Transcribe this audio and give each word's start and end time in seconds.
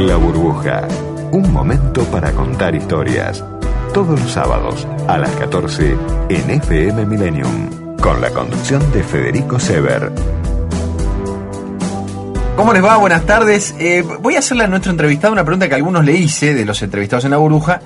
La 0.00 0.16
burbuja. 0.16 0.88
Un 1.30 1.52
momento 1.52 2.02
para 2.04 2.32
contar 2.32 2.74
historias. 2.74 3.44
Todos 3.92 4.18
los 4.18 4.32
sábados 4.32 4.88
a 5.06 5.18
las 5.18 5.30
14 5.32 5.94
en 6.30 6.50
FM 6.50 7.04
Millennium. 7.04 7.96
Con 8.00 8.18
la 8.22 8.30
conducción 8.30 8.80
de 8.92 9.02
Federico 9.02 9.60
Sever. 9.60 10.10
¿Cómo 12.56 12.72
les 12.72 12.82
va? 12.82 12.96
Buenas 12.96 13.26
tardes. 13.26 13.74
Eh, 13.78 14.02
voy 14.22 14.36
a 14.36 14.38
hacerle 14.38 14.64
a 14.64 14.68
nuestro 14.68 14.90
entrevistado 14.90 15.34
una 15.34 15.44
pregunta 15.44 15.68
que 15.68 15.74
algunos 15.74 16.02
le 16.02 16.14
hice 16.14 16.54
de 16.54 16.64
los 16.64 16.80
entrevistados 16.80 17.26
en 17.26 17.32
la 17.32 17.36
burbuja. 17.36 17.82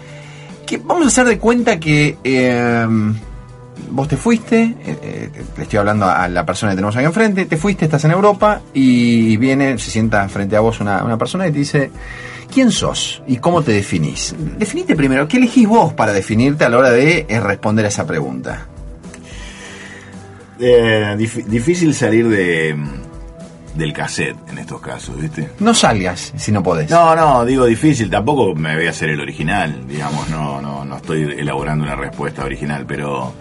Que 0.65 0.77
vamos 0.77 1.07
a 1.07 1.09
hacer 1.09 1.27
de 1.27 1.41
cuenta 1.41 1.81
que 1.81 2.17
eh, 2.23 2.87
vos 3.91 4.09
te 4.09 4.17
fuiste, 4.17 4.63
eh, 4.63 4.77
eh, 5.03 5.31
le 5.57 5.63
estoy 5.63 5.79
hablando 5.79 6.07
a 6.07 6.29
la 6.29 6.45
persona 6.47 6.73
que 6.73 6.77
tenemos 6.77 6.97
aquí 6.97 7.05
enfrente, 7.05 7.45
te 7.47 7.57
fuiste, 7.57 7.85
estás 7.85 8.05
en 8.05 8.13
Europa 8.13 8.61
y 8.73 9.37
viene, 9.37 9.79
se 9.79 9.91
sienta 9.91 10.29
frente 10.29 10.57
a 10.57 10.61
vos 10.61 10.81
una, 10.81 11.03
una 11.05 11.17
persona 11.19 11.47
y 11.47 11.53
te 11.53 11.59
dice, 11.59 11.91
¿quién 12.53 12.71
sos 12.71 13.23
y 13.27 13.37
cómo 13.39 13.63
te 13.63 13.73
definís? 13.73 14.35
Definite 14.59 14.95
primero, 14.97 15.27
¿qué 15.29 15.37
elegís 15.39 15.67
vos 15.69 15.93
para 15.93 16.13
definirte 16.13 16.65
a 16.65 16.69
la 16.69 16.79
hora 16.79 16.91
de 16.91 17.27
eh, 17.29 17.41
responder 17.41 17.85
a 17.85 17.89
esa 17.89 18.07
pregunta? 18.07 18.67
Eh, 20.61 21.15
dif- 21.19 21.45
difícil 21.47 21.95
salir 21.95 22.29
de 22.29 22.77
del 23.75 23.93
cassette 23.93 24.37
en 24.51 24.59
estos 24.59 24.81
casos, 24.81 25.21
¿viste? 25.21 25.51
No 25.61 25.75
salgas 25.75 26.33
si 26.37 26.53
no 26.53 26.63
podés. 26.63 26.91
No, 26.91 27.15
no, 27.17 27.45
digo 27.45 27.67
difícil, 27.67 28.09
tampoco 28.11 28.55
me 28.55 28.77
voy 28.77 28.87
a 28.87 28.91
hacer 28.91 29.11
el 29.11 29.21
original, 29.21 29.87
digamos, 29.89 30.29
no, 30.31 30.61
no, 30.63 30.85
no 30.85 30.97
estoy 30.97 31.23
elaborando 31.39 31.85
una 31.85 31.97
respuesta 31.97 32.45
original, 32.45 32.85
pero 32.87 33.33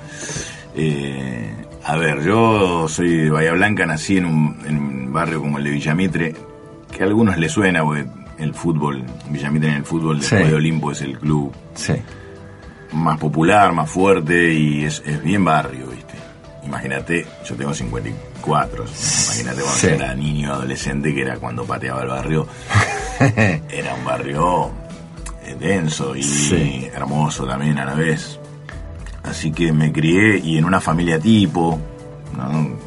eh, 0.75 1.51
a 1.85 1.95
ver, 1.97 2.23
yo 2.23 2.87
soy 2.87 3.17
de 3.17 3.29
Bahía 3.29 3.53
Blanca, 3.53 3.85
nací 3.85 4.17
en 4.17 4.25
un, 4.25 4.57
en 4.65 4.77
un 4.77 5.13
barrio 5.13 5.39
como 5.41 5.57
el 5.57 5.63
de 5.65 5.69
Villamitre, 5.71 6.35
que 6.91 7.03
a 7.03 7.05
algunos 7.05 7.37
les 7.37 7.51
suena, 7.51 7.83
porque 7.83 8.05
el 8.39 8.53
fútbol, 8.53 9.03
Villamitre 9.29 9.69
en 9.69 9.75
el 9.75 9.85
fútbol 9.85 10.19
después 10.19 10.43
Sí. 10.43 10.49
de 10.49 10.55
Olimpo 10.55 10.91
es 10.91 11.01
el 11.01 11.19
club 11.19 11.53
Sí. 11.75 11.93
más 12.93 13.19
popular, 13.19 13.71
más 13.73 13.89
fuerte 13.89 14.51
y 14.53 14.83
es, 14.85 15.03
es 15.05 15.21
bien 15.23 15.43
barrio, 15.45 15.87
¿viste? 15.87 16.12
Imagínate, 16.65 17.25
yo 17.45 17.55
tengo 17.55 17.73
54, 17.73 18.85
imagínate 18.85 19.61
cuando 19.61 19.79
Sí. 19.79 19.87
era 19.87 20.15
niño, 20.15 20.53
adolescente, 20.53 21.13
que 21.13 21.21
era 21.21 21.37
cuando 21.37 21.65
pateaba 21.65 22.01
el 22.03 22.07
barrio, 22.07 22.47
era 23.69 23.93
un 23.95 24.05
barrio 24.05 24.71
eh, 25.45 25.55
denso 25.59 26.15
y 26.15 26.23
Sí. 26.23 26.87
hermoso 26.93 27.45
también 27.45 27.77
a 27.79 27.85
la 27.85 27.93
vez. 27.95 28.39
Así 29.23 29.51
que 29.51 29.71
me 29.73 29.91
crié 29.91 30.37
y 30.39 30.57
en 30.57 30.65
una 30.65 30.79
familia 30.79 31.19
tipo, 31.19 31.79
¿no? 32.35 32.77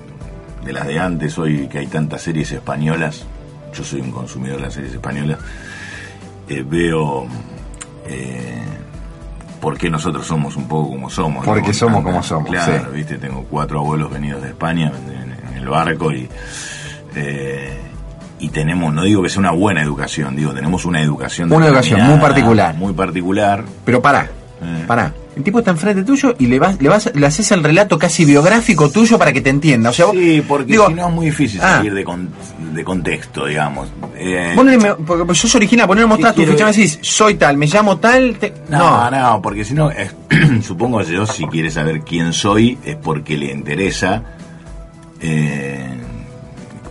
de 0.65 0.73
las 0.73 0.87
de 0.87 0.99
antes, 0.99 1.39
hoy 1.39 1.69
que 1.69 1.79
hay 1.79 1.87
tantas 1.87 2.23
series 2.23 2.51
españolas, 2.53 3.25
yo 3.75 3.85
soy 3.85 4.01
un 4.01 4.11
consumidor 4.11 4.57
de 4.57 4.63
las 4.65 4.75
series 4.75 4.95
españolas, 4.95 5.39
eh, 6.49 6.65
veo 6.67 7.27
eh, 8.07 8.63
por 9.67 9.77
qué 9.77 9.91
nosotros 9.91 10.25
somos 10.25 10.55
un 10.55 10.69
poco 10.69 10.91
como 10.91 11.11
somos. 11.11 11.45
Porque 11.45 11.75
somos 11.75 12.05
como 12.05 12.23
somos, 12.23 12.49
Claro, 12.51 12.85
sí. 12.89 12.95
viste, 12.95 13.19
tengo 13.19 13.43
cuatro 13.51 13.81
abuelos 13.81 14.09
venidos 14.13 14.41
de 14.41 14.51
España 14.51 14.93
en, 15.09 15.51
en 15.51 15.59
el 15.59 15.67
barco 15.69 16.13
y... 16.13 16.29
eh, 17.17 17.77
y 18.39 18.51
tenemos, 18.51 18.95
no 18.95 19.03
digo 19.03 19.25
que 19.25 19.29
sea 19.29 19.41
una 19.41 19.51
buena 19.51 19.83
educación, 19.83 20.37
digo, 20.37 20.53
tenemos 20.55 20.85
una 20.85 21.01
educación... 21.03 21.51
Una 21.53 21.67
educación 21.67 22.01
muy 22.03 22.19
particular. 22.21 22.77
Muy 22.77 22.93
particular. 22.93 23.65
Pero 23.85 24.01
pará, 24.01 24.31
Eh. 24.63 24.85
pará. 24.87 25.13
El 25.37 25.43
tipo 25.45 25.59
está 25.59 25.71
enfrente 25.71 26.03
tuyo 26.03 26.35
y 26.39 26.47
le 26.47 26.59
vas, 26.59 26.81
le 26.81 26.89
vas, 26.89 27.11
le 27.15 27.27
haces 27.27 27.53
el 27.53 27.63
relato 27.63 27.99
casi 27.99 28.25
biográfico 28.25 28.89
tuyo 28.91 29.19
para 29.19 29.33
que 29.35 29.43
te 29.43 29.51
entienda. 29.51 29.91
O 29.91 29.93
sea, 29.93 30.07
vos- 30.07 30.15
Sí, 30.17 30.43
porque 30.49 30.73
digo, 30.73 30.87
si 30.89 30.95
no 30.95 31.09
es 31.09 31.15
muy 31.15 31.27
difícil 31.27 31.61
ah. 31.63 31.77
salir 31.77 31.93
de, 31.93 32.05
con- 32.05 32.31
de 32.73 32.83
contexto, 32.83 33.45
digamos. 33.45 33.89
Eh, 34.17 34.55
vos 34.57 34.65
no 34.65 34.71
le 34.71 34.79
me- 34.79 34.95
porque 34.95 35.35
sos 35.35 35.55
original, 35.55 35.87
poner 35.87 36.07
mostrar 36.07 36.33
tu 36.35 36.43
ficha, 36.43 36.65
me 36.65 36.73
decís, 36.73 36.99
soy 37.03 37.35
tal, 37.35 37.59
me 37.59 37.67
llamo 37.67 37.99
tal, 37.99 38.37
te- 38.39 38.55
No, 38.71 39.11
no, 39.11 39.43
porque 39.43 39.63
si 39.63 39.75
no, 39.75 39.91
es- 39.91 40.15
supongo 40.67 41.01
que 41.01 41.13
yo 41.13 41.27
si 41.27 41.45
quiere 41.49 41.71
saber 41.71 42.01
quién 42.01 42.33
soy 42.33 42.79
es 42.83 42.97
porque 42.97 43.37
le 43.37 43.53
interesa, 43.53 44.23
eh, 45.21 45.87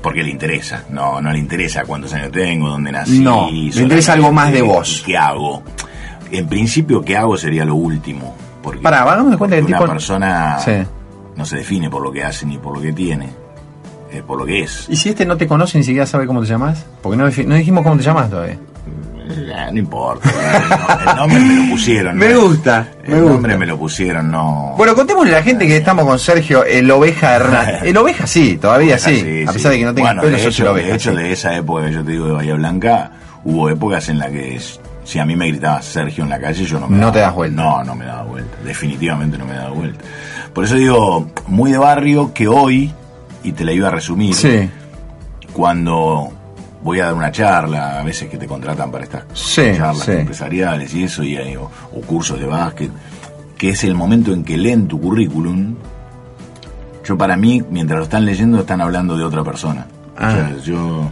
porque 0.03 0.21
le 0.23 0.29
interesa, 0.29 0.83
no, 0.91 1.19
no 1.19 1.31
le 1.31 1.39
interesa 1.39 1.83
cuántos 1.83 2.13
años 2.13 2.31
tengo, 2.31 2.69
dónde 2.69 2.91
nací. 2.91 3.19
No, 3.19 3.49
le 3.49 3.81
interesa 3.81 4.13
algo 4.13 4.31
más 4.31 4.51
de 4.51 4.61
vos. 4.61 5.01
¿Qué 5.03 5.17
hago? 5.17 5.63
En 6.31 6.47
principio, 6.47 7.01
¿qué 7.01 7.15
hago? 7.17 7.37
Sería 7.37 7.65
lo 7.65 7.75
último. 7.75 8.35
Porque, 8.65 8.81
Pará, 8.81 9.03
hagamos 9.03 9.31
de 9.31 9.37
cuenta 9.37 9.55
que 9.55 9.61
porque 9.61 9.73
tipo- 9.73 9.83
una 9.85 9.93
persona 9.93 10.59
Sí. 10.59 10.71
no 11.37 11.45
se 11.45 11.57
define 11.57 11.89
por 11.89 12.01
lo 12.01 12.11
que 12.11 12.23
hace 12.23 12.45
ni 12.45 12.57
por 12.57 12.75
lo 12.75 12.81
que 12.81 12.91
tiene, 12.91 13.29
es 14.11 14.21
por 14.23 14.37
lo 14.39 14.45
que 14.45 14.63
es. 14.63 14.87
¿Y 14.89 14.95
si 14.97 15.09
este 15.09 15.25
no 15.25 15.37
te 15.37 15.47
conoce 15.47 15.77
ni 15.77 15.83
siquiera 15.85 16.05
sabe 16.05 16.25
cómo 16.27 16.41
te 16.41 16.47
llamas? 16.47 16.85
Porque 17.01 17.15
no, 17.17 17.23
no 17.25 17.55
dijimos 17.55 17.83
cómo 17.83 17.95
te 17.95 18.03
llamas 18.03 18.29
todavía. 18.29 18.57
Eh, 19.27 19.69
no 19.71 19.79
importa, 19.79 20.29
el, 20.29 21.09
el 21.09 21.15
nombre 21.15 21.39
me 21.39 21.55
lo 21.63 21.71
pusieron. 21.71 22.15
Me 22.17 22.35
gusta, 22.35 22.87
El 23.03 23.09
me 23.15 23.19
nombre 23.21 23.33
gusta. 23.37 23.57
me 23.57 23.65
lo 23.65 23.77
pusieron, 23.77 24.31
no. 24.31 24.73
Bueno, 24.77 24.93
contémosle 24.93 25.33
a 25.33 25.39
la 25.39 25.43
gente 25.43 25.65
que 25.67 25.77
estamos 25.77 26.05
con 26.05 26.19
Sergio, 26.19 26.63
el 26.63 26.89
oveja 26.91 27.35
Hernández. 27.35 27.81
El 27.83 27.97
oveja 27.97 28.27
sí, 28.27 28.57
todavía 28.57 28.99
sí, 28.99 29.43
a 29.47 29.51
pesar 29.51 29.71
de 29.71 29.79
que 29.79 29.85
no 29.85 29.93
tenga 29.95 30.09
bueno, 30.09 30.21
pelo, 30.21 30.37
de 30.37 30.45
hecho, 30.47 30.61
el 30.63 30.69
oveja. 30.69 30.87
de 30.89 30.95
hecho, 30.95 31.11
sí. 31.11 31.17
de 31.17 31.31
esa 31.31 31.55
época 31.55 31.85
que 31.85 31.93
yo 31.93 32.03
te 32.03 32.11
digo 32.11 32.27
de 32.27 32.33
Bahía 32.33 32.53
Blanca, 32.55 33.11
hubo 33.43 33.67
épocas 33.69 34.09
en 34.09 34.19
las 34.19 34.29
que 34.29 34.55
si 35.05 35.19
a 35.19 35.25
mí 35.25 35.35
me 35.37 35.47
gritaba 35.47 35.81
Sergio 35.81 36.23
en 36.25 36.29
la 36.31 36.39
calle, 36.39 36.65
yo 36.65 36.79
no 36.79 36.87
me 36.87 36.97
No 36.97 37.03
daba- 37.03 37.13
te 37.13 37.19
das 37.19 37.33
vuelta. 37.35 37.61
No, 37.63 37.83
no 37.85 37.95
me 37.95 38.03
daba 38.05 38.23
vuelta. 38.23 38.57
Definitivamente 38.65 39.37
no 39.37 39.45
me 39.45 39.53
daba 39.53 39.69
vuelta. 39.69 40.03
Por 40.53 40.65
eso 40.65 40.75
digo, 40.75 41.27
muy 41.47 41.71
de 41.71 41.77
barrio 41.77 42.33
que 42.33 42.47
hoy, 42.49 42.91
y 43.43 43.51
te 43.53 43.63
la 43.63 43.71
iba 43.71 43.87
a 43.87 43.91
resumir, 43.91 44.35
Sí, 44.35 44.69
cuando 45.53 46.29
voy 46.83 46.99
a 46.99 47.05
dar 47.05 47.13
una 47.13 47.31
charla, 47.31 47.99
a 47.99 48.03
veces 48.03 48.29
que 48.29 48.37
te 48.37 48.47
contratan 48.47 48.91
para 48.91 49.03
estas 49.05 49.23
Sí, 49.33 49.61
charlas 49.75 50.05
sí. 50.05 50.11
empresariales 50.11 50.93
y 50.93 51.03
eso, 51.03 51.23
y, 51.23 51.37
o, 51.55 51.63
o 51.93 52.01
cursos 52.01 52.39
de 52.39 52.45
básquet, 52.45 52.91
que 53.57 53.69
es 53.69 53.83
el 53.83 53.95
momento 53.95 54.33
en 54.33 54.43
que 54.43 54.57
leen 54.57 54.87
tu 54.87 54.99
currículum. 54.99 55.75
Yo 57.05 57.17
para 57.17 57.37
mí, 57.37 57.63
mientras 57.69 57.97
lo 57.99 58.03
están 58.03 58.25
leyendo, 58.25 58.59
están 58.59 58.81
hablando 58.81 59.15
de 59.17 59.23
otra 59.23 59.43
persona. 59.43 59.85
Ah. 60.17 60.27
O 60.27 60.31
sea, 60.31 60.57
yo... 60.63 61.11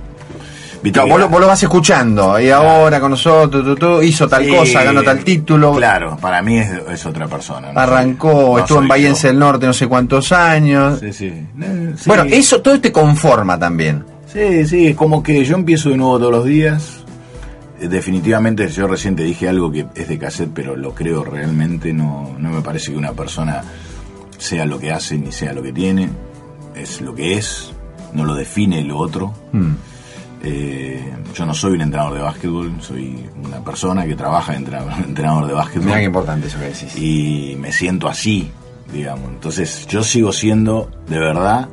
¿viste 0.83 0.99
Claro, 0.99 1.09
vos, 1.09 1.19
lo, 1.21 1.29
vos 1.29 1.41
lo 1.41 1.47
vas 1.47 1.63
escuchando, 1.63 2.39
y 2.39 2.49
ahora 2.49 2.99
con 2.99 3.11
nosotros, 3.11 3.63
tú, 3.63 3.75
tú, 3.75 4.01
hizo 4.01 4.27
tal 4.27 4.43
Sí, 4.45 4.51
cosa, 4.51 4.83
ganó 4.83 5.01
tal 5.01 5.23
título, 5.23 5.73
Claro, 5.75 6.17
para 6.21 6.41
mí 6.41 6.59
es, 6.59 6.69
es 6.91 7.05
otra 7.05 7.27
persona. 7.27 7.71
no 7.71 7.79
arrancó, 7.79 8.53
no 8.57 8.59
estuvo 8.59 8.81
en 8.81 8.87
Bahiense 8.87 9.27
del 9.27 9.39
Norte 9.39 9.65
no 9.65 9.73
sé 9.73 9.87
cuántos 9.87 10.31
años. 10.31 10.99
Sí, 10.99 11.13
sí. 11.13 11.25
Eh, 11.27 11.93
sí. 11.97 12.03
Bueno, 12.05 12.23
eso 12.23 12.61
todo 12.61 12.79
te 12.79 12.91
conforma 12.91 13.57
también. 13.57 14.03
Sí, 14.31 14.65
sí, 14.67 14.87
es 14.87 14.95
como 14.95 15.21
que 15.23 15.43
yo 15.45 15.55
empiezo 15.55 15.89
de 15.89 15.97
nuevo 15.97 16.17
todos 16.19 16.31
los 16.31 16.45
días. 16.45 17.03
Eh, 17.79 17.87
Definitivamente 17.87 18.67
yo 18.67 18.87
recién 18.87 19.15
te 19.15 19.23
dije 19.23 19.47
algo 19.47 19.71
que 19.71 19.85
es 19.95 20.07
de 20.07 20.17
cassette, 20.17 20.51
pero 20.53 20.75
lo 20.75 20.93
creo 20.95 21.23
realmente. 21.23 21.93
No, 21.93 22.35
no 22.39 22.49
me 22.49 22.61
parece 22.61 22.91
que 22.91 22.97
una 22.97 23.11
persona 23.13 23.61
sea 24.37 24.65
lo 24.65 24.79
que 24.79 24.91
hace 24.91 25.17
ni 25.17 25.31
sea 25.31 25.53
lo 25.53 25.61
que 25.61 25.71
tiene. 25.71 26.09
Es 26.75 27.01
lo 27.01 27.13
que 27.13 27.35
es, 27.37 27.71
no 28.13 28.25
lo 28.25 28.33
define 28.33 28.81
lo 28.83 28.97
otro. 28.97 29.33
Hmm. 29.51 29.73
Eh, 30.43 31.13
yo 31.33 31.45
no 31.45 31.53
soy 31.53 31.73
un 31.73 31.81
entrenador 31.81 32.15
de 32.15 32.21
básquetbol, 32.21 32.73
soy 32.81 33.29
una 33.43 33.63
persona 33.63 34.05
que 34.05 34.15
trabaja 34.15 34.51
de 34.51 34.57
entrenador 35.07 35.47
de 35.47 35.53
básquetbol 35.53 35.85
Mira 35.85 35.99
qué 35.99 36.05
importante 36.05 36.47
eso 36.47 36.59
que 36.59 36.65
decís. 36.65 36.97
y 36.97 37.55
me 37.59 37.71
siento 37.71 38.07
así, 38.09 38.51
digamos. 38.91 39.29
Entonces 39.29 39.87
yo 39.87 40.03
sigo 40.03 40.33
siendo, 40.33 40.89
de 41.07 41.19
verdad, 41.19 41.69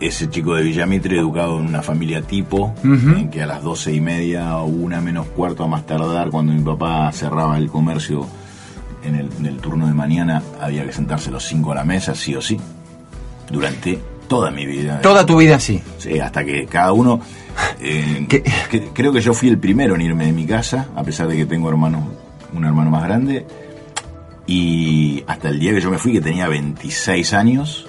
ese 0.00 0.28
chico 0.28 0.54
de 0.54 0.62
Villamitre 0.62 1.18
educado 1.18 1.58
en 1.58 1.66
una 1.66 1.82
familia 1.82 2.22
tipo, 2.22 2.74
en 2.82 3.30
que 3.30 3.42
a 3.42 3.46
las 3.46 3.62
doce 3.62 3.92
y 3.94 4.00
media 4.00 4.56
o 4.56 4.66
una 4.66 5.00
menos 5.00 5.26
cuarto 5.28 5.64
a 5.64 5.68
más 5.68 5.86
tardar, 5.86 6.30
cuando 6.30 6.52
mi 6.52 6.62
papá 6.62 7.10
cerraba 7.12 7.56
el 7.58 7.68
comercio 7.68 8.26
en 9.04 9.14
el, 9.14 9.28
en 9.38 9.46
el 9.46 9.58
turno 9.58 9.86
de 9.86 9.94
mañana, 9.94 10.42
había 10.60 10.84
que 10.84 10.92
sentarse 10.92 11.30
los 11.30 11.44
cinco 11.44 11.72
a 11.72 11.76
la 11.76 11.84
mesa, 11.84 12.14
sí 12.14 12.34
o 12.34 12.42
sí, 12.42 12.58
durante 13.50 13.98
toda 14.28 14.50
mi 14.50 14.66
vida. 14.66 15.00
Toda 15.00 15.24
tu 15.26 15.36
vida 15.38 15.56
así. 15.56 15.82
Sí, 15.98 16.18
hasta 16.20 16.44
que 16.44 16.66
cada 16.66 16.92
uno... 16.92 17.20
eh, 17.80 18.26
creo 18.94 19.12
que 19.12 19.20
yo 19.20 19.32
fui 19.34 19.48
el 19.48 19.58
primero 19.58 19.94
en 19.94 20.02
irme 20.02 20.26
de 20.26 20.32
mi 20.32 20.46
casa, 20.46 20.88
a 20.94 21.02
pesar 21.02 21.28
de 21.28 21.36
que 21.36 21.46
tengo 21.46 21.68
hermanos, 21.68 22.02
un 22.52 22.64
hermano 22.64 22.90
más 22.90 23.02
grande. 23.04 23.46
Y 24.46 25.24
hasta 25.26 25.48
el 25.48 25.58
día 25.58 25.72
que 25.72 25.80
yo 25.80 25.90
me 25.90 25.98
fui, 25.98 26.12
que 26.12 26.20
tenía 26.20 26.46
26 26.48 27.32
años, 27.32 27.88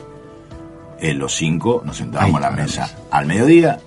en 1.00 1.20
los 1.20 1.36
cinco 1.36 1.84
nos 1.86 1.98
sentábamos 1.98 2.42
Ay, 2.42 2.48
a 2.48 2.50
la 2.52 2.56
mesa. 2.56 2.90
Al 3.12 3.28
mediodía, 3.28 3.78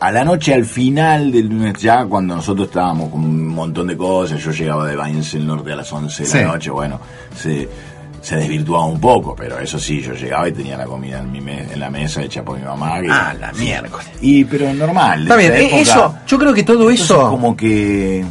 a 0.00 0.10
la 0.10 0.24
noche, 0.24 0.54
al 0.54 0.64
final 0.64 1.30
del 1.30 1.48
lunes, 1.48 1.74
ya 1.78 2.06
cuando 2.06 2.34
nosotros 2.34 2.68
estábamos 2.68 3.10
con 3.10 3.20
un 3.24 3.46
montón 3.48 3.88
de 3.88 3.96
cosas, 3.96 4.42
yo 4.42 4.50
llegaba 4.52 4.86
de 4.86 4.96
Baines 4.96 5.34
el 5.34 5.46
Norte 5.46 5.72
a 5.72 5.76
las 5.76 5.92
11 5.92 6.22
de 6.22 6.28
Sí. 6.28 6.38
la 6.38 6.44
noche, 6.44 6.70
bueno, 6.70 6.98
se, 7.36 7.68
se 8.22 8.36
desvirtuaba 8.36 8.86
un 8.86 9.00
poco, 9.00 9.34
pero 9.36 9.58
eso 9.58 9.78
sí, 9.78 10.00
yo 10.00 10.14
llegaba 10.14 10.48
y 10.48 10.52
tenía 10.52 10.76
la 10.78 10.84
comida 10.86 11.18
en, 11.18 11.30
mi 11.32 11.40
me- 11.40 11.64
en 11.72 11.78
la 11.80 11.90
mesa 11.90 12.22
hecha 12.22 12.42
por 12.44 12.56
mi 12.58 12.64
mamá. 12.64 13.00
que- 13.02 13.08
Ah, 13.10 13.34
la 13.38 13.52
miércoles. 13.52 14.06
y 14.22 14.44
pero 14.44 14.72
normal. 14.72 15.22
Está 15.22 15.36
bien, 15.36 15.52
eh, 15.52 15.66
época. 15.66 15.76
eso, 15.82 16.14
yo 16.26 16.38
creo 16.38 16.54
que 16.54 16.62
todo 16.62 16.88
eso... 16.90 17.28
como 17.30 17.54
que 17.56 18.24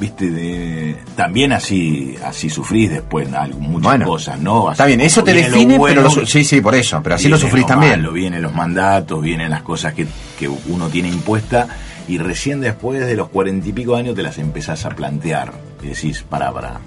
viste 0.00 0.30
de 0.30 0.96
también 1.16 1.52
así 1.52 2.14
así 2.24 2.48
sufrís 2.48 2.88
después 2.88 3.28
muchas 3.58 3.82
Bueno, 3.82 4.06
cosas, 4.06 4.38
¿no? 4.40 4.68
Así 4.68 4.74
Está 4.74 4.86
bien, 4.86 5.00
eso 5.00 5.22
te 5.24 5.32
viene 5.32 5.48
lo 5.48 5.54
define, 5.54 5.76
bueno, 5.78 6.02
pero 6.04 6.20
lo 6.20 6.26
sí, 6.26 6.44
sí, 6.44 6.60
por 6.60 6.74
eso, 6.76 7.00
pero 7.02 7.16
así 7.16 7.28
lo 7.28 7.36
sufrís 7.36 7.66
también. 7.66 7.92
malo, 8.00 8.12
vienen 8.12 8.40
los 8.42 8.54
mandatos, 8.54 9.20
vienen 9.20 9.50
las 9.50 9.62
cosas 9.62 9.92
que, 9.94 10.06
que 10.38 10.48
uno 10.48 10.88
tiene 10.88 11.08
impuesta 11.08 11.66
Y 12.06 12.16
recién 12.18 12.60
después 12.62 13.04
de 13.04 13.14
los 13.16 13.28
cuarenta 13.28 13.68
y 13.68 13.72
pico 13.72 13.94
años 13.96 14.14
te 14.14 14.22
las 14.22 14.38
empezás 14.38 14.86
a 14.86 14.90
plantear. 14.90 15.52
Y 15.82 15.88
decís, 15.88 16.24
para, 16.26 16.50
para. 16.52 16.80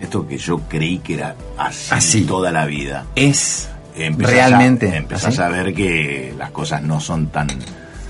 Esto 0.00 0.26
que 0.26 0.38
yo 0.38 0.60
creí 0.68 0.98
que 0.98 1.14
era 1.14 1.34
así, 1.56 1.88
Así. 1.94 2.20
toda 2.22 2.50
la 2.52 2.66
vida. 2.66 3.04
Es 3.16 3.68
Empezás 3.96 4.32
realmente. 4.32 4.90
A, 4.92 4.96
empezás 4.96 5.38
así. 5.38 5.42
a 5.42 5.48
ver 5.48 5.74
que 5.74 6.32
las 6.38 6.50
cosas 6.50 6.82
no 6.82 7.00
son 7.00 7.26
tan, 7.28 7.48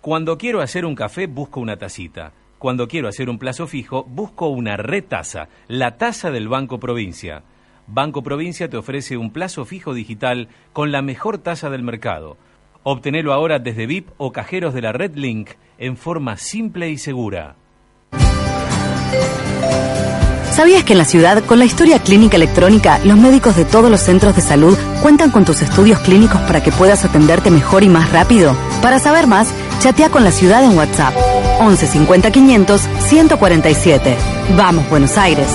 Cuando 0.00 0.38
quiero 0.38 0.60
hacer 0.60 0.84
un 0.84 0.94
café, 0.94 1.26
busco 1.26 1.58
una 1.60 1.76
tacita. 1.76 2.32
Cuando 2.58 2.86
quiero 2.86 3.08
hacer 3.08 3.28
un 3.28 3.38
plazo 3.38 3.66
fijo, 3.66 4.04
busco 4.04 4.46
una 4.48 4.76
retasa, 4.76 5.48
la 5.66 5.96
tasa 5.96 6.30
del 6.30 6.46
Banco 6.48 6.78
Provincia. 6.78 7.42
Banco 7.86 8.22
Provincia 8.22 8.70
te 8.70 8.76
ofrece 8.76 9.16
un 9.16 9.32
plazo 9.32 9.64
fijo 9.64 9.92
digital 9.92 10.46
con 10.72 10.92
la 10.92 11.02
mejor 11.02 11.38
tasa 11.38 11.68
del 11.68 11.82
mercado. 11.82 12.36
Obtenelo 12.84 13.32
ahora 13.32 13.58
desde 13.58 13.86
VIP 13.86 14.10
o 14.18 14.30
cajeros 14.32 14.72
de 14.74 14.82
la 14.82 14.92
Red 14.92 15.16
Link 15.16 15.50
en 15.78 15.96
forma 15.96 16.36
simple 16.36 16.90
y 16.90 16.98
segura. 16.98 17.56
¿Sabías 20.52 20.84
que 20.84 20.92
en 20.92 20.98
la 20.98 21.04
ciudad, 21.04 21.44
con 21.44 21.58
la 21.58 21.64
historia 21.64 22.00
clínica 22.00 22.36
electrónica, 22.36 22.98
los 23.04 23.16
médicos 23.16 23.56
de 23.56 23.64
todos 23.64 23.90
los 23.90 24.00
centros 24.00 24.34
de 24.36 24.42
salud 24.42 24.76
cuentan 25.00 25.30
con 25.30 25.44
tus 25.44 25.62
estudios 25.62 26.00
clínicos 26.00 26.40
para 26.42 26.62
que 26.62 26.72
puedas 26.72 27.04
atenderte 27.04 27.50
mejor 27.50 27.82
y 27.82 27.88
más 27.88 28.10
rápido? 28.12 28.56
Para 28.82 28.98
saber 28.98 29.26
más, 29.26 29.48
chatea 29.80 30.10
con 30.10 30.24
la 30.24 30.32
ciudad 30.32 30.64
en 30.64 30.76
WhatsApp 30.76 31.14
11 31.60 31.86
50 31.86 32.30
500 32.30 32.80
147. 33.08 34.16
Vamos, 34.56 34.88
Buenos 34.90 35.16
Aires. 35.16 35.46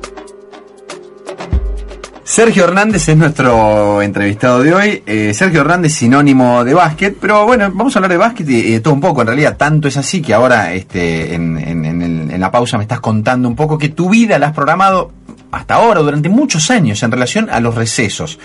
Sergio 2.22 2.62
Hernández 2.62 3.08
es 3.08 3.16
nuestro 3.16 4.00
entrevistado 4.02 4.62
de 4.62 4.72
hoy. 4.72 5.02
Eh, 5.04 5.34
Sergio 5.34 5.62
Hernández, 5.62 5.94
sinónimo 5.94 6.62
de 6.64 6.74
básquet, 6.74 7.16
pero 7.20 7.44
bueno, 7.44 7.68
vamos 7.74 7.96
a 7.96 7.98
hablar 7.98 8.12
de 8.12 8.18
básquet 8.18 8.48
y 8.48 8.74
eh, 8.74 8.80
todo 8.80 8.94
un 8.94 9.00
poco. 9.00 9.22
En 9.22 9.26
realidad, 9.26 9.56
tanto 9.56 9.88
es 9.88 9.96
así 9.96 10.22
que 10.22 10.32
ahora 10.32 10.72
este, 10.72 11.34
en, 11.34 11.58
en- 11.58 11.84
en 11.84 12.02
el- 12.02 12.30
en 12.30 12.40
la 12.40 12.52
pausa 12.52 12.76
me 12.78 12.84
estás 12.84 13.00
contando 13.00 13.48
un 13.48 13.56
poco 13.56 13.76
que 13.78 13.88
tu 13.88 14.08
vida 14.08 14.38
la 14.38 14.48
has 14.48 14.52
programado 14.52 15.10
hasta 15.52 15.74
ahora, 15.74 16.00
durante 16.00 16.28
muchos 16.28 16.70
años, 16.70 17.02
en 17.02 17.10
relación 17.10 17.48
a 17.50 17.60
los 17.60 17.74
recesos. 17.74 18.38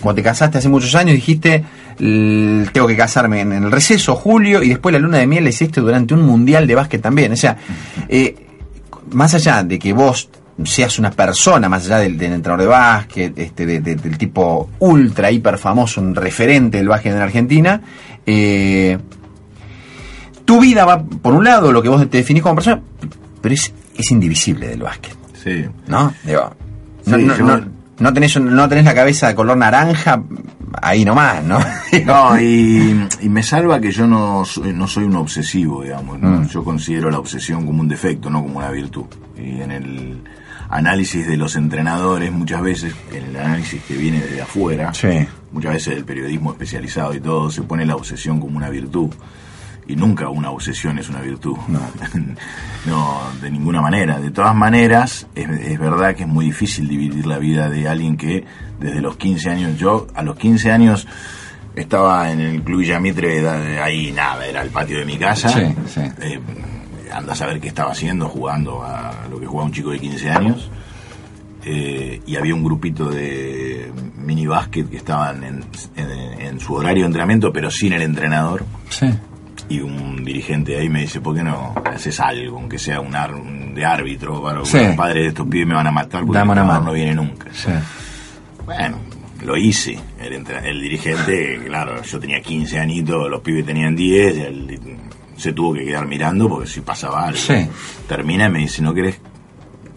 Cuando 0.00 0.16
te 0.16 0.22
casaste 0.24 0.58
hace 0.58 0.68
muchos 0.68 0.94
años, 0.94 1.14
dijiste, 1.14 1.64
"L- 1.98 2.66
tengo 2.72 2.86
que 2.86 2.96
casarme 2.96 3.40
en 3.42 3.52
el 3.52 3.70
receso, 3.70 4.14
julio, 4.16 4.62
y 4.62 4.70
después 4.70 4.92
la 4.92 4.98
luna 4.98 5.18
de 5.18 5.26
miel 5.26 5.44
la 5.44 5.50
hiciste 5.50 5.80
durante 5.80 6.14
un 6.14 6.22
mundial 6.22 6.66
de 6.66 6.74
básquet 6.74 7.00
también. 7.00 7.32
O 7.32 7.36
sea, 7.36 7.56
eh, 8.08 8.34
más 9.12 9.34
allá 9.34 9.62
de 9.62 9.78
que 9.78 9.92
vos 9.92 10.28
seas 10.64 10.98
una 10.98 11.12
persona, 11.12 11.68
más 11.68 11.84
allá 11.86 11.98
del, 11.98 12.18
del 12.18 12.32
entrenador 12.32 12.62
de 12.62 12.66
básquet, 12.66 13.38
este, 13.38 13.64
de- 13.64 13.80
de- 13.80 13.94
del 13.94 14.18
tipo 14.18 14.70
ultra, 14.80 15.30
hiper 15.30 15.56
famoso, 15.58 16.00
un 16.00 16.14
referente 16.16 16.78
del 16.78 16.88
básquet 16.88 17.12
en 17.14 17.20
Argentina, 17.20 17.80
eh, 18.26 18.98
tu 20.44 20.60
vida 20.60 20.84
va, 20.84 21.02
por 21.04 21.34
un 21.34 21.44
lado, 21.44 21.70
lo 21.72 21.82
que 21.82 21.88
vos 21.88 22.00
te 22.10 22.16
definís 22.18 22.42
como 22.42 22.56
persona, 22.56 22.80
pero 23.40 23.54
es, 23.54 23.72
es 23.96 24.10
indivisible 24.10 24.66
del 24.68 24.82
básquet, 24.82 25.14
Sí. 25.48 25.68
¿no? 25.86 26.12
Digo, 26.24 26.54
no, 27.06 27.16
Sí, 27.16 27.24
no- 27.24 27.36
yo- 27.36 27.44
no- 27.46 27.78
no 28.00 28.12
tenés, 28.12 28.40
no 28.40 28.68
tenés 28.68 28.84
la 28.84 28.94
cabeza 28.94 29.26
de 29.28 29.34
color 29.34 29.56
naranja 29.56 30.22
ahí 30.80 31.04
nomás, 31.04 31.42
¿no? 31.42 31.58
No, 32.06 32.40
y, 32.40 33.08
y 33.22 33.28
me 33.28 33.42
salva 33.42 33.80
que 33.80 33.90
yo 33.90 34.06
no 34.06 34.44
soy, 34.44 34.72
no 34.72 34.86
soy 34.86 35.04
un 35.04 35.16
obsesivo, 35.16 35.82
digamos. 35.82 36.18
¿no? 36.20 36.28
Mm. 36.42 36.48
Yo 36.48 36.62
considero 36.62 37.10
la 37.10 37.18
obsesión 37.18 37.66
como 37.66 37.80
un 37.80 37.88
defecto, 37.88 38.30
no 38.30 38.42
como 38.42 38.58
una 38.58 38.70
virtud. 38.70 39.06
Y 39.36 39.60
en 39.60 39.70
el 39.72 40.22
análisis 40.70 41.26
de 41.26 41.36
los 41.36 41.56
entrenadores, 41.56 42.30
muchas 42.30 42.60
veces, 42.62 42.94
en 43.12 43.24
el 43.30 43.36
análisis 43.36 43.82
que 43.82 43.94
viene 43.94 44.20
desde 44.20 44.42
afuera, 44.42 44.92
Sí. 44.94 45.26
muchas 45.50 45.72
veces 45.72 45.96
el 45.96 46.04
periodismo 46.04 46.52
especializado 46.52 47.14
y 47.14 47.20
todo, 47.20 47.50
se 47.50 47.62
pone 47.62 47.84
la 47.86 47.96
obsesión 47.96 48.38
como 48.38 48.58
una 48.58 48.68
virtud. 48.68 49.08
Y 49.88 49.96
nunca 49.96 50.28
una 50.28 50.50
obsesión 50.50 50.98
es 50.98 51.08
una 51.08 51.20
virtud. 51.22 51.56
No, 52.86 53.20
de 53.42 53.50
ninguna 53.50 53.80
manera. 53.82 54.18
De 54.20 54.30
todas 54.30 54.54
maneras, 54.54 55.26
es, 55.34 55.48
es 55.50 55.78
verdad 55.78 56.14
que 56.14 56.22
es 56.22 56.28
muy 56.28 56.46
difícil 56.46 56.88
dividir 56.88 57.26
la 57.26 57.38
vida 57.38 57.68
de 57.68 57.88
alguien 57.88 58.16
que 58.16 58.44
desde 58.80 59.00
los 59.02 59.16
15 59.16 59.50
años, 59.50 59.78
yo 59.78 60.06
a 60.14 60.22
los 60.22 60.36
15 60.36 60.70
años 60.70 61.06
estaba 61.74 62.30
en 62.30 62.40
el 62.40 62.62
Club 62.62 62.80
Villamitre, 62.80 63.42
da- 63.42 63.84
ahí 63.84 64.12
nada, 64.12 64.46
era 64.46 64.62
el 64.62 64.70
patio 64.70 64.98
de 65.00 65.04
mi 65.04 65.16
casa. 65.18 65.48
Sí, 65.48 65.62
sí. 65.92 66.00
Eh, 66.20 66.40
anda 67.12 67.32
a 67.32 67.36
saber 67.36 67.60
qué 67.60 67.68
estaba 67.68 67.90
haciendo, 67.92 68.28
jugando 68.28 68.82
a 68.82 69.26
lo 69.30 69.38
que 69.40 69.46
jugaba 69.46 69.66
un 69.66 69.72
chico 69.72 69.90
de 69.90 69.98
15 69.98 70.30
años. 70.30 70.70
Eh, 71.64 72.22
y 72.26 72.36
había 72.36 72.54
un 72.54 72.62
grupito 72.64 73.10
de 73.10 73.92
mini 74.16 74.46
básquet 74.46 74.88
que 74.88 74.96
estaban 74.96 75.42
en, 75.42 75.64
en- 75.96 76.40
en 76.40 76.60
su 76.60 76.74
horario 76.74 77.02
de 77.02 77.06
entrenamiento, 77.08 77.52
pero 77.52 77.70
sin 77.70 77.92
el 77.92 78.02
entrenador. 78.02 78.64
Sí. 78.88 79.06
Y 79.70 79.80
un 79.80 80.24
dirigente 80.24 80.78
ahí 80.78 80.88
me 80.88 81.02
dice, 81.02 81.20
¿por 81.20 81.36
qué 81.36 81.42
no 81.42 81.74
haces 81.84 82.18
algo, 82.20 82.56
aunque 82.58 82.78
sea 82.78 83.00
un, 83.00 83.14
ar- 83.14 83.34
un 83.34 83.74
de 83.74 83.84
árbitro? 83.84 84.42
Para, 84.42 84.64
Sí. 84.64 84.78
Los 84.78 84.96
padres 84.96 85.22
de 85.24 85.28
estos 85.28 85.46
pibes 85.46 85.66
me 85.68 85.74
van 85.74 85.86
a 85.86 85.90
matar 85.92 86.24
porque 86.24 86.40
el 86.40 86.46
no 86.84 86.92
viene 86.92 87.14
nunca. 87.14 87.48
Sí. 87.52 87.68
Bueno, 88.64 88.98
lo 89.44 89.56
hice. 89.56 89.98
El, 90.20 90.32
el 90.64 90.80
dirigente, 90.80 91.60
claro, 91.66 92.02
yo 92.02 92.18
tenía 92.18 92.40
15 92.40 92.78
añitos, 92.78 93.28
los 93.30 93.40
pibes 93.42 93.66
tenían 93.66 93.94
10, 93.94 94.36
y 94.36 94.40
él 94.40 94.80
se 95.36 95.52
tuvo 95.52 95.74
que 95.74 95.84
quedar 95.84 96.06
mirando 96.06 96.48
porque 96.48 96.66
si 96.66 96.80
pasaba 96.80 97.24
algo. 97.26 97.38
Sí. 97.38 97.68
Termina 98.08 98.46
y 98.46 98.50
me 98.50 98.58
dice, 98.60 98.80
¿no 98.82 98.94
querés 98.94 99.20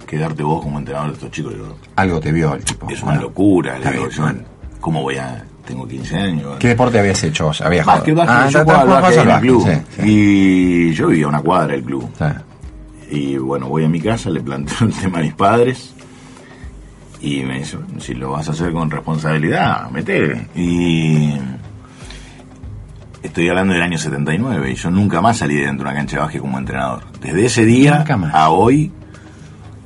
quedarte 0.06 0.44
vos 0.44 0.62
como 0.63 0.80
entrenador 0.80 1.10
de 1.12 1.13
estos 1.16 1.32
chicos? 1.32 1.54
Yo, 1.58 1.78
Algo 1.96 2.20
te 2.20 2.32
vio 2.34 2.54
el 2.56 2.63
tipo. 2.66 2.90
es 2.90 3.01
una 3.01 3.12
Bueno. 3.13 3.22
locura. 3.24 3.80
Le 3.80 3.92
digo, 3.92 4.10
yo, 4.10 4.22
bueno. 4.24 4.40
¿cómo 4.82 5.01
voy 5.01 5.16
a...? 5.16 5.46
Tengo 5.65 5.88
15 5.88 6.18
años. 6.18 6.56
¿Qué 6.60 6.70
deporte 6.70 7.00
habías 7.00 7.24
hecho? 7.24 7.51
¿Habías 7.63 7.86
Básquet, 7.86 8.13
jugado? 8.13 8.32
básquet, 8.32 8.46
Ah, 8.46 8.50
yo 8.50 8.63
jugaba 8.63 9.08
al 9.08 9.13
en 9.13 9.30
el 9.30 9.39
club. 9.41 9.63
básquet, 9.65 9.86
sí, 9.96 10.01
sí. 10.01 10.10
Y 10.10 10.94
yo 10.94 11.08
vivía 11.08 11.25
a 11.25 11.30
una 11.30 11.41
cuadra 11.41 11.74
del 11.74 11.84
club. 11.84 12.10
Sí. 12.18 13.15
Y 13.15 13.38
bueno, 13.38 13.68
voy 13.68 13.86
a 13.86 13.89
mi 13.89 14.00
casa, 14.01 14.30
le 14.30 14.41
planteo 14.41 14.77
el 14.88 14.94
tema 14.94 15.20
a 15.20 15.22
mis 15.22 15.34
padres. 15.34 15.94
Y 17.22 17.44
me 17.44 17.60
dice, 17.60 17.77
"Bueno, 17.77 18.00
si 18.00 18.13
lo 18.15 18.32
vas 18.32 18.48
a 18.48 18.51
hacer 18.51 18.72
con 18.74 18.89
responsabilidad, 18.89 19.89
metele. 19.91 20.48
Y 20.56 21.34
estoy 23.22 23.48
hablando 23.50 23.74
del 23.74 23.84
año 23.84 23.98
79 23.98 24.72
y 24.72 24.75
yo 24.75 24.89
nunca 24.89 25.22
más 25.22 25.38
salí 25.38 25.56
de 25.56 25.65
dentro 25.68 25.86
de 25.86 25.91
una 25.91 26.00
cancha 26.00 26.15
de 26.18 26.22
básquet 26.24 26.41
como 26.41 26.58
entrenador. 26.58 27.03
Desde 27.22 27.46
ese 27.46 27.65
día 27.65 28.03
a 28.34 28.50
hoy 28.50 28.91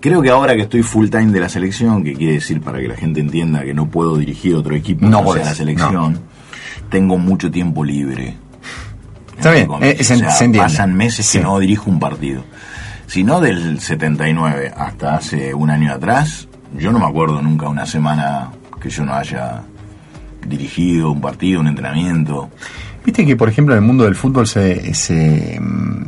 Creo 0.05 0.21
que 0.21 0.29
ahora 0.29 0.55
que 0.55 0.61
estoy 0.61 0.83
full 0.83 1.09
time 1.09 1.31
de 1.31 1.39
la 1.39 1.49
selección, 1.49 2.03
que 2.03 2.13
quiere 2.13 2.33
decir 2.33 2.61
para 2.61 2.79
que 2.79 2.87
la 2.87 2.95
gente 2.95 3.19
entienda 3.21 3.63
que 3.63 3.73
no 3.73 3.87
puedo 3.89 4.17
dirigir 4.17 4.53
otro 4.53 4.75
equipo 4.75 5.03
No 5.07 5.17
que 5.17 5.23
podés, 5.23 5.41
sea 5.41 5.51
la 5.51 5.57
selección, 5.57 6.19
tengo 6.91 7.17
mucho 7.17 7.49
tiempo 7.49 7.83
libre. 7.83 8.35
Está 9.35 9.49
bien, 9.51 9.67
eh, 9.81 10.03
se- 10.03 10.13
O 10.13 10.17
sea, 10.17 10.29
se 10.29 10.45
entiende. 10.45 10.59
Pasan 10.59 10.93
meses 10.93 11.25
Sí. 11.25 11.39
que 11.39 11.43
no 11.43 11.57
dirijo 11.57 11.89
un 11.89 11.99
partido. 11.99 12.43
Si 13.07 13.23
no 13.23 13.41
del 13.41 13.79
79 13.79 14.71
hasta 14.77 15.15
hace 15.15 15.55
un 15.55 15.71
año 15.71 15.91
atrás, 15.91 16.47
yo 16.77 16.91
no 16.91 16.99
me 16.99 17.05
acuerdo 17.07 17.41
nunca 17.41 17.67
una 17.67 17.87
semana 17.87 18.51
que 18.79 18.91
yo 18.91 19.05
no 19.05 19.13
haya 19.15 19.63
dirigido 20.47 21.09
un 21.09 21.19
partido, 21.19 21.61
un 21.61 21.67
entrenamiento. 21.67 22.51
Viste 23.03 23.25
que, 23.25 23.35
por 23.35 23.49
ejemplo, 23.49 23.73
en 23.73 23.81
el 23.81 23.87
mundo 23.87 24.03
del 24.03 24.13
fútbol 24.13 24.45
se, 24.45 24.93
se, 24.93 25.59
mm, 25.59 26.05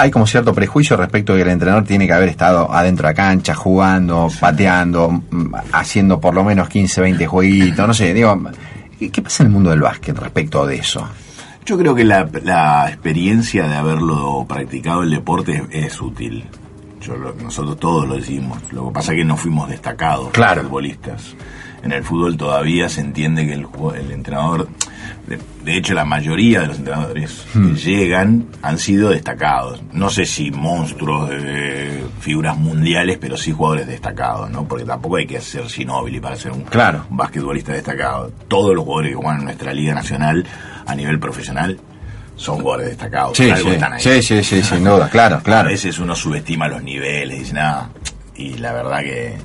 hay 0.00 0.10
como 0.10 0.26
cierto 0.26 0.54
prejuicio 0.54 0.96
respecto 0.96 1.32
de 1.32 1.38
que 1.38 1.42
el 1.44 1.50
entrenador 1.50 1.84
tiene 1.84 2.06
que 2.06 2.12
haber 2.12 2.28
estado 2.28 2.72
adentro 2.72 3.06
de 3.06 3.12
la 3.12 3.16
cancha, 3.16 3.54
jugando, 3.54 4.28
pateando, 4.40 5.10
mm, 5.30 5.54
haciendo 5.72 6.20
por 6.20 6.34
lo 6.34 6.44
menos 6.44 6.68
15, 6.68 7.00
20 7.00 7.26
jueguitos, 7.26 7.86
no 7.86 7.94
sé, 7.94 8.14
digo, 8.14 8.40
¿qué 8.98 9.22
pasa 9.22 9.42
en 9.42 9.48
el 9.48 9.52
mundo 9.52 9.70
del 9.70 9.80
básquet 9.80 10.16
respecto 10.18 10.66
de 10.66 10.76
eso? 10.76 11.06
Yo 11.66 11.76
creo 11.78 11.94
que 11.94 12.04
la, 12.04 12.28
la 12.42 12.88
experiencia 12.88 13.68
de 13.68 13.76
haberlo 13.76 14.44
practicado 14.48 15.02
el 15.02 15.10
deporte 15.10 15.62
es, 15.70 15.84
es 15.92 16.00
útil. 16.00 16.44
Yo 17.00 17.14
nosotros 17.42 17.78
todos 17.78 18.08
lo 18.08 18.16
decimos. 18.16 18.58
Lo 18.72 18.88
que 18.88 18.92
pasa 18.92 19.12
es 19.12 19.18
que 19.18 19.24
no 19.24 19.36
fuimos 19.36 19.68
destacados 19.68 20.30
Claro. 20.32 20.62
futbolistas. 20.62 21.34
En 21.82 21.92
el 21.92 22.02
fútbol 22.04 22.36
todavía 22.36 22.88
se 22.88 23.00
entiende 23.00 23.46
que 23.46 23.54
el, 23.54 23.66
el 23.98 24.10
entrenador, 24.10 24.68
de, 25.26 25.38
de 25.64 25.76
hecho 25.76 25.94
la 25.94 26.04
mayoría 26.04 26.60
de 26.60 26.66
los 26.68 26.78
entrenadores 26.78 27.44
Hmm. 27.54 27.74
que 27.74 27.80
llegan 27.80 28.46
han 28.62 28.78
sido 28.78 29.10
destacados. 29.10 29.82
No 29.92 30.10
sé 30.10 30.24
si 30.26 30.50
monstruos, 30.50 31.30
eh, 31.32 32.04
figuras 32.20 32.56
mundiales, 32.56 33.18
pero 33.20 33.36
sí 33.36 33.52
jugadores 33.52 33.86
destacados, 33.86 34.50
¿no? 34.50 34.66
Porque 34.66 34.84
tampoco 34.84 35.16
hay 35.16 35.26
que 35.26 35.40
ser 35.40 35.64
Ginóbili 35.68 36.20
para 36.20 36.36
ser 36.36 36.52
un, 36.52 36.62
Claro. 36.62 37.06
un 37.10 37.16
basquetbolista 37.16 37.72
destacado. 37.72 38.32
Todos 38.48 38.74
los 38.74 38.84
jugadores 38.84 39.10
que 39.12 39.16
juegan 39.16 39.38
en 39.38 39.44
nuestra 39.44 39.72
liga 39.72 39.94
nacional 39.94 40.44
a 40.86 40.94
nivel 40.94 41.18
profesional 41.20 41.78
son 42.36 42.60
jugadores 42.60 42.88
destacados. 42.88 43.36
Sí, 43.36 43.50
algo 43.50 43.68
sí, 43.68 43.74
están 43.74 43.92
ahí. 43.92 44.00
sí, 44.02 44.22
sí, 44.22 44.42
sí, 44.42 44.62
sin 44.62 44.82
duda, 44.84 45.08
claro, 45.10 45.36
A 45.36 45.42
claro. 45.42 45.68
veces 45.68 45.98
uno 45.98 46.14
subestima 46.16 46.68
los 46.68 46.82
niveles, 46.82 47.38
dice 47.38 47.52
nada, 47.52 47.90
y 48.34 48.54
la 48.54 48.72
verdad 48.72 49.00
que 49.00 49.36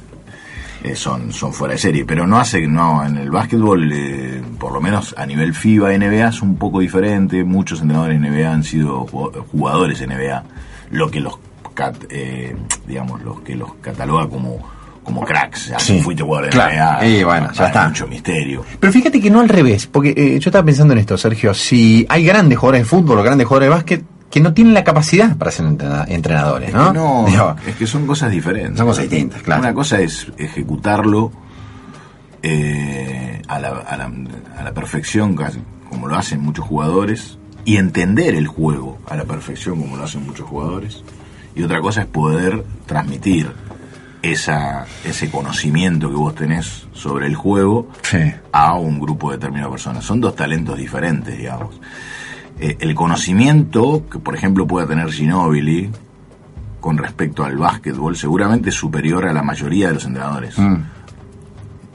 eh, 0.91 0.95
son, 0.95 1.31
son 1.31 1.53
fuera 1.53 1.73
de 1.73 1.77
serie. 1.79 2.05
Pero 2.05 2.25
no 2.27 2.37
hace, 2.39 2.67
no, 2.67 3.05
en 3.05 3.17
el 3.17 3.31
básquetbol, 3.31 3.91
eh, 3.93 4.41
por 4.59 4.71
lo 4.73 4.81
menos 4.81 5.13
a 5.17 5.25
nivel 5.25 5.53
FIBA, 5.53 5.97
NBA 5.97 6.27
es 6.29 6.41
un 6.41 6.55
poco 6.57 6.79
diferente. 6.79 7.43
Muchos 7.43 7.81
entrenadores 7.81 8.19
NBA 8.19 8.51
han 8.51 8.63
sido 8.63 9.05
ju- 9.07 9.31
jugadores 9.51 10.01
NBA, 10.01 10.43
lo 10.91 11.09
que 11.09 11.19
los, 11.19 11.37
cat- 11.73 12.05
eh, 12.09 12.55
digamos, 12.87 13.21
los 13.21 13.41
que 13.41 13.55
los 13.55 13.73
cataloga 13.81 14.27
como 14.27 14.75
como 15.05 15.21
cracks, 15.23 15.71
Sí, 15.77 15.99
fuiste 15.99 16.23
jugador 16.23 16.45
de 16.45 16.49
claro. 16.51 16.73
NBA, 16.73 17.07
Y 17.07 17.23
bueno, 17.23 17.51
ya 17.53 17.67
está. 17.67 17.87
mucho 17.89 18.07
misterio. 18.07 18.65
Pero 18.79 18.91
fíjate 18.91 19.21
que 19.21 19.29
no 19.29 19.39
al 19.39 19.49
revés, 19.49 19.85
porque 19.85 20.15
eh, 20.17 20.39
yo 20.39 20.49
estaba 20.49 20.65
pensando 20.65 20.93
en 20.93 20.97
esto, 20.99 21.15
Sergio, 21.15 21.53
si 21.53 22.07
hay 22.09 22.25
grandes 22.25 22.57
jugadores 22.57 22.81
de 22.81 22.85
fútbol 22.85 23.19
o 23.19 23.21
grandes 23.23 23.45
jugadores 23.45 23.67
de 23.69 23.75
básquet 23.75 24.03
que 24.29 24.39
no 24.41 24.53
tienen 24.53 24.73
la 24.73 24.83
capacidad 24.83 25.37
para 25.37 25.51
ser 25.51 25.65
entrena- 25.65 26.05
entrenadores, 26.07 26.73
¿no? 26.73 26.91
No, 26.93 27.25
Digo, 27.29 27.55
es 27.67 27.75
que 27.75 27.87
son 27.87 28.05
cosas 28.07 28.31
diferentes. 28.31 28.77
Son 28.77 28.87
cosas 28.87 29.09
distintas, 29.09 29.41
claro. 29.41 29.61
Una 29.61 29.73
cosa 29.73 29.99
es 30.01 30.27
ejecutarlo 30.37 31.31
eh, 32.41 33.41
a, 33.47 33.59
la, 33.59 33.69
a, 33.69 33.97
la, 33.97 34.11
a 34.57 34.63
la 34.63 34.73
perfección, 34.73 35.35
como 35.89 36.07
lo 36.07 36.15
hacen 36.15 36.41
muchos 36.41 36.65
jugadores, 36.65 37.37
y 37.63 37.77
entender 37.77 38.35
el 38.35 38.47
juego 38.47 38.99
a 39.07 39.15
la 39.15 39.23
perfección, 39.23 39.79
como 39.81 39.97
lo 39.97 40.03
hacen 40.03 40.25
muchos 40.25 40.47
jugadores. 40.47 41.03
Y 41.55 41.63
otra 41.63 41.81
cosa 41.81 42.01
es 42.01 42.07
poder 42.07 42.63
transmitir 42.85 43.51
esa, 44.21 44.85
ese 45.03 45.31
conocimiento 45.31 46.09
que 46.09 46.15
vos 46.15 46.35
tenés 46.35 46.87
sobre 46.93 47.27
el 47.27 47.35
juego 47.35 47.89
Sí. 48.03 48.17
a 48.51 48.73
un 48.75 48.99
grupo 48.99 49.31
determinado 49.31 49.69
de 49.69 49.73
personas. 49.75 50.03
Son 50.03 50.19
dos 50.21 50.35
talentos 50.35 50.77
diferentes, 50.77 51.37
digamos. 51.37 51.79
Eh, 52.59 52.77
el 52.79 52.95
conocimiento 52.95 54.03
que, 54.09 54.19
por 54.19 54.35
ejemplo, 54.35 54.65
pueda 54.65 54.87
tener 54.87 55.11
Ginóbili 55.11 55.89
con 56.79 56.97
respecto 56.97 57.43
al 57.43 57.57
básquetbol 57.57 58.15
seguramente 58.15 58.69
es 58.69 58.75
superior 58.75 59.25
a 59.27 59.33
la 59.33 59.41
mayoría 59.43 59.87
de 59.89 59.95
los 59.95 60.05
entrenadores. 60.05 60.57
Mm. 60.57 60.75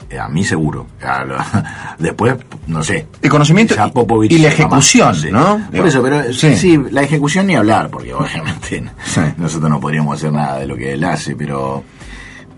Eh, 0.09 0.19
a 0.19 0.27
mí 0.27 0.43
seguro. 0.43 0.85
A 1.01 1.23
lo- 1.23 1.37
después, 1.99 2.35
no 2.67 2.83
sé. 2.83 3.07
El 3.21 3.29
conocimiento 3.29 3.73
y- 3.73 3.91
Popovich 3.91 4.31
y 4.33 4.39
la 4.39 4.49
ejecución. 4.49 5.15
¿no? 5.31 5.61
Por 5.75 5.87
eso, 5.87 6.01
pero 6.03 6.31
Sí. 6.33 6.55
sí. 6.57 6.77
la 6.91 7.01
ejecución 7.03 7.47
ni 7.47 7.55
hablar, 7.55 7.89
porque 7.89 8.13
obviamente 8.13 8.83
Sí. 9.05 9.21
nosotros 9.37 9.69
no 9.69 9.79
podríamos 9.79 10.15
hacer 10.17 10.31
nada 10.33 10.59
de 10.59 10.67
lo 10.67 10.75
que 10.75 10.93
él 10.93 11.03
hace, 11.05 11.35
pero 11.35 11.83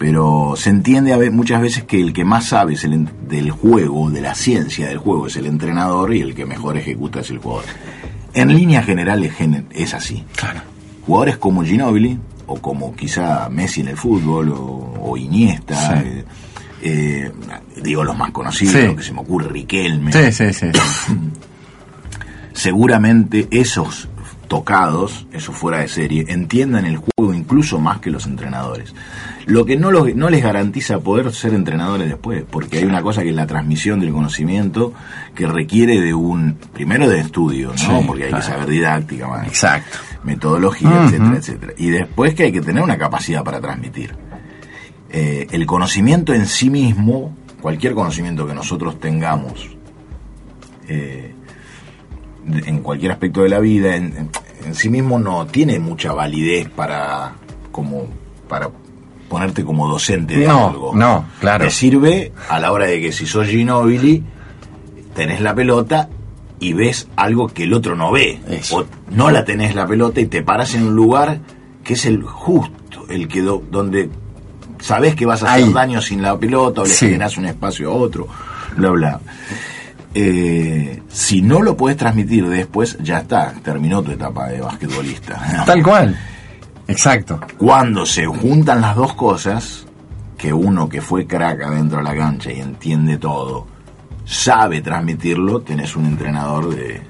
pero 0.05 0.55
se 0.57 0.69
entiende 0.69 1.13
a 1.13 1.17
ve- 1.17 1.29
muchas 1.31 1.61
veces 1.61 1.85
que 1.85 2.01
el 2.01 2.11
que 2.11 2.25
más 2.25 2.47
sabe 2.47 2.73
es 2.73 2.83
el 2.83 3.07
del 3.29 3.51
juego, 3.51 4.09
de 4.11 4.19
la 4.19 4.35
ciencia 4.35 4.89
del 4.89 4.97
juego, 4.97 5.27
es 5.27 5.37
el 5.37 5.45
entrenador 5.45 6.13
y 6.13 6.19
el 6.19 6.35
que 6.35 6.45
mejor 6.45 6.75
ejecuta 6.75 7.21
es 7.21 7.29
el 7.29 7.37
jugador. 7.37 7.63
En 8.33 8.53
líneas 8.53 8.85
generales 8.85 9.31
gen- 9.33 9.67
es 9.71 9.93
así. 9.93 10.25
Claro. 10.35 10.59
Jugadores 11.05 11.37
como 11.37 11.63
Ginóbili, 11.63 12.19
o 12.47 12.55
como 12.59 12.93
quizá 12.93 13.47
Messi 13.47 13.79
en 13.79 13.87
el 13.87 13.95
fútbol, 13.95 14.49
o, 14.49 14.93
o 15.03 15.15
Iniesta, 15.15 15.73
Sí. 16.01 16.03
eh, 16.09 16.25
eh, 16.81 17.31
digo 17.81 18.03
los 18.03 18.17
más 18.17 18.31
conocidos, 18.31 18.73
Sí. 18.75 18.85
lo 18.85 18.97
que 18.97 19.03
se 19.03 19.13
me 19.13 19.21
ocurre, 19.21 19.47
Riquelme, 19.47 20.11
Sí, 20.11 20.33
sí, 20.33 20.51
sí. 20.53 20.67
sí. 20.73 21.13
seguramente 22.51 23.47
esos 23.51 24.09
tocados, 24.49 25.25
esos 25.31 25.55
fuera 25.55 25.79
de 25.79 25.87
serie, 25.87 26.25
entiendan 26.27 26.85
el 26.85 26.97
juego 26.97 27.33
incluso 27.33 27.79
más 27.79 27.99
que 27.99 28.11
los 28.11 28.25
entrenadores. 28.25 28.93
Lo 29.45 29.65
que 29.65 29.75
no, 29.75 29.91
los- 29.91 30.15
no 30.15 30.29
les 30.29 30.41
garantiza 30.41 30.99
poder 30.99 31.33
ser 31.33 31.53
entrenadores 31.53 32.07
después, 32.07 32.45
porque 32.49 32.77
hay 32.77 32.85
una 32.85 33.01
cosa 33.01 33.23
que 33.23 33.29
es 33.29 33.35
la 33.35 33.45
transmisión 33.47 33.99
del 33.99 34.13
conocimiento 34.13 34.93
que 35.35 35.45
requiere 35.47 35.99
de 35.99 36.13
un, 36.13 36.55
primero 36.73 37.09
de 37.09 37.19
estudio, 37.19 37.69
¿no? 37.71 37.77
Sí, 37.77 37.87
porque 38.07 38.23
hay 38.23 38.29
claro. 38.29 38.45
que 38.45 38.51
saber 38.51 38.69
didáctica, 38.69 39.43
Exacto. 39.45 39.97
metodología, 40.23 41.03
etcétera, 41.05 41.35
etcétera. 41.37 41.73
Y 41.77 41.89
después 41.89 42.33
que 42.35 42.43
hay 42.43 42.51
que 42.53 42.61
tener 42.61 42.81
una 42.83 42.97
capacidad 42.97 43.43
para 43.43 43.59
transmitir. 43.59 44.15
Eh, 45.09 45.47
el 45.51 45.65
conocimiento 45.65 46.33
en 46.33 46.45
sí 46.47 46.69
mismo, 46.69 47.35
cualquier 47.61 47.93
conocimiento 47.93 48.47
que 48.47 48.53
nosotros 48.55 48.99
tengamos, 48.99 49.69
eh, 50.87 51.33
en 52.65 52.79
cualquier 52.79 53.11
aspecto 53.11 53.41
de 53.43 53.49
la 53.49 53.59
vida, 53.59 53.95
en, 53.95 54.05
en- 54.17 54.29
en 54.65 54.75
sí 54.75 54.89
mismo 54.89 55.19
no 55.19 55.45
tiene 55.47 55.79
mucha 55.79 56.13
validez 56.13 56.69
para 56.69 57.33
como 57.71 58.07
para 58.47 58.69
ponerte 59.33 59.63
como 59.65 59.87
docente 59.87 60.37
de 60.37 60.47
No, 60.47 60.69
algo. 60.69 60.91
no, 60.95 61.25
claro. 61.39 61.65
Te 61.65 61.71
sirve 61.71 62.31
a 62.49 62.59
la 62.59 62.71
hora 62.71 62.85
de 62.85 63.01
que 63.01 63.11
si 63.11 63.25
sos 63.25 63.47
Ginóbili, 63.47 64.23
tenés 65.15 65.41
la 65.41 65.53
pelota 65.55 66.09
y 66.59 66.73
ves 66.73 67.07
algo 67.15 67.47
que 67.47 67.63
el 67.63 67.73
otro 67.73 67.95
no 67.95 68.11
ve. 68.11 68.39
Eso. 68.49 68.77
O 68.77 68.85
no 69.11 69.31
la 69.31 69.43
tenés 69.43 69.75
la 69.75 69.85
pelota 69.87 70.21
y 70.21 70.27
te 70.27 70.41
paras 70.43 70.73
en 70.75 70.87
un 70.87 70.95
lugar 70.95 71.39
que 71.83 71.93
es 71.93 72.05
el 72.05 72.23
justo, 72.23 73.05
el 73.09 73.27
que 73.27 73.41
do- 73.41 73.63
donde 73.69 74.09
sabés 74.79 75.15
que 75.15 75.25
vas 75.25 75.43
a 75.43 75.51
hacer 75.53 75.65
Ahí. 75.65 75.73
daño 75.73 76.01
sin 76.01 76.21
la 76.21 76.37
pelota 76.37 76.81
o 76.81 76.85
le 76.85 76.91
Sí. 76.91 77.05
generás 77.07 77.37
un 77.37 77.45
espacio 77.45 77.91
a 77.91 77.93
otro, 77.95 78.27
bla, 78.77 78.89
bla. 78.91 79.19
Eh, 80.15 81.01
si 81.09 81.41
no 81.41 81.61
lo 81.61 81.75
puedes 81.75 81.97
transmitir 81.97 82.47
después, 82.47 82.97
ya 83.01 83.19
está, 83.19 83.53
terminó 83.63 84.03
tu 84.03 84.11
etapa 84.11 84.47
de 84.47 84.61
basquetbolista. 84.61 85.63
Tal 85.65 85.81
cual. 85.81 86.15
Exacto. 86.87 87.39
Cuando 87.57 88.05
se 88.05 88.25
juntan 88.25 88.81
las 88.81 88.95
dos 88.95 89.13
cosas, 89.13 89.85
que 90.37 90.51
uno 90.53 90.89
que 90.89 91.01
fue 91.01 91.25
crack 91.25 91.61
adentro 91.63 91.97
de 91.99 92.03
la 92.03 92.15
cancha 92.15 92.51
y 92.51 92.59
entiende 92.59 93.17
todo, 93.17 93.65
sabe 94.25 94.81
transmitirlo, 94.81 95.61
tenés 95.61 95.95
un 95.95 96.05
entrenador 96.05 96.73
de, 96.75 97.01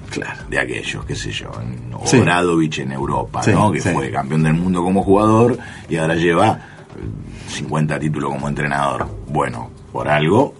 de 0.48 0.58
aquellos, 0.58 1.04
qué 1.04 1.14
sé 1.16 1.30
yo, 1.32 1.50
en 1.62 1.84
Sí. 2.04 2.18
Obradovic 2.18 2.78
en 2.78 2.92
Europa, 2.92 3.42
Sí, 3.42 3.52
¿no? 3.52 3.72
que 3.72 3.80
sí. 3.80 3.88
fue 3.90 4.10
campeón 4.10 4.42
del 4.42 4.54
mundo 4.54 4.82
como 4.82 5.02
jugador 5.02 5.58
y 5.88 5.96
ahora 5.96 6.14
lleva 6.16 6.58
eh, 6.96 7.48
50 7.48 7.98
títulos 7.98 8.30
como 8.32 8.48
entrenador. 8.48 9.08
Bueno, 9.28 9.70
por 9.92 10.08
algo, 10.08 10.54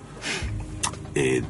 eh, 1.15 1.43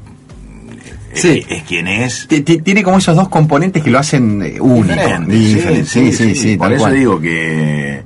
Sí. 1.14 1.44
es 1.48 1.62
quien 1.64 1.86
es. 1.88 2.26
Ti- 2.28 2.40
ti- 2.42 2.58
Tiene 2.62 2.82
como 2.82 2.98
esos 2.98 3.16
dos 3.16 3.28
componentes 3.28 3.82
que 3.82 3.90
lo 3.90 3.98
hacen 3.98 4.42
eh, 4.42 4.60
único. 4.60 4.94
Diferente, 4.94 5.32
Diferente, 5.34 5.86
Sí, 5.86 6.12
sí, 6.12 6.34
sí. 6.34 6.56
Por 6.56 6.72
eso 6.72 6.82
cual. 6.84 6.94
digo 6.94 7.20
que. 7.20 8.02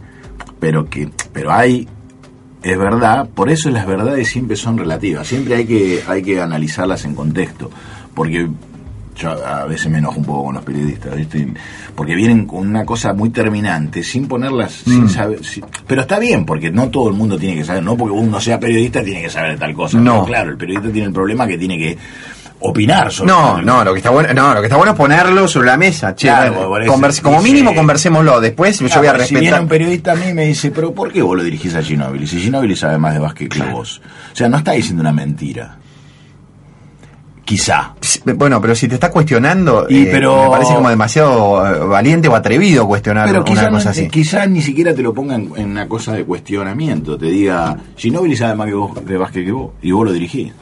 Pero 0.61 0.89
que. 0.89 1.09
Pero 1.33 1.53
hay. 1.53 1.89
Es 2.63 2.77
verdad, 2.77 3.29
por 3.35 3.51
eso 3.51 3.71
las 3.71 3.87
verdades 3.87 4.29
siempre 4.29 4.57
son 4.57 4.77
relativas. 4.79 5.27
Siempre 5.27 5.55
hay 5.55 5.65
que, 5.65 6.03
hay 6.07 6.23
que 6.23 6.41
analizarlas 6.41 7.05
en 7.05 7.15
contexto. 7.15 7.71
Porque 8.15 8.49
yo 9.17 9.31
a 9.31 9.65
veces 9.67 9.91
me 9.91 9.99
enojo 9.99 10.19
un 10.19 10.25
poco 10.25 10.45
con 10.47 10.55
los 10.57 10.65
periodistas, 10.65 11.17
¿viste? 11.17 11.47
Porque 11.95 12.15
vienen 12.15 12.47
con 12.47 12.67
una 12.69 12.85
cosa 12.85 13.13
muy 13.15 13.31
terminante, 13.31 14.03
sin 14.05 14.27
ponerlas, 14.29 14.83
Mm. 14.87 14.91
sin 14.91 15.09
saber. 15.09 15.45
sin- 15.45 15.65
pero 15.87 16.03
está 16.03 16.19
bien, 16.21 16.45
porque 16.45 16.71
no 16.71 16.89
todo 16.89 17.09
el 17.09 17.15
mundo 17.15 17.37
tiene 17.39 17.57
que 17.57 17.65
saber, 17.65 17.83
no 17.83 17.97
porque 17.97 18.13
uno 18.15 18.41
sea 18.41 18.61
periodista 18.61 19.03
tiene 19.03 19.23
que 19.23 19.31
saber 19.31 19.53
de 19.53 19.59
tal 19.59 19.75
cosa. 19.75 19.99
No. 19.99 20.13
Pero 20.13 20.25
claro, 20.25 20.51
el 20.53 20.57
periodista 20.57 20.93
tiene 20.93 21.09
el 21.09 21.13
problema 21.13 21.47
que 21.49 21.59
tiene 21.59 21.79
que 21.79 21.99
opinar 22.61 23.13
sobre 23.13 23.31
No, 23.33 23.63
no, 23.63 23.85
lo 23.85 23.93
que 23.93 23.99
está 23.99 24.11
bueno, 24.11 24.33
no, 24.35 24.53
lo 24.55 24.61
que 24.61 24.67
está 24.67 24.77
bueno 24.77 24.93
es 24.93 24.99
ponerlo 24.99 25.47
sobre 25.47 25.67
la 25.69 25.77
mesa, 25.77 26.15
che, 26.15 26.27
Claro, 26.29 26.71
converse- 26.87 27.23
como 27.23 27.41
dice- 27.41 27.53
mínimo 27.53 27.75
conversémoslo, 27.75 28.41
después 28.41 28.79
yo 28.81 28.89
voy 28.99 29.07
a 29.07 29.11
porque 29.13 29.27
Si 29.27 29.35
viene 29.35 29.47
respetar. 29.47 29.63
un 29.63 29.69
periodista 29.69 30.13
a 30.13 30.15
mí 30.17 30.33
me 30.35 30.47
dice, 30.47 30.71
pero 30.73 30.93
¿por 30.93 31.13
qué 31.13 31.23
vos 31.23 31.37
lo 31.37 31.43
dirigís 31.45 31.75
a 31.77 31.83
Ginóbili? 31.83 32.27
Si 32.27 32.41
Ginóbili 32.41 32.75
sabe 32.75 32.99
más 32.99 33.15
de 33.15 33.21
básquet 33.21 33.49
que 33.53 33.63
vos. 33.63 34.01
O 34.33 34.37
sea, 34.37 34.49
no 34.49 34.57
está 34.59 34.73
diciendo 34.73 35.01
una 35.03 35.13
mentira. 35.13 35.77
Quizá. 37.45 37.95
Bueno, 38.37 38.61
pero 38.61 38.75
si 38.75 38.89
te 38.89 38.95
está 38.97 39.11
cuestionando, 39.11 39.87
Y 39.89 40.03
eh, 40.03 40.09
pero- 40.13 40.45
me 40.45 40.51
parece 40.51 40.75
como 40.75 40.91
demasiado 40.91 41.67
eh, 41.67 41.79
valiente 41.87 42.29
o 42.29 42.35
atrevido 42.37 42.87
cuestionar 42.87 43.27
Pero 43.27 43.39
una 43.41 43.47
quizá, 43.47 43.71
cosa 43.71 43.85
no- 43.87 43.91
así. 43.93 44.09
quizá 44.09 44.47
ni 44.47 44.61
siquiera 44.61 44.93
te 44.95 45.01
lo 45.03 45.15
pongan 45.15 45.49
en 45.57 45.71
una 45.71 45.89
cosa 45.89 46.13
de 46.13 46.25
cuestionamiento. 46.25 47.17
Te 47.17 47.27
diga, 47.27 47.75
Ginóbili 47.97 48.37
sabe 48.37 48.55
más 48.55 48.67
que 48.67 48.75
vos 48.75 49.03
de 49.03 49.17
básquet 49.17 49.47
que 49.47 49.53
vos. 49.53 49.71
Y 49.81 49.93
vos 49.93 50.05
lo 50.05 50.13
dirigís. 50.13 50.53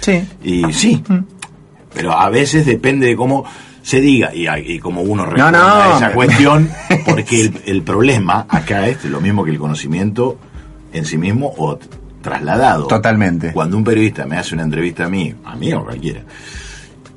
Sí. 0.00 0.22
Y 0.42 0.70
sí. 0.74 1.02
Pero 1.94 2.12
a 2.12 2.28
veces 2.30 2.66
depende 2.66 3.06
de 3.06 3.16
cómo 3.16 3.44
se 3.82 4.00
diga 4.00 4.34
y, 4.34 4.48
y 4.48 4.78
cómo 4.78 5.02
uno 5.02 5.24
responda 5.26 5.58
no, 5.58 5.92
a 5.92 5.96
esa 5.96 6.08
me- 6.08 6.14
cuestión. 6.14 6.70
Porque 7.06 7.40
el, 7.42 7.60
el 7.66 7.82
problema 7.82 8.46
acá 8.48 8.86
es 8.88 9.04
lo 9.04 9.20
mismo 9.20 9.44
que 9.44 9.50
el 9.52 9.58
conocimiento 9.58 10.38
en 10.92 11.04
sí 11.04 11.18
mismo 11.18 11.52
o 11.58 11.78
trasladado. 12.22 12.86
Totalmente. 12.86 13.52
Cuando 13.52 13.76
un 13.76 13.84
periodista 13.84 14.26
me 14.26 14.36
hace 14.38 14.54
una 14.54 14.64
entrevista 14.64 15.04
a 15.04 15.08
mí, 15.08 15.34
a 15.44 15.54
mí 15.56 15.72
o 15.72 15.84
cualquiera, 15.84 16.22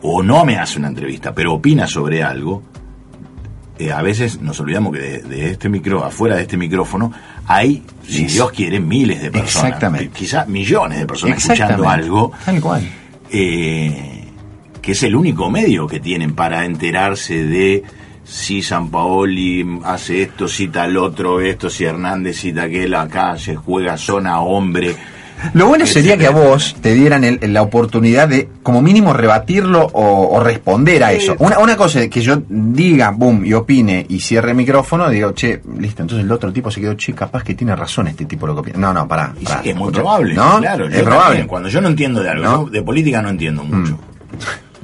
o 0.02 0.22
no 0.22 0.44
me 0.46 0.58
hace 0.58 0.78
una 0.80 0.90
entrevista, 0.90 1.34
pero 1.34 1.54
opina 1.54 1.88
sobre 1.88 2.22
algo, 2.24 2.62
eh, 3.80 3.92
a 3.92 4.02
veces 4.02 4.42
nos 4.42 4.60
olvidamos 4.60 4.92
que 4.94 5.00
de, 5.00 5.22
de 5.22 5.52
este 5.52 5.70
micro, 5.70 6.04
afuera 6.04 6.36
de 6.36 6.42
este 6.42 6.58
micrófono, 6.58 7.14
hay, 7.46 7.84
si 8.06 8.26
Es- 8.26 8.34
Dios 8.34 8.52
quiere, 8.52 8.80
miles 8.80 9.22
de 9.22 9.32
personas. 9.32 9.68
Exactamente. 9.68 10.10
Quizás 10.10 10.48
millones 10.48 11.00
de 11.00 11.06
personas 11.06 11.38
escuchando 11.40 11.88
algo 11.88 12.32
Tal 12.44 12.60
cual. 12.60 12.88
eh, 13.32 14.17
que 14.88 14.94
es 14.94 15.04
el 15.04 15.18
único 15.18 15.50
medio 15.52 15.86
que 15.86 16.00
tienen 16.00 16.34
para 16.34 16.64
enterarse 16.64 17.44
de 17.44 17.84
si 18.24 18.62
San 18.62 18.90
Paoli 18.90 19.82
hace 19.84 20.22
esto, 20.22 20.48
si 20.48 20.70
tal 20.70 20.96
otro 20.96 21.42
esto, 21.42 21.70
si 21.70 21.84
Hernández 21.84 22.38
cita 22.40 22.64
aquel 22.64 22.96
acá, 22.96 23.38
se 23.38 23.58
juega 23.58 23.98
zona 23.98 24.40
hombre. 24.40 24.96
Lo 25.54 25.68
bueno 25.68 25.86
sería 25.86 26.18
que 26.18 26.26
a 26.26 26.30
vos 26.32 26.78
te 26.82 26.94
dieran 26.94 27.26
el- 27.26 27.40
la 27.54 27.64
oportunidad 27.64 28.30
de, 28.30 28.48
como 28.64 28.82
mínimo, 28.82 29.12
rebatirlo 29.12 29.82
o, 29.92 30.36
o 30.38 30.42
responder 30.42 31.04
a 31.04 31.10
Sí. 31.12 31.18
eso. 31.18 31.36
Una, 31.40 31.60
una 31.60 31.76
cosa 31.76 32.02
es 32.02 32.10
que 32.10 32.22
yo 32.22 32.42
diga, 32.48 33.10
boom, 33.12 33.44
y 33.46 33.52
opine 33.52 34.06
y 34.08 34.22
cierre 34.22 34.52
el 34.52 34.56
micrófono, 34.58 35.10
digo, 35.10 35.34
che, 35.34 35.62
listo, 35.80 36.02
entonces 36.02 36.24
el 36.26 36.32
otro 36.32 36.54
tipo 36.54 36.72
se 36.72 36.80
quedó, 36.80 36.94
che, 36.96 37.12
capaz 37.14 37.44
que 37.44 37.56
tiene 37.56 37.76
razón 37.76 38.08
este 38.08 38.24
tipo 38.24 38.48
lo 38.48 38.54
que 38.56 38.62
opina. 38.62 38.78
No, 38.80 38.94
no, 38.94 39.06
pará. 39.06 39.34
Y 39.36 39.40
sí 39.40 39.46
pará, 39.48 39.60
es 39.66 39.76
muy 39.76 39.90
escucha. 39.90 40.00
probable, 40.00 40.34
¿No? 40.34 40.60
claro. 40.60 40.86
es 40.88 41.02
probable. 41.02 41.24
también, 41.26 41.48
cuando 41.48 41.68
yo 41.70 41.82
no 41.82 41.88
entiendo 41.90 42.24
de 42.24 42.30
algo, 42.30 42.44
¿No? 42.46 42.64
yo 42.66 42.70
de 42.72 42.82
política 42.84 43.22
no 43.22 43.28
entiendo 43.30 43.64
mucho. 43.66 44.00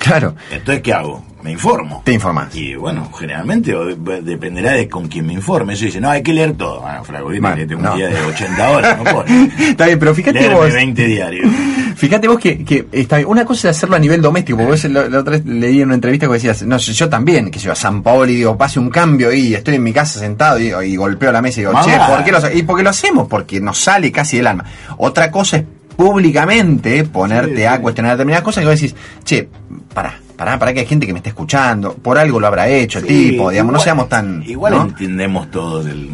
Claro, 0.04 0.36
Entonces, 0.52 0.84
¿qué 0.84 0.94
hago? 0.94 1.24
Me 1.44 1.52
informo. 1.52 2.02
te 2.06 2.14
informás. 2.14 2.56
Y 2.56 2.76
bueno, 2.76 3.10
generalmente 3.12 3.76
o 3.76 3.86
dependerá 3.86 4.72
de 4.72 4.88
con 4.88 5.08
quién 5.08 5.26
me 5.26 5.34
informe. 5.34 5.74
Eso 5.74 5.86
dice, 5.86 6.00
no, 6.00 6.10
hay 6.10 6.24
que 6.24 6.34
leer 6.34 6.54
todo. 6.54 6.82
Bueno, 6.82 7.02
¿viste? 7.02 7.42
Bueno, 7.42 7.56
Léete 7.56 7.76
un 7.76 7.96
día 7.96 8.08
de 8.08 8.22
80 8.22 8.70
horas, 8.70 8.98
no 8.98 9.04
puedo. 9.04 9.26
Está 9.60 9.86
bien, 9.88 10.00
pero 10.00 10.16
fíjate 10.16 10.40
Leerme 10.40 10.56
vos. 10.58 10.74
20 10.74 11.06
diarios. 11.06 11.50
Fíjate 11.96 12.28
vos 12.28 12.40
que, 12.40 12.64
que 12.64 12.88
está 12.92 13.18
bien. 13.18 13.30
Una 13.30 13.46
cosa 13.46 13.70
es 13.70 13.78
hacerlo 13.78 13.96
a 13.96 14.00
nivel 14.00 14.22
doméstico, 14.22 14.58
porque 14.58 14.72
vos 14.72 14.84
la, 14.86 15.08
la 15.10 15.20
otra 15.20 15.32
vez 15.32 15.46
leí 15.46 15.80
en 15.80 15.86
una 15.88 15.96
entrevista 15.96 16.28
que 16.28 16.34
decías, 16.34 16.64
no, 16.64 16.78
yo 16.78 17.10
también, 17.10 17.52
que 17.52 17.60
yo 17.60 17.72
a 17.72 17.76
San 17.76 18.02
Paoli 18.04 18.36
digo, 18.36 18.58
pase 18.58 18.80
un 18.80 18.90
cambio 18.90 19.32
y 19.32 19.54
estoy 19.54 19.76
en 19.76 19.84
mi 19.84 19.94
casa 19.94 20.20
sentado 20.20 20.60
y, 20.60 20.74
y 20.74 20.96
golpeo 20.96 21.32
la 21.32 21.42
mesa 21.42 21.60
y 21.60 21.64
digo, 21.66 21.74
che. 21.84 21.92
¿por 22.08 22.24
qué 22.24 22.32
lo 22.32 22.38
hace-?" 22.38 22.56
Y 22.58 22.64
porque 22.64 22.84
lo 22.84 22.90
hacemos, 22.90 23.28
porque 23.28 23.60
nos 23.62 23.78
sale 23.78 24.12
casi 24.12 24.38
del 24.38 24.48
alma. 24.48 24.66
Otra 24.98 25.30
cosa 25.30 25.58
es 25.58 25.64
públicamente 25.96 27.04
ponerte 27.06 27.56
Sí, 27.58 27.64
a 27.66 27.80
cuestionar 27.82 28.14
determinadas 28.14 28.44
cosas 28.44 28.64
y 28.64 28.68
vos 28.68 28.76
decís, 28.80 28.96
che, 29.24 29.48
pará, 29.94 30.20
pará, 30.36 30.58
pará 30.60 30.74
que 30.74 30.82
hay 30.82 30.86
gente 30.86 31.06
que 31.08 31.14
me 31.14 31.20
está 31.20 31.30
escuchando, 31.30 31.94
por 31.96 32.18
algo 32.18 32.40
lo 32.40 32.48
habrá 32.48 32.68
hecho 32.68 33.00
el 33.00 33.08
Sí, 33.08 33.32
tipo, 33.32 33.50
digamos, 33.50 33.74
no 33.74 33.80
seamos 33.80 34.10
tan... 34.10 34.44
Igual 34.44 34.74
¿no? 34.74 34.82
entendemos 34.84 35.50
todos 35.52 35.86
el, 35.86 36.10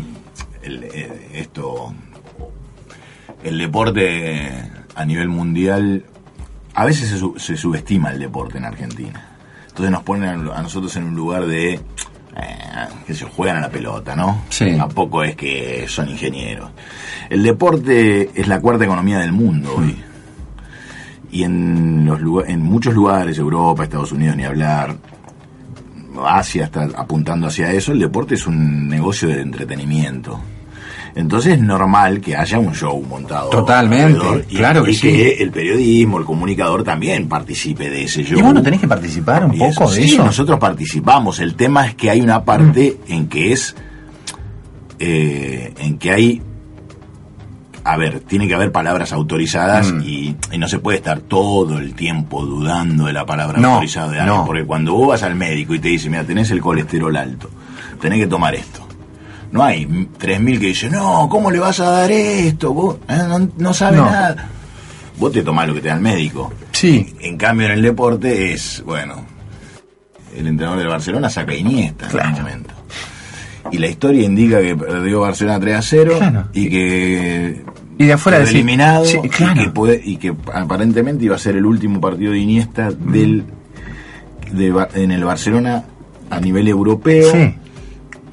el, 0.64 0.84
eh, 0.84 1.30
esto. 1.34 1.94
El 3.44 3.58
deporte 3.58 4.52
a 4.96 5.06
nivel 5.06 5.30
mundial. 5.30 6.04
A 6.76 6.86
veces 6.86 7.10
se, 7.10 7.18
su- 7.18 7.36
se 7.38 7.56
subestima 7.58 8.12
el 8.12 8.20
deporte 8.20 8.58
en 8.58 8.66
Argentina. 8.66 9.26
Entonces 9.68 9.92
nos 9.92 10.04
ponen 10.04 10.50
a 10.50 10.62
nosotros 10.62 10.96
en 10.98 11.06
un 11.06 11.16
lugar 11.16 11.46
de. 11.46 11.80
Eh, 12.42 12.88
que 13.06 13.14
se 13.14 13.26
juegan 13.26 13.58
a 13.58 13.62
la 13.62 13.70
pelota, 13.70 14.16
¿no? 14.16 14.44
Sí. 14.50 14.76
Tampoco 14.78 15.24
es 15.24 15.36
que 15.36 15.86
son 15.88 16.10
ingenieros. 16.10 16.70
El 17.30 17.44
deporte 17.44 18.30
es 18.34 18.48
la 18.48 18.60
cuarta 18.60 18.86
economía 18.86 19.20
del 19.20 19.32
mundo 19.32 19.76
hoy. 19.78 19.96
Y 21.32 21.44
en, 21.44 22.06
los 22.06 22.48
en 22.48 22.64
muchos 22.64 22.94
lugares, 22.94 23.38
Europa, 23.38 23.84
Estados 23.84 24.12
Unidos, 24.12 24.36
ni 24.36 24.46
hablar, 24.46 24.96
Asia 26.26 26.66
está 26.66 26.90
apuntando 26.96 27.48
hacia 27.48 27.72
eso, 27.72 27.92
el 27.92 28.00
deporte 28.00 28.36
es 28.36 28.48
un 28.48 28.88
negocio 28.88 29.30
de 29.30 29.42
entretenimiento. 29.42 30.40
Entonces 31.20 31.54
es 31.54 31.60
normal 31.62 32.22
que 32.22 32.36
haya 32.36 32.58
un 32.60 32.74
show 32.74 33.04
montado. 33.08 33.50
Totalmente, 33.50 34.46
y- 34.50 34.56
claro 34.56 34.84
que 34.84 34.92
y 34.92 34.96
sí. 34.96 35.08
que 35.12 35.34
el 35.44 35.52
periodismo, 35.52 36.18
el 36.20 36.26
comunicador 36.26 36.84
también 36.84 37.28
participe 37.28 37.90
de 37.90 38.04
ese 38.06 38.24
show. 38.24 38.40
¿Y 38.40 38.42
vos 38.42 38.54
no 38.54 38.62
tenés 38.64 38.80
que 38.80 38.88
participar 38.88 39.46
un 39.46 39.54
Y 39.54 39.60
poco 39.60 39.86
eso, 39.86 39.90
de 39.92 40.02
sí, 40.04 40.14
eso? 40.14 40.24
nosotros 40.26 40.60
participamos. 40.60 41.40
El 41.40 41.56
tema 41.56 41.86
es 41.88 41.96
que 41.96 42.10
hay 42.10 42.22
una 42.22 42.44
parte 42.46 42.98
en 43.08 43.28
que 43.28 43.52
es. 43.52 43.76
eh, 45.00 45.74
en 45.80 45.98
que 45.98 46.12
hay. 46.12 46.42
A 47.86 47.98
ver, 47.98 48.20
tiene 48.20 48.48
que 48.48 48.54
haber 48.54 48.72
palabras 48.72 49.14
autorizadas 49.14 49.92
Mm. 49.94 50.02
y, 50.04 50.36
y 50.52 50.58
no 50.58 50.68
se 50.68 50.80
puede 50.80 50.98
estar 50.98 51.22
todo 51.22 51.78
el 51.80 51.94
tiempo 51.96 52.46
dudando 52.46 53.06
de 53.06 53.14
la 53.14 53.26
palabra 53.26 53.58
No, 53.60 53.76
autorizada 53.76 54.12
de 54.12 54.20
alguien. 54.20 54.38
no. 54.38 54.46
Porque 54.46 54.66
cuando 54.66 54.94
vos 54.94 55.08
vas 55.08 55.24
al 55.24 55.36
médico 55.36 55.74
y 55.74 55.80
te 55.80 55.88
dice, 55.88 56.10
mira, 56.10 56.24
tenés 56.26 56.52
el 56.52 56.60
colesterol 56.62 57.16
alto, 57.16 57.50
tenés 58.02 58.20
que 58.20 58.28
tomar 58.28 58.54
esto. 58.56 58.86
No 59.52 59.64
hay 59.64 59.86
3.000 59.86 60.60
que 60.60 60.68
dicen, 60.68 60.92
no, 60.92 61.28
¿cómo 61.30 61.50
le 61.50 61.60
vas 61.60 61.80
a 61.80 61.90
dar 61.90 62.12
esto? 62.12 62.74
Vos 62.74 62.98
eh, 63.08 63.18
no, 63.28 63.50
no 63.58 63.74
sabes 63.74 64.00
No. 64.00 64.06
nada. 64.06 64.48
Vos 65.18 65.32
te 65.32 65.42
tomás 65.42 65.68
lo 65.68 65.74
que 65.74 65.82
te 65.82 65.88
da 65.90 65.96
el 65.96 66.02
médico. 66.02 66.54
Sí, 66.72 67.14
En 67.20 67.36
cambio, 67.38 67.66
en 67.68 67.74
el 67.74 67.82
deporte 67.82 68.54
es, 68.54 68.82
bueno, 68.86 69.16
el 70.38 70.48
entrenador 70.48 70.80
del 70.80 70.88
Barcelona 70.88 71.30
saca 71.30 71.54
Iniesta 71.56 72.06
en 72.06 72.12
Claro. 72.12 72.30
un 72.30 72.36
momento. 72.36 72.74
Y 73.72 73.78
la 73.80 73.88
historia 73.88 74.24
indica 74.24 74.62
que 74.62 74.76
perdió 74.76 75.20
Barcelona 75.22 75.60
3 75.60 75.76
a 75.76 75.82
0 75.82 76.14
Claro. 76.18 76.48
y 76.54 76.70
que 76.70 77.64
Y 77.98 78.06
de 78.06 78.14
afuera 78.14 78.40
decir- 78.40 78.56
eliminado 78.58 79.04
Sí, 79.06 79.20
claro. 79.30 79.60
y, 79.62 79.66
que 79.66 79.70
puede- 79.72 80.02
y 80.06 80.16
que 80.18 80.34
aparentemente 80.54 81.26
iba 81.26 81.36
a 81.36 81.40
ser 81.40 81.56
el 81.58 81.66
último 81.66 82.00
partido 82.00 82.32
de 82.32 82.40
Iniesta 82.40 82.90
del 82.92 83.44
de 84.54 84.74
en 84.96 85.12
el 85.12 85.24
Barcelona 85.24 85.84
a 86.30 86.40
nivel 86.40 86.68
europeo. 86.68 87.32
sí. 87.32 87.54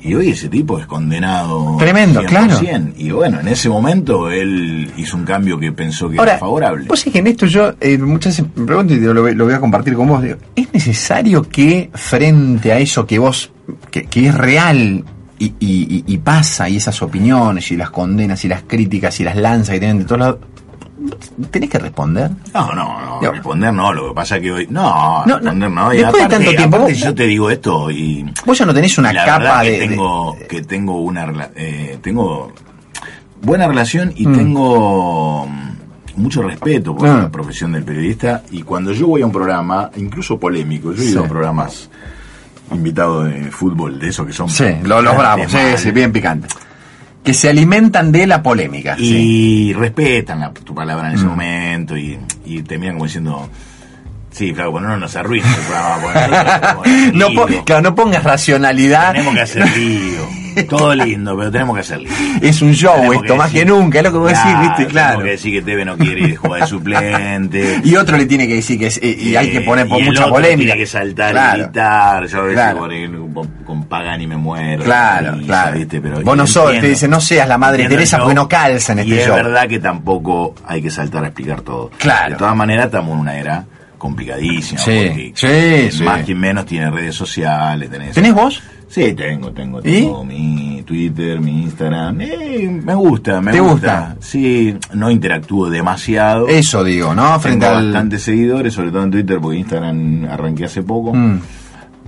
Y 0.07 0.15
hoy 0.15 0.31
ese 0.31 0.49
tipo 0.49 0.79
es 0.79 0.87
condenado. 0.87 1.77
Tremendo, 1.79 2.23
claro. 2.25 2.57
Y 2.97 3.11
bueno, 3.11 3.41
en 3.41 3.49
ese 3.49 3.69
momento 3.69 4.31
él 4.31 4.91
hizo 4.97 5.17
un 5.17 5.25
cambio 5.25 5.59
que 5.59 5.73
pensó 5.73 6.09
que 6.09 6.19
Ahora, 6.19 6.33
era 6.33 6.39
favorable. 6.41 6.87
Vos 6.87 7.01
sabés 7.01 7.13
que 7.15 7.19
en 7.19 7.27
esto 7.27 7.47
yo 7.47 7.73
eh, 7.81 7.99
muchas 7.99 8.37
veces 8.39 8.53
me 8.57 8.67
pregunto 8.67 8.95
y 8.95 9.01
lo, 9.01 9.21
voy- 9.23 9.35
lo 9.35 9.45
voy 9.47 9.55
a 9.55 9.61
compartir 9.61 9.95
con 9.95 10.07
vos. 10.09 10.23
digo, 10.23 10.37
¿Es 10.55 10.73
necesario 10.73 11.43
que 11.43 11.91
frente 11.95 12.73
a 12.73 12.79
eso 12.79 13.07
que 13.07 13.19
vos, 13.19 13.51
que, 13.91 14.05
que 14.05 14.29
es 14.29 14.35
real 14.35 15.05
y, 15.39 15.45
y- 15.47 15.53
y- 15.61 16.05
y 16.07 16.19
pasa, 16.19 16.69
y 16.69 16.77
esas 16.77 17.03
opiniones, 17.03 17.71
y 17.73 17.77
las 17.77 17.91
condenas, 17.91 18.45
y 18.45 18.49
las 18.49 18.63
críticas, 18.63 19.19
y 19.21 19.25
las 19.25 19.37
lanzas 19.37 19.75
que 19.75 19.79
tienen 19.81 19.99
de 19.99 20.05
todos 20.05 20.19
lados, 20.21 20.39
tenés 21.51 21.71
que 21.71 21.79
responder? 21.79 22.31
No, 22.55 22.73
no, 22.73 23.01
no, 23.01 23.21
Digo- 23.21 23.33
responder 23.33 23.73
no, 23.73 23.93
lo 23.93 24.09
que 24.09 24.15
pasa 24.15 24.41
que 24.41 24.53
hoy... 24.53 24.67
No, 24.71 25.25
No, 25.27 25.37
responder 25.39 25.71
no. 25.71 25.93
Y 25.95 25.99
después 25.99 26.23
de 26.23 26.29
tanto 26.29 26.51
tiempo, 26.51 26.77
aparte 26.77 26.93
vos- 26.95 27.03
yo 27.03 27.15
te 27.15 27.25
digo 27.27 27.51
esto 27.51 27.91
y... 27.91 28.25
Vos 28.45 28.59
ya 28.59 28.67
no 28.67 28.75
tenés 28.75 28.97
una 28.99 29.13
la 29.13 29.25
capa 29.25 29.63
que 29.63 29.71
de, 29.89 30.47
que 30.49 30.63
tengo 30.63 31.01
una... 31.01 31.51
eh, 31.55 31.99
tengo 32.03 32.53
buena 33.43 33.67
relación 33.69 34.13
y 34.17 34.27
Mm. 34.27 34.35
tengo 34.37 35.49
mucho 36.17 36.43
respeto 36.43 36.97
por 36.97 37.09
Ah. 37.09 37.19
la 37.23 37.31
profesión 37.31 37.73
del 37.73 37.85
periodista 37.85 38.43
y 38.51 38.63
cuando 38.63 38.93
yo 38.93 39.07
voy 39.07 39.23
a 39.23 39.27
un 39.27 39.33
programa, 39.33 39.91
incluso 39.97 40.39
polémico, 40.39 40.93
yo 40.93 41.03
he 41.03 41.07
ido 41.07 41.21
Sí. 41.21 41.27
a 41.27 41.29
programas 41.29 41.91
invitados 42.73 43.27
de 43.27 43.51
fútbol, 43.51 43.99
de 44.01 44.09
esos 44.09 44.27
que 44.27 44.33
son... 44.33 44.49
Sí, 44.49 44.65
lo- 44.83 45.01
los 45.03 45.17
bravos, 45.17 45.47
sí, 45.51 45.59
sí, 45.77 45.91
bien 45.93 46.11
picante. 46.13 46.49
Que 47.27 47.35
se 47.35 47.49
alimentan 47.51 48.11
de 48.13 48.27
la 48.27 48.43
polémica. 48.43 48.97
sí. 48.97 49.69
y 49.69 49.73
respetan 49.75 50.41
la- 50.41 50.53
tu 50.55 50.75
palabra 50.75 51.09
en 51.11 51.17
ese 51.17 51.25
Mm. 51.25 51.29
momento 51.29 51.97
y, 51.97 52.19
y 52.47 52.63
te 52.63 52.79
miran 52.79 52.95
como 52.95 53.05
diciendo 53.07 53.51
sí 54.31 54.53
claro 54.55 54.71
bueno 54.71 54.89
no 54.89 54.97
nos 54.97 55.15
arruina 55.17 55.47
el 55.49 55.63
programa 55.63 55.97
hacer 55.97 57.15
No, 57.15 57.27
claro, 57.65 57.83
no 57.83 57.95
pongas 57.95 58.23
racionalidad. 58.25 59.13
tenemos 59.13 59.35
que 59.35 59.41
hacer 59.41 59.77
lío 59.77 60.46
todo 60.69 60.95
lindo 60.95 61.37
pero 61.37 61.51
tenemos 61.51 61.75
que 61.77 61.81
hacer 61.81 62.01
lío 62.01 62.13
Es 62.43 62.63
un 62.63 62.73
show 62.73 62.95
Tenemos 62.97 63.17
esto, 63.23 63.37
más 63.37 63.53
decir- 63.53 63.61
que 63.67 63.71
nunca, 63.71 63.99
es 63.99 64.05
lo 64.05 64.13
que 64.13 64.19
vos 64.19 64.29
decís, 64.29 64.61
viste, 64.61 64.87
claro. 64.87 65.19
que 65.23 65.31
decir 65.31 65.53
que 65.53 65.63
Teve 65.63 65.85
no 65.85 65.97
quiere 65.97 66.21
ir 66.29 66.37
jugar 66.37 66.61
de 66.63 66.67
suplente 66.67 67.81
Y 67.85 67.97
otro 67.97 68.17
le 68.17 68.27
tiene 68.27 68.47
que 68.49 68.55
decir 68.55 68.79
que 68.79 68.87
es, 68.87 68.99
eh, 69.03 69.17
y 69.19 69.37
hay 69.37 69.51
que 69.51 69.61
poner 69.63 69.87
por 69.89 69.99
y 69.99 70.03
el 70.03 70.09
mucha 70.09 70.23
otro 70.23 70.35
polémica. 70.35 70.73
tiene 70.73 70.79
que 70.79 70.87
saltar 70.87 71.33
Claro. 71.33 71.59
y 71.59 71.63
gritar 71.63 72.27
yo 72.27 72.39
a 72.39 72.43
veces 72.43 72.55
Claro. 72.55 72.79
con, 73.35 73.49
con 73.65 73.85
Pagani 73.85 74.27
me 74.27 74.37
muero 74.37 74.85
Claro, 74.85 75.39
claro. 75.45 75.79
¿viste? 75.79 76.01
Pero 76.01 76.21
Vos 76.23 76.37
no 76.37 76.45
y 76.45 76.47
sos, 76.47 76.71
te 76.81 76.89
dice, 76.89 77.09
no 77.09 77.21
seas 77.21 77.47
la 77.49 77.59
madre 77.59 77.89
Teresa 77.89 78.19
porque 78.19 78.35
no 78.35 78.49
calza 78.49 78.93
en 78.93 78.99
y 79.01 79.03
este 79.03 79.21
es 79.21 79.27
show. 79.27 79.37
verdad 79.37 79.67
que 79.69 79.79
tampoco 79.79 80.55
hay 80.67 80.81
que 80.83 80.91
saltar 80.91 81.25
a 81.25 81.29
explicar 81.29 81.61
todo. 81.63 81.91
Claro. 81.99 82.31
De 82.31 82.37
todas 82.37 82.57
maneras, 82.57 82.87
estamos 82.87 83.13
en 83.15 83.19
una 83.21 83.37
era 83.39 83.65
complicadísima. 83.99 84.81
Sí, 84.81 85.05
porque 85.09 85.33
sí, 85.91 85.99
sí. 85.99 86.03
Más 86.05 86.25
que 86.25 86.35
menos 86.35 86.67
tiene 86.67 86.91
redes 86.91 87.15
sociales. 87.15 87.91
Tenés, 87.91 88.15
¿Tenés 88.15 88.35
vos? 88.35 88.63
Sí, 88.89 89.15
tengo, 89.15 89.51
tengo, 89.51 89.81
¿Y? 89.81 89.83
tengo 90.03 90.25
mi 90.25 90.83
Twitter, 90.87 91.41
mi 91.41 91.63
Instagram. 91.65 92.21
Eh, 92.21 92.81
me 92.85 92.95
gusta, 92.95 93.41
me 93.41 93.53
¿Te 93.53 93.61
gusta. 93.61 93.75
gusta? 94.15 94.17
Sí, 94.21 94.77
no 94.95 95.11
interactúo 95.11 95.69
demasiado. 95.69 96.47
Eso 96.49 96.85
digo, 96.85 97.15
¿no? 97.15 97.39
Frente 97.41 97.67
Tengo 97.67 97.79
al... 97.79 97.85
bastantes 97.87 98.23
seguidores, 98.23 98.73
sobre 98.75 98.91
todo 98.91 99.03
en 99.03 99.11
Twitter, 99.11 99.39
porque 99.41 99.59
Instagram 99.59 100.27
arranqué 100.31 100.65
hace 100.67 100.83
poco. 100.83 101.13
Mm. 101.15 101.41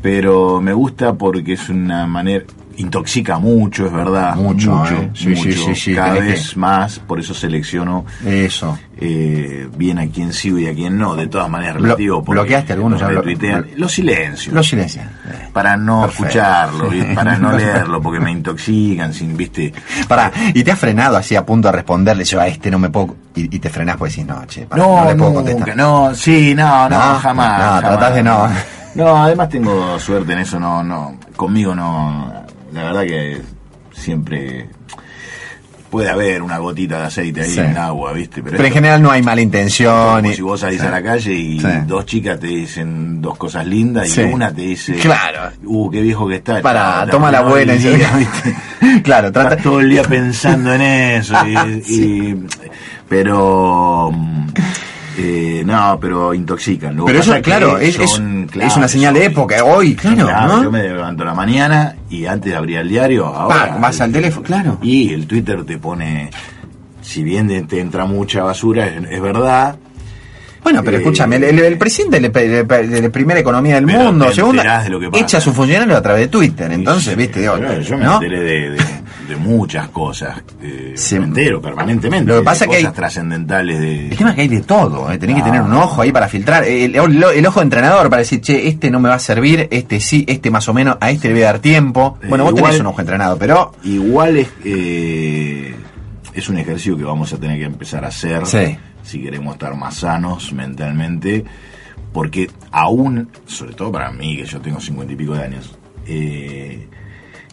Pero 0.01 0.61
me 0.61 0.73
gusta 0.73 1.15
porque 1.15 1.55
es 1.55 1.69
una 1.69 2.07
manera. 2.07 2.45
Intoxica 2.79 3.39
mucho, 3.39 3.87
es 3.87 3.93
verdad. 3.93 4.35
Mucho, 4.37 4.73
mucho. 4.77 4.95
eh. 4.95 5.11
Sí, 5.15 5.29
mucho. 5.31 5.43
sí, 5.53 5.75
sí, 5.75 5.95
Cada 5.95 6.15
vez 6.15 6.57
más, 6.57 6.99
por 7.01 7.19
eso 7.21 7.35
selecciono 7.35 8.05
Eso. 8.25 8.79
eh, 9.01 9.69
bien 9.77 9.99
a 9.99 10.07
quien 10.07 10.33
sigo 10.33 10.59
y 10.59 10.67
a 10.69 10.75
quien 10.75 10.97
no. 10.97 11.17
De 11.17 11.27
todas 11.27 11.49
maneras, 11.51 11.77
Blo- 11.77 11.83
relativo. 11.83 12.23
bloqueaste 12.23 12.73
algunos, 12.75 13.01
ya 13.01 13.09
blo- 13.09 13.17
retuitean. 13.17 13.65
blo- 13.65 13.77
Los 13.77 13.93
silencios. 13.93 14.55
Los 14.55 14.69
silencias. 14.69 15.07
Eh. 15.07 15.49
para 15.53 15.77
no 15.77 16.03
Perfecto. 16.03 16.25
escucharlo, 16.27 16.91
para 17.15 17.37
no 17.37 17.53
leerlo, 17.57 18.01
porque 18.01 18.21
me 18.21 18.31
intoxican, 18.31 19.13
sin, 19.13 19.37
viste. 19.37 19.73
Pará, 20.07 20.31
y 20.55 20.63
te 20.63 20.71
has 20.73 20.79
frenado 20.79 21.17
así 21.17 21.35
a 21.35 21.45
punto 21.45 21.69
de 21.69 21.73
responderle, 21.73 22.25
yo 22.25 22.41
a 22.41 22.47
este 22.47 22.71
no 22.71 22.79
me 22.79 22.91
puedo... 22.91 23.17
Y, 23.35 23.55
y 23.57 23.59
te 23.59 23.69
frenás 23.71 23.97
pues 23.97 24.13
decís, 24.15 24.27
no, 24.29 24.45
che, 24.47 24.67
pará, 24.67 24.83
no, 24.83 24.89
No, 25.05 25.11
le 25.11 25.17
puedo 25.17 25.31
nunca, 25.33 25.43
contestar. 25.53 25.77
no, 25.77 26.15
sí, 26.15 26.55
no, 26.55 26.89
no, 26.89 26.97
No, 26.97 27.19
jamás. 27.19 27.19
no, 27.19 27.65
jamás. 27.65 27.81
tratás 27.81 28.15
de 28.15 28.23
no. 28.23 28.49
No, 28.95 29.17
además 29.25 29.49
tengo 29.49 29.99
suerte 29.99 30.33
en 30.33 30.39
eso, 30.41 30.59
no, 30.59 30.83
no, 30.83 31.17
conmigo 31.37 31.75
no, 31.75 32.33
la 32.73 32.83
verdad 32.85 33.03
que 33.07 33.41
siempre 33.93 34.69
puede 35.91 36.11
haber 36.11 36.43
una 36.43 36.59
gotita 36.59 36.99
de 36.99 37.05
aceite 37.07 37.41
ahí 37.41 37.51
Sí. 37.51 37.61
en 37.61 37.77
agua, 37.79 38.13
¿viste? 38.13 38.43
Pero 38.43 38.57
en 38.59 38.63
esto- 38.63 38.75
general 38.75 39.01
no 39.03 39.11
hay 39.11 39.23
mala 39.23 39.41
intención. 39.41 40.17
como 40.17 40.31
y- 40.31 40.35
si 40.35 40.43
vos 40.43 40.61
salís 40.61 40.81
Sí. 40.83 40.87
a 40.87 40.91
la 40.91 41.03
calle 41.03 41.33
y 41.33 41.61
Sí. 41.61 41.67
dos 41.87 42.05
chicas 42.05 42.39
te 42.39 42.47
dicen 42.47 43.23
dos 43.23 43.39
cosas 43.39 43.67
lindas 43.67 44.17
y 44.19 44.21
una 44.21 44.53
te 44.53 44.61
dice, 44.63 44.97
Claro. 44.97 45.51
uh, 45.65 45.91
qué 45.91 46.03
viejo 46.03 46.29
que 46.29 46.37
está. 46.37 46.61
Para, 46.61 47.07
toma 47.11 47.31
la 47.31 47.39
arruinó 47.39 47.55
buena. 47.55 47.73
día, 47.75 48.11
¿viste? 48.17 48.57
claro, 49.03 49.33
trata... 49.33 49.49
Estás 49.51 49.63
todo 49.65 49.81
el 49.81 49.89
día 49.89 50.03
pensando 50.03 50.75
en 50.75 50.83
eso. 50.83 51.35
y- 51.47 51.83
y- 51.89 52.47
pero. 53.09 54.13
Eh, 55.19 55.63
no, 55.67 55.99
pero 56.01 56.33
intoxican. 56.33 56.97
Lo 56.97 57.05
Pero 57.05 57.19
eso, 57.19 57.35
claro, 57.43 57.77
es, 57.79 57.99
es- 57.99 58.11
son 58.11 58.45
es 58.45 58.51
claves 58.53 58.77
una 58.77 58.89
señal 58.89 59.15
de 59.15 59.25
época. 59.27 59.65
Hoy, 59.65 59.95
claro, 59.97 60.27
¿no? 60.47 60.63
Yo 60.63 60.71
me 60.71 60.83
levanto 60.83 61.25
a 61.25 61.27
la 61.27 61.35
mañana 61.35 61.97
y 62.09 62.25
antes 62.27 62.55
abría 62.55 62.81
el 62.81 62.89
diario. 62.89 63.27
Ahora, 63.27 63.71
Pa, 63.75 63.77
vas 63.79 64.01
al 64.01 64.13
teléfono, 64.13 64.47
claro. 64.47 64.79
Y 64.83 65.13
el 65.13 65.27
Twitter 65.27 65.65
te 65.65 65.79
pone. 65.79 66.31
Si 67.03 67.23
bien 67.25 67.49
de- 67.49 67.63
te 67.63 67.81
entra 67.81 68.05
mucha 68.05 68.43
basura, 68.45 68.87
es, 68.87 69.03
es 69.11 69.21
verdad. 69.21 69.77
Bueno, 70.63 70.83
pero 70.85 70.97
Eh, 70.99 71.01
escúchame, 71.01 71.37
el, 71.37 71.45
el- 71.45 71.59
el 71.61 71.79
presidente 71.79 72.21
de, 72.21 72.65
la- 72.65 72.79
de 72.83 73.11
primera 73.11 73.41
economía 73.41 73.77
del 73.77 73.87
mundo, 73.87 74.31
segunda, 74.33 74.83
de 74.83 75.09
echa 75.19 75.39
a 75.39 75.41
su 75.41 75.53
funcionario 75.53 75.97
a 75.97 76.03
través 76.03 76.23
de 76.23 76.29
Twitter. 76.29 76.71
Entonces, 76.73 77.13
Sí, 77.13 77.17
viste, 77.19 77.41
digo, 77.41 77.57
yo 77.81 77.97
me 77.97 78.05
enteré 78.05 78.41
de, 78.41 78.71
de- 78.71 78.79
de 79.29 79.37
muchas 79.37 79.89
cosas. 79.89 80.43
eh, 80.63 80.95
entero 81.13 81.61
permanentemente. 81.61 82.27
Lo 82.29 82.35
que 82.35 82.39
de 82.41 82.45
pasa 82.45 82.65
que 82.65 82.71
cosas 82.77 82.85
hay- 82.87 82.93
trascendentales 82.93 83.79
de. 83.81 84.09
El 84.09 84.17
tema 84.17 84.31
es 84.31 84.37
que 84.37 84.43
hay 84.43 84.49
de 84.49 84.61
todo, 84.63 85.13
¿eh? 85.13 85.19
tenés 85.19 85.37
que 85.37 85.43
Ah. 85.43 85.45
tener 85.45 85.63
un 85.63 85.73
ojo 85.75 86.03
ahí 86.03 86.11
para 86.13 86.29
filtrar. 86.29 86.65
El, 86.65 86.97
el- 86.97 87.23
el 87.25 87.47
ojo 87.47 87.61
de 87.61 87.65
entrenador 87.65 88.09
para 88.11 88.21
decir, 88.21 88.41
che, 88.41 88.67
este 88.69 88.91
no 88.91 88.99
me 89.01 89.09
va 89.09 89.17
a 89.17 89.19
servir, 89.19 89.69
este 89.71 90.01
sí, 90.01 90.25
este 90.27 90.51
más 90.51 90.69
o 90.69 90.75
menos, 90.75 90.97
a 91.01 91.11
este 91.11 91.29
le 91.29 91.35
voy 91.35 91.43
a 91.43 91.47
dar 91.47 91.59
tiempo. 91.59 92.19
Eh, 92.23 92.27
Bueno, 92.29 92.45
vos 92.45 92.53
igual- 92.55 92.71
tenés 92.73 92.81
un 92.81 92.87
ojo 92.87 93.01
entrenado, 93.01 93.37
pero... 93.39 93.73
Igual 93.85 94.37
es, 94.39 94.49
eh, 94.65 95.75
es 96.35 96.49
un 96.49 96.59
ejercicio 96.59 96.97
que 96.97 97.05
vamos 97.05 97.33
a 97.33 97.37
tener 97.39 97.59
que 97.59 97.65
empezar 97.65 98.05
a 98.05 98.09
hacer 98.09 98.47
Sí. 98.47 98.77
si 99.03 99.23
queremos 99.23 99.55
estar 99.55 99.75
más 99.77 99.97
sanos 99.97 100.53
mentalmente, 100.53 101.45
porque 102.13 102.51
aún, 102.71 103.29
sobre 103.47 103.75
todo 103.75 103.93
para 103.93 104.11
mí, 104.13 104.37
que 104.37 104.45
yo 104.45 104.61
tengo 104.61 104.81
cincuenta 104.81 105.13
y 105.13 105.17
pico 105.17 105.35
de 105.35 105.43
años, 105.45 105.77
eh, 106.07 106.89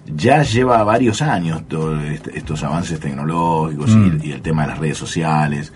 ya 0.06 0.44
lleva 0.44 0.84
varios 0.84 1.22
años 1.22 1.64
todos 1.68 2.02
estos 2.34 2.64
avances 2.64 3.00
tecnológicos 3.00 3.90
y- 3.92 3.96
Mm. 3.96 4.20
y, 4.24 4.32
el 4.32 4.42
tema 4.42 4.64
de 4.64 4.68
las 4.70 4.78
redes 4.80 4.98
sociales. 4.98 5.72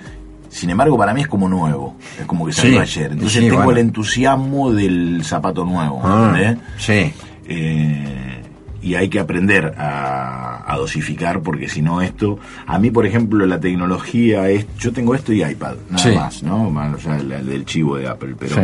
Sin 0.50 0.70
embargo, 0.72 0.98
para 0.98 1.14
mí 1.14 1.22
es 1.22 1.28
como 1.28 1.48
nuevo, 1.48 1.96
es 2.20 2.26
como 2.26 2.46
que 2.46 2.54
salió 2.54 2.74
Sí, 2.86 2.98
ayer. 3.00 3.12
Entonces 3.12 3.34
sí, 3.42 3.48
tengo 3.50 3.58
bueno. 3.64 3.72
el 3.72 3.78
entusiasmo 3.86 4.72
del 4.72 5.22
zapato 5.24 5.64
nuevo, 5.66 6.02
Ah, 6.04 6.56
sí. 6.78 7.14
Eh, 7.46 8.42
y 8.82 8.96
hay 8.96 9.10
que 9.10 9.20
aprender 9.20 9.74
a, 9.78 10.64
a 10.72 10.78
dosificar 10.78 11.42
porque 11.42 11.68
si 11.68 11.82
no 11.82 12.02
esto 12.02 12.40
a 12.66 12.80
mí 12.80 12.92
por 12.92 13.06
ejemplo 13.06 13.46
la 13.46 13.60
tecnología 13.60 14.48
es 14.50 14.66
yo 14.78 14.94
tengo 14.94 15.14
esto 15.16 15.34
y 15.34 15.44
iPad 15.44 15.76
nada 15.90 16.04
Sí. 16.04 16.12
más 16.16 16.44
no 16.44 16.70
más 16.70 17.06
allá 17.06 17.18
del, 17.18 17.46
del 17.46 17.66
chivo 17.66 17.98
de 17.98 18.08
Apple 18.08 18.36
pero 18.40 18.56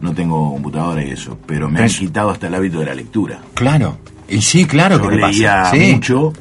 no 0.00 0.12
tengo 0.14 0.52
computadora 0.52 1.02
y 1.02 1.10
eso 1.10 1.36
pero 1.46 1.68
me 1.68 1.84
Es- 1.84 1.94
han 1.94 2.06
quitado 2.06 2.30
hasta 2.30 2.46
el 2.46 2.54
hábito 2.54 2.78
de 2.78 2.84
la 2.86 2.94
lectura 2.94 3.40
Claro. 3.54 3.96
Y 4.28 4.40
sí, 4.42 4.64
claro 4.66 4.98
yo 5.02 5.08
que 5.08 5.16
leía 5.16 5.62
pasa. 5.64 5.70
Sí. 5.76 5.92
mucho 5.94 6.32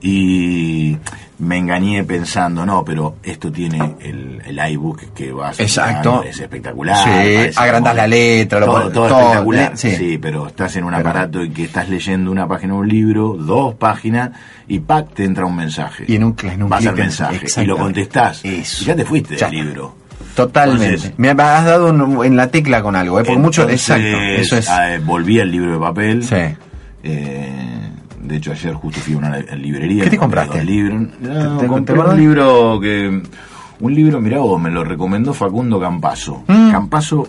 y 0.00 0.96
me 1.38 1.58
engañé 1.58 2.04
pensando, 2.04 2.64
no, 2.64 2.84
pero 2.84 3.16
esto 3.22 3.50
tiene 3.50 3.96
el, 4.00 4.40
el 4.44 4.70
iBook 4.72 5.12
que 5.14 5.32
va 5.32 5.48
a 5.48 5.52
ser 5.54 5.66
Exacto. 5.66 6.22
es 6.22 6.38
espectacular. 6.38 6.96
Sí, 7.52 7.58
como- 7.72 7.92
la 7.94 8.06
letra, 8.06 8.60
lo 8.60 8.66
todo, 8.66 8.80
todo 8.92 9.08
todo, 9.08 9.20
espectacular. 9.20 9.70
le- 9.72 9.76
sí. 9.76 9.90
sí. 9.96 10.18
pero 10.18 10.46
estás 10.46 10.76
en 10.76 10.84
un 10.84 10.90
Pero- 10.94 11.08
aparato 11.08 11.40
en 11.42 11.52
que 11.52 11.64
estás 11.64 11.88
leyendo 11.88 12.30
una 12.30 12.46
página 12.46 12.74
de 12.74 12.78
un 12.80 12.88
libro, 12.88 13.34
dos 13.38 13.74
páginas, 13.74 14.30
y 14.68 14.78
¡pac! 14.80 15.12
te 15.14 15.24
entra 15.24 15.44
un 15.44 15.56
mensaje. 15.56 16.04
Y 16.06 16.16
en 16.16 16.24
un, 16.24 16.36
en 16.42 16.62
un 16.62 16.68
Vas 16.68 16.86
al 16.86 16.94
en- 16.94 17.00
mensaje 17.00 17.46
y 17.62 17.64
lo 17.66 17.76
contestás. 17.78 18.44
Eso. 18.44 18.84
Y 18.84 18.86
ya 18.86 18.96
te 18.96 19.04
fuiste 19.04 19.36
Ya. 19.36 19.46
del 19.48 19.56
libro. 19.64 19.96
Totalmente. 20.34 20.86
Entonces- 20.86 21.14
me 21.18 21.30
has 21.30 21.36
dado 21.64 21.90
un- 21.90 22.24
en 22.24 22.36
la 22.36 22.48
tecla 22.48 22.82
con 22.82 22.96
algo, 22.96 23.20
¿eh? 23.20 23.24
Porque 23.24 23.38
mucho, 23.40 23.68
exacto. 23.68 24.04
Eso 24.06 24.56
es. 24.56 24.68
eh, 24.68 25.00
volví 25.04 25.40
al 25.40 25.50
libro 25.50 25.72
de 25.72 25.78
papel. 25.78 26.24
Sí. 26.24 26.34
Eh, 27.02 27.52
de 28.22 28.36
hecho, 28.36 28.52
ayer 28.52 28.72
justo 28.74 29.00
fui 29.00 29.14
a 29.14 29.18
una 29.18 29.38
librería. 29.38 30.04
¿Qué 30.04 30.10
te 30.10 30.16
compraste? 30.18 30.64
No, 30.64 31.56
¿Te- 31.58 31.60
te- 31.60 31.66
compré 31.66 31.94
te 31.94 32.00
un 32.00 32.16
libro 32.18 32.80
que. 32.80 33.22
Un 33.80 33.94
libro, 33.94 34.20
mirá 34.20 34.38
vos, 34.38 34.60
me 34.60 34.70
lo 34.70 34.84
recomendó 34.84 35.34
Facundo 35.34 35.78
Campazo. 35.80 36.44
Mm. 36.46 36.70
Campazo, 36.70 37.28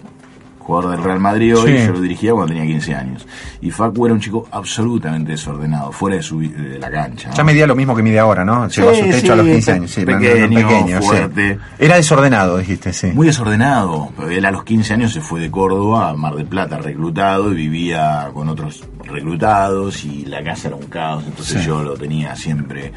jugador 0.66 0.92
del 0.92 1.04
Real 1.04 1.20
Madrid 1.20 1.56
hoy, 1.56 1.78
Sí. 1.78 1.86
yo 1.86 1.92
lo 1.94 2.02
dirigía 2.02 2.32
cuando 2.34 2.54
tenía 2.54 2.66
15 2.66 2.96
años. 2.96 3.28
Y 3.62 3.70
Facu 3.70 4.06
era 4.08 4.16
un 4.16 4.20
chico 4.20 4.48
absolutamente 4.52 5.34
desordenado, 5.34 5.92
fuera 5.92 6.18
de, 6.18 6.24
su, 6.24 6.40
de 6.40 6.80
la 6.80 6.90
cancha. 6.90 7.30
¿no? 7.30 7.36
Ya 7.36 7.44
medía 7.44 7.68
lo 7.68 7.76
mismo 7.76 7.96
que 7.96 8.02
mide 8.02 8.18
ahora, 8.20 8.44
¿no? 8.44 8.68
Llegó 8.68 8.90
a 8.90 8.96
su 8.96 9.04
Sí, 9.04 9.10
techo 9.12 9.34
a 9.34 9.36
los 9.36 9.46
sí, 9.46 9.52
15 9.52 9.72
pe- 9.72 9.78
años. 9.78 9.92
Sí, 9.92 10.06
pequeño, 10.06 11.02
fuerte. 11.02 11.60
Era 11.78 11.96
desordenado, 11.98 12.58
dijiste, 12.58 12.92
sí. 12.94 13.08
Muy 13.14 13.28
desordenado. 13.28 14.10
Él 14.30 14.44
a 14.46 14.52
los 14.52 14.64
15 14.64 14.94
años 14.96 15.14
se 15.14 15.22
fue 15.22 15.40
de 15.40 15.52
Córdoba 15.52 16.10
a 16.10 16.14
Mar 16.16 16.34
del 16.36 16.48
Plata 16.48 16.78
reclutado 16.78 17.52
y 17.52 17.56
vivía 17.56 18.30
con 18.34 18.50
otros 18.50 18.84
reclutados 19.04 20.04
y 20.04 20.26
la 20.26 20.44
casa 20.44 20.70
era 20.70 20.78
un 20.78 20.86
caos. 20.88 21.24
Entonces 21.28 21.64
yo 21.64 21.84
lo 21.84 21.94
tenía 21.96 22.36
siempre. 22.36 22.92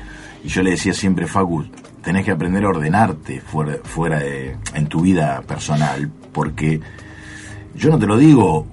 Y 0.44 0.48
yo 0.48 0.62
le 0.62 0.70
decía 0.70 0.94
siempre, 0.94 1.26
Facu, 1.26 1.64
tenés 2.02 2.24
que 2.24 2.30
aprender 2.30 2.64
a 2.64 2.68
ordenarte 2.68 3.40
fuera, 3.40 3.76
fuera 3.84 4.18
de. 4.20 4.56
en 4.74 4.86
tu 4.86 5.00
vida 5.00 5.42
personal. 5.46 6.10
Porque 6.32 6.80
yo 7.78 7.90
no 7.90 7.98
te 7.98 8.06
lo 8.06 8.16
digo 8.16 8.66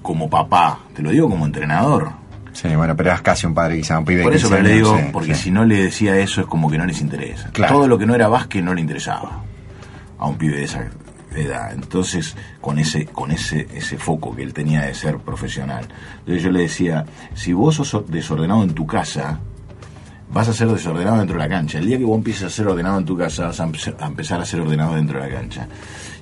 como 0.00 0.30
papá, 0.30 0.78
te 0.94 1.02
lo 1.02 1.10
digo 1.10 1.28
como 1.28 1.44
entrenador. 1.44 2.10
Sí, 2.52 2.68
bueno, 2.76 2.94
pero 2.96 3.10
eras 3.10 3.22
casi 3.22 3.46
un 3.46 3.54
padre, 3.54 3.78
quizá 3.78 3.98
un 3.98 4.04
pibe 4.04 4.22
Por 4.22 4.34
eso 4.34 4.48
15 4.48 4.54
pero 4.56 4.68
le 4.68 4.74
digo, 4.74 4.96
sí, 4.96 5.04
porque 5.12 5.34
sí. 5.34 5.44
si 5.44 5.50
no 5.50 5.64
le 5.64 5.84
decía 5.84 6.16
eso 6.18 6.42
es 6.42 6.46
como 6.46 6.70
que 6.70 6.78
no 6.78 6.84
les 6.84 7.00
interesa. 7.00 7.50
Claro. 7.50 7.74
Todo 7.74 7.88
lo 7.88 7.98
que 7.98 8.06
no 8.06 8.14
era 8.14 8.28
básquet 8.28 8.62
no 8.62 8.74
le 8.74 8.80
interesaba 8.80 9.42
a 10.18 10.26
un 10.26 10.36
pibe 10.36 10.58
de 10.58 10.64
esa 10.64 10.90
edad. 11.34 11.72
Entonces, 11.72 12.36
con 12.60 12.78
ese, 12.78 13.06
con 13.06 13.30
ese, 13.30 13.66
ese 13.74 13.96
foco 13.98 14.36
que 14.36 14.42
él 14.42 14.52
tenía 14.52 14.82
de 14.82 14.94
ser 14.94 15.18
profesional. 15.18 15.88
Entonces 16.20 16.42
yo 16.42 16.50
le 16.50 16.60
decía, 16.60 17.06
si 17.34 17.52
vos 17.52 17.76
sos 17.76 18.10
desordenado 18.10 18.62
en 18.62 18.74
tu 18.74 18.86
casa, 18.86 19.40
vas 20.32 20.48
a 20.48 20.52
ser 20.52 20.68
desordenado 20.68 21.18
dentro 21.18 21.36
de 21.36 21.42
la 21.42 21.48
cancha. 21.48 21.78
El 21.78 21.86
día 21.86 21.98
que 21.98 22.04
vos 22.04 22.16
empieces 22.16 22.44
a 22.44 22.50
ser 22.50 22.66
ordenado 22.68 22.98
en 22.98 23.04
tu 23.04 23.16
casa, 23.16 23.46
vas 23.46 23.60
a 23.60 23.66
empe- 23.66 23.94
a 23.98 24.06
empezar 24.06 24.40
a 24.40 24.44
ser 24.44 24.60
ordenado 24.60 24.94
dentro 24.94 25.20
de 25.22 25.28
la 25.28 25.34
cancha. 25.34 25.68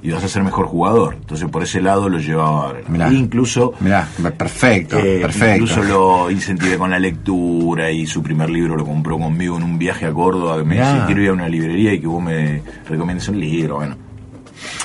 Y 0.02 0.10
vas 0.10 0.24
a 0.24 0.28
ser 0.28 0.42
mejor 0.42 0.66
jugador. 0.66 1.14
Entonces, 1.20 1.46
por 1.50 1.62
ese 1.62 1.80
lado 1.82 2.08
lo 2.08 2.18
llevaba. 2.18 2.72
Mirá. 2.88 3.08
E 3.08 3.14
incluso 3.14 3.74
Mirá, 3.80 4.08
perfecto, 4.36 4.98
eh, 4.98 5.18
perfecto. 5.20 5.62
Incluso 5.64 5.82
lo 5.82 6.30
incentivé 6.30 6.78
con 6.78 6.90
la 6.90 6.98
lectura 6.98 7.90
y 7.90 8.06
su 8.06 8.22
primer 8.22 8.48
libro 8.48 8.76
lo 8.76 8.84
compró 8.86 9.18
conmigo 9.18 9.58
en 9.58 9.62
un 9.62 9.78
viaje 9.78 10.06
a 10.06 10.12
Córdoba. 10.12 10.56
Que 10.56 10.64
me 10.64 10.74
Mirá. 10.76 10.92
dice, 10.94 11.06
quiero 11.06 11.22
ir 11.22 11.28
a 11.28 11.32
una 11.34 11.48
librería 11.48 11.92
y 11.92 12.00
que 12.00 12.06
vos 12.06 12.22
me 12.22 12.62
recomiendes 12.88 13.28
un 13.28 13.38
libro. 13.38 13.76
Bueno. 13.76 13.96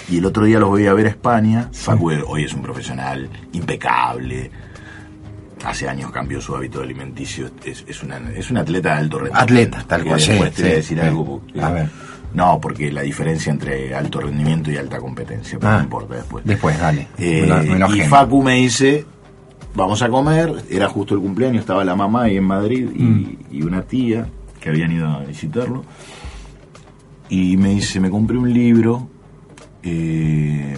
Y 0.09 0.17
el 0.17 0.25
otro 0.25 0.43
día 0.45 0.59
los 0.59 0.69
voy 0.69 0.85
a 0.85 0.93
ver 0.93 1.05
a 1.07 1.09
España. 1.09 1.69
Facu 1.71 2.11
hoy 2.27 2.43
es 2.43 2.53
un 2.53 2.61
profesional 2.61 3.29
impecable. 3.53 4.51
Hace 5.65 5.89
años 5.89 6.11
cambió 6.11 6.39
su 6.39 6.55
hábito 6.55 6.81
alimenticio. 6.81 7.49
Es, 7.63 7.83
es, 7.87 8.03
una, 8.03 8.17
es 8.35 8.49
un 8.51 8.57
atleta 8.57 8.89
de 8.93 8.99
alto 8.99 9.17
rendimiento. 9.19 9.43
Atleta, 9.43 9.83
tal 9.87 10.03
cual, 10.05 10.19
sí, 10.19 10.31
Después 10.31 10.53
te 10.53 10.61
voy 10.61 10.69
a 10.69 10.73
sí, 10.73 10.77
decir 10.77 10.99
sí. 10.99 11.05
algo. 11.05 11.41
A 11.61 11.71
ver. 11.71 11.89
No, 12.33 12.59
porque 12.61 12.91
la 12.91 13.01
diferencia 13.01 13.51
entre 13.51 13.95
alto 13.95 14.19
rendimiento 14.21 14.69
y 14.71 14.77
alta 14.77 14.97
competencia. 14.99 15.57
Pero 15.57 15.71
Ah, 15.71 15.77
no 15.77 15.83
importa 15.83 16.15
después. 16.15 16.45
Después, 16.45 16.77
dale. 16.79 17.07
Eh, 17.17 17.41
me 17.41 17.47
lo, 17.47 17.63
me 17.63 17.79
lo 17.79 17.95
y. 17.95 18.01
Facu 18.01 18.43
me 18.43 18.55
dice, 18.55 19.05
vamos 19.73 20.01
a 20.01 20.09
comer, 20.09 20.53
era 20.69 20.87
justo 20.89 21.15
el 21.15 21.21
cumpleaños, 21.21 21.61
estaba 21.61 21.83
la 21.85 21.95
mamá 21.95 22.23
ahí 22.23 22.37
en 22.37 22.43
Madrid 22.43 22.89
y, 22.93 23.01
Mm. 23.03 23.37
y 23.51 23.61
una 23.63 23.81
tía 23.83 24.27
que 24.59 24.69
habían 24.69 24.91
ido 24.91 25.07
a 25.07 25.19
visitarlo. 25.23 25.83
Y 27.29 27.57
me 27.57 27.69
dice, 27.69 27.99
me 27.99 28.09
compré 28.09 28.37
un 28.37 28.53
libro, 28.53 29.07
eh, 29.81 30.75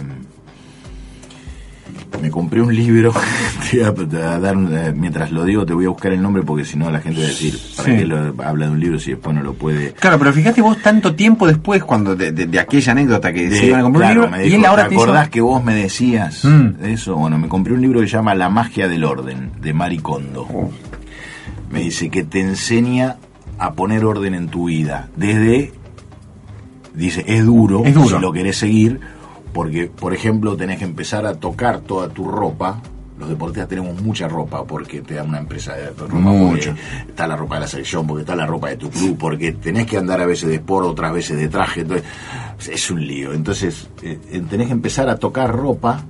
me 2.22 2.30
compré 2.30 2.60
un 2.62 2.74
libro, 2.74 3.12
te 3.70 3.88
voy 3.90 4.20
a 4.22 4.38
dar, 4.40 4.56
eh, 4.56 4.92
mientras 4.96 5.30
lo 5.30 5.44
digo 5.44 5.64
te 5.66 5.72
voy 5.72 5.84
a 5.84 5.88
buscar 5.90 6.12
el 6.12 6.20
nombre 6.22 6.42
porque 6.42 6.64
si 6.64 6.76
no 6.76 6.90
la 6.90 7.00
gente 7.00 7.20
va 7.20 7.26
a 7.26 7.28
decir, 7.30 7.58
¿para 7.76 7.88
Sí. 7.90 7.96
qué 7.98 8.04
lo- 8.06 8.34
habla 8.42 8.66
de 8.66 8.72
un 8.72 8.80
libro 8.80 8.98
si 8.98 9.10
después 9.12 9.36
no 9.36 9.42
lo 9.42 9.54
puede... 9.54 9.92
Claro, 9.92 10.18
pero 10.18 10.32
fíjate 10.32 10.60
vos 10.62 10.78
tanto 10.82 11.14
tiempo 11.14 11.46
después 11.46 11.84
cuando 11.84 12.16
de, 12.16 12.32
de- 12.32 12.46
de 12.46 12.58
aquella 12.60 12.92
anécdota 12.92 13.32
que 13.32 13.50
se 13.50 13.66
iban 13.66 13.80
a 13.80 13.82
comprar 13.84 14.12
claro, 14.12 14.20
un 14.20 14.24
libro 14.26 14.36
me 14.38 14.42
y 14.42 14.48
dijo, 14.50 14.58
él 14.60 14.64
ahora 14.66 14.88
¿te 14.88 14.94
hizo- 14.94 15.02
acordás 15.04 15.28
que 15.28 15.40
vos 15.40 15.62
me 15.62 15.74
decías 15.74 16.44
Mm. 16.44 16.84
eso? 16.84 17.14
Bueno, 17.16 17.38
me 17.38 17.48
compré 17.48 17.74
un 17.74 17.80
libro 17.82 18.00
que 18.00 18.06
se 18.06 18.12
llama 18.16 18.34
La 18.34 18.48
magia 18.48 18.88
del 18.88 19.04
orden, 19.04 19.52
de 19.60 19.72
Mari 19.72 19.98
Kondo. 19.98 20.42
Oh. 20.52 20.70
Me 21.70 21.80
dice 21.80 22.08
que 22.10 22.24
te 22.24 22.40
enseña 22.40 23.16
a 23.58 23.74
poner 23.74 24.04
orden 24.04 24.34
en 24.34 24.48
tu 24.48 24.66
vida. 24.66 25.08
Desde, 25.16 25.72
dice, 26.94 27.24
es 27.26 27.44
duro, 27.44 27.84
Es 27.84 27.94
duro. 27.94 28.16
si 28.16 28.22
lo 28.22 28.32
querés 28.32 28.56
seguir, 28.56 29.00
porque, 29.52 29.86
por 29.86 30.14
ejemplo, 30.14 30.56
tenés 30.56 30.78
que 30.78 30.84
empezar 30.84 31.26
a 31.26 31.34
tocar 31.34 31.80
toda 31.80 32.08
tu 32.08 32.28
ropa. 32.28 32.80
Los 33.18 33.28
deportistas 33.28 33.68
tenemos 33.68 34.00
mucha 34.00 34.28
ropa 34.28 34.64
porque 34.64 35.00
te 35.00 35.14
da 35.14 35.24
una 35.24 35.38
empresa 35.38 35.74
de 35.74 35.90
ropa. 35.90 36.14
Mucho. 36.14 36.74
Está 37.08 37.26
la 37.26 37.36
ropa 37.36 37.56
de 37.56 37.62
la 37.62 37.66
selección, 37.66 38.06
porque 38.06 38.22
está 38.22 38.36
la 38.36 38.46
ropa 38.46 38.68
de 38.68 38.76
tu 38.76 38.90
club, 38.90 39.18
porque 39.18 39.52
tenés 39.52 39.86
que 39.86 39.98
andar 39.98 40.20
a 40.20 40.26
veces 40.26 40.48
de 40.48 40.56
sport, 40.56 40.86
otras 40.86 41.12
veces 41.12 41.36
de 41.36 41.48
traje. 41.48 41.80
Entonces, 41.80 42.06
es 42.68 42.90
un 42.90 43.04
lío. 43.04 43.32
Entonces, 43.32 43.88
eh, 44.02 44.18
eh, 44.30 44.42
tenés 44.48 44.68
que 44.68 44.72
empezar 44.72 45.08
a 45.08 45.16
tocar 45.16 45.50
ropa 45.50 46.04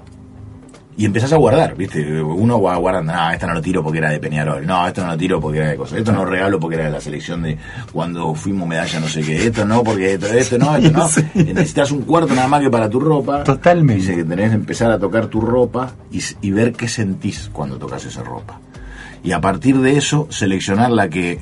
y 0.99 1.05
empezás 1.05 1.33
a 1.33 1.37
guardar, 1.37 1.77
¿viste? 1.77 2.21
Uno 2.21 2.61
va 2.61 2.77
guardando, 2.77 3.13
no, 3.13 3.31
esta 3.31 3.47
no 3.47 3.55
lo 3.55 3.63
tiro 3.63 3.85
porque 3.85 3.99
era 3.99 4.11
de 4.11 4.19
Peñarol, 4.19 4.67
no, 4.67 4.85
esto 4.85 5.03
no 5.03 5.13
lo 5.13 5.17
tiro 5.17 5.41
porque 5.41 5.59
era 5.59 5.69
de 5.69 5.77
cosas, 5.77 6.01
esto 6.01 6.11
no 6.11 6.25
lo 6.25 6.31
regalo 6.31 6.59
porque 6.59 6.75
era 6.75 6.87
de 6.87 6.91
la 6.91 7.01
selección 7.01 7.41
de 7.41 7.57
cuando 7.93 8.35
fuimos 8.35 8.67
medalla 8.67 8.99
no 8.99 9.07
sé 9.07 9.21
qué, 9.21 9.47
esto 9.47 9.65
no, 9.65 9.85
porque 9.85 10.15
esto, 10.15 10.27
esto 10.27 10.59
no, 10.59 10.77
esto 10.77 10.91
no. 10.91 11.09
Sí. 11.09 11.23
Necesitas 11.35 11.93
un 11.93 12.03
cuarto 12.03 12.35
nada 12.35 12.49
más 12.49 12.61
que 12.61 12.69
para 12.69 12.91
tu 12.91 12.99
ropa. 12.99 13.45
Totalmente. 13.45 14.03
Dice 14.03 14.17
que 14.17 14.25
tenés 14.25 14.51
que 14.51 14.57
empezar 14.57 14.91
a 14.91 14.99
tocar 14.99 15.29
tu 15.29 15.41
ropa 15.41 15.95
y, 16.11 16.21
y 16.43 16.51
ver 16.51 16.73
qué 16.73 16.89
sentís 16.89 17.49
cuando 17.53 17.79
tocas 17.79 18.05
esa 18.05 18.25
ropa. 18.25 18.61
Y 19.23 19.31
a 19.31 19.41
partir 19.41 19.79
de 19.79 19.97
eso, 19.97 20.27
seleccionar 20.31 20.91
la 20.91 21.09
que 21.09 21.33
eh, 21.33 21.39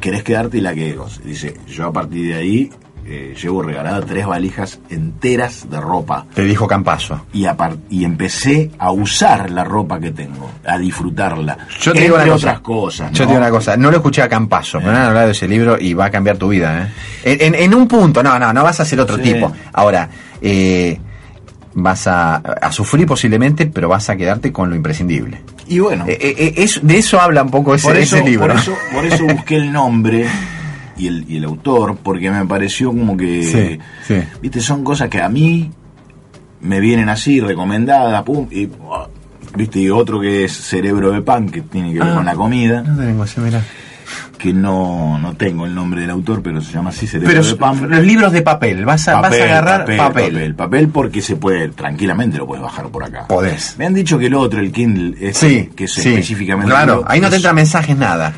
querés 0.00 0.24
quedarte 0.24 0.58
y 0.58 0.62
la 0.62 0.74
que... 0.74 0.98
Dice, 1.24 1.54
yo 1.68 1.86
a 1.86 1.92
partir 1.92 2.26
de 2.26 2.34
ahí 2.34 2.70
eh, 3.10 3.34
llevo 3.40 3.62
regalada 3.62 4.00
tres 4.02 4.26
valijas 4.26 4.78
enteras 4.90 5.66
de 5.70 5.80
ropa 5.80 6.26
Te 6.34 6.42
dijo 6.44 6.66
Campazo. 6.68 7.22
y, 7.32 7.46
y 7.90 8.04
empecé 8.04 8.70
a 8.78 8.90
usar 8.92 9.50
la 9.50 9.64
ropa 9.64 9.98
que 9.98 10.10
tengo, 10.10 10.50
a 10.66 10.76
disfrutarla. 10.78 11.56
Yo 11.80 11.92
te 11.92 11.98
entre 11.98 12.02
digo 12.04 12.16
una 12.16 12.24
cosa. 12.26 12.34
otras 12.48 12.60
cosas. 12.60 13.12
Yo 13.12 13.24
te 13.24 13.32
digo 13.32 13.38
una 13.38 13.50
cosa, 13.50 13.76
no 13.76 13.90
lo 13.90 13.96
escuché 13.96 14.22
a 14.22 14.28
Campazo, 14.28 14.78
pero 14.78 14.92
me 14.92 14.98
han 14.98 15.04
hablado 15.06 15.26
de 15.26 15.32
ese 15.32 15.48
libro 15.48 15.78
y 15.80 15.94
va 15.94 16.06
a 16.06 16.10
cambiar 16.10 16.36
tu 16.36 16.48
vida, 16.48 16.82
¿eh? 16.82 16.92
En, 17.24 17.54
en- 17.54 17.60
en 17.62 17.74
un 17.74 17.88
punto, 17.88 18.22
no, 18.22 18.38
no, 18.38 18.52
no 18.52 18.62
vas 18.62 18.78
a 18.80 18.84
ser 18.84 19.00
otro 19.00 19.16
Sí. 19.16 19.22
tipo. 19.22 19.50
Ahora, 19.72 20.08
eh, 20.42 21.00
vas 21.74 22.06
a, 22.08 22.36
a 22.36 22.72
sufrir 22.72 23.06
posiblemente, 23.06 23.66
pero 23.66 23.88
vas 23.88 24.10
a 24.10 24.16
quedarte 24.16 24.52
con 24.52 24.68
lo 24.70 24.76
imprescindible. 24.76 25.40
Y 25.66 25.78
bueno, 25.80 26.04
Eh, 26.08 26.16
eh, 26.20 26.34
eh, 26.38 26.54
es- 26.56 26.80
de 26.82 26.98
eso 26.98 27.20
habla 27.20 27.42
un 27.42 27.50
poco 27.50 27.74
ese, 27.74 27.86
por, 27.88 27.96
eso, 27.96 28.16
ese 28.16 28.24
libro. 28.24 28.48
por, 28.48 28.56
eso, 28.56 28.74
por 28.92 29.04
eso 29.04 29.24
busqué 29.26 29.56
el 29.56 29.70
nombre 29.72 30.26
y 30.98 31.06
el, 31.06 31.24
y 31.28 31.36
el 31.38 31.44
autor, 31.44 31.96
porque 32.02 32.30
me 32.30 32.44
pareció 32.46 32.88
como 32.88 33.16
que, 33.16 33.42
Sí, 33.42 33.78
sí. 34.06 34.22
viste, 34.42 34.60
son 34.60 34.84
cosas 34.84 35.08
que 35.08 35.20
a 35.22 35.28
mí 35.28 35.70
me 36.60 36.80
vienen 36.80 37.08
así, 37.08 37.40
recomendadas, 37.40 38.22
pum, 38.24 38.48
y, 38.50 38.68
oh, 38.82 39.08
viste, 39.56 39.78
y 39.80 39.90
otro 39.90 40.20
que 40.20 40.44
es 40.44 40.52
Cerebro 40.52 41.10
de 41.12 41.22
Pan, 41.22 41.48
que 41.48 41.62
tiene 41.62 41.92
que 41.92 42.00
ver 42.00 42.08
Ah. 42.08 42.14
con 42.16 42.24
la 42.26 42.34
comida, 42.34 42.82
No 42.82 42.96
tengo 42.96 43.24
ese, 43.24 43.40
mirá. 43.40 43.62
que 44.38 44.52
no, 44.52 45.18
no 45.18 45.34
tengo 45.36 45.66
el 45.66 45.74
nombre 45.74 46.00
del 46.00 46.10
autor, 46.10 46.42
pero 46.42 46.60
se 46.60 46.72
llama 46.72 46.90
así 46.90 47.06
Cerebro 47.06 47.28
Pero 47.30 47.44
de 47.44 47.54
Pan. 47.56 47.90
los 47.90 48.04
libros 48.04 48.32
de 48.32 48.42
papel, 48.42 48.84
vas 48.84 49.06
a, 49.08 49.20
vas 49.20 49.32
a 49.32 49.44
agarrar 49.44 49.80
papel. 49.80 49.96
papel, 49.98 50.54
papel, 50.54 50.88
porque 50.88 51.20
se 51.20 51.36
puede, 51.36 51.68
tranquilamente 51.70 52.38
lo 52.38 52.46
puedes 52.46 52.62
bajar 52.62 52.88
por 52.88 53.04
acá. 53.04 53.26
Podés. 53.28 53.74
Me 53.78 53.86
han 53.86 53.94
dicho 53.94 54.18
que 54.18 54.26
el 54.26 54.34
otro, 54.34 54.60
el 54.60 54.72
Kindle, 54.72 55.16
ese, 55.28 55.48
Sí, 55.48 55.70
que 55.76 55.84
es 55.84 55.92
sí. 55.92 56.08
específicamente. 56.08 56.70
Claro, 56.70 56.94
libro, 56.98 57.10
ahí 57.10 57.20
no 57.20 57.28
te 57.28 57.34
es- 57.34 57.38
entran 57.40 57.54
mensajes, 57.56 57.96
nada. 57.96 58.32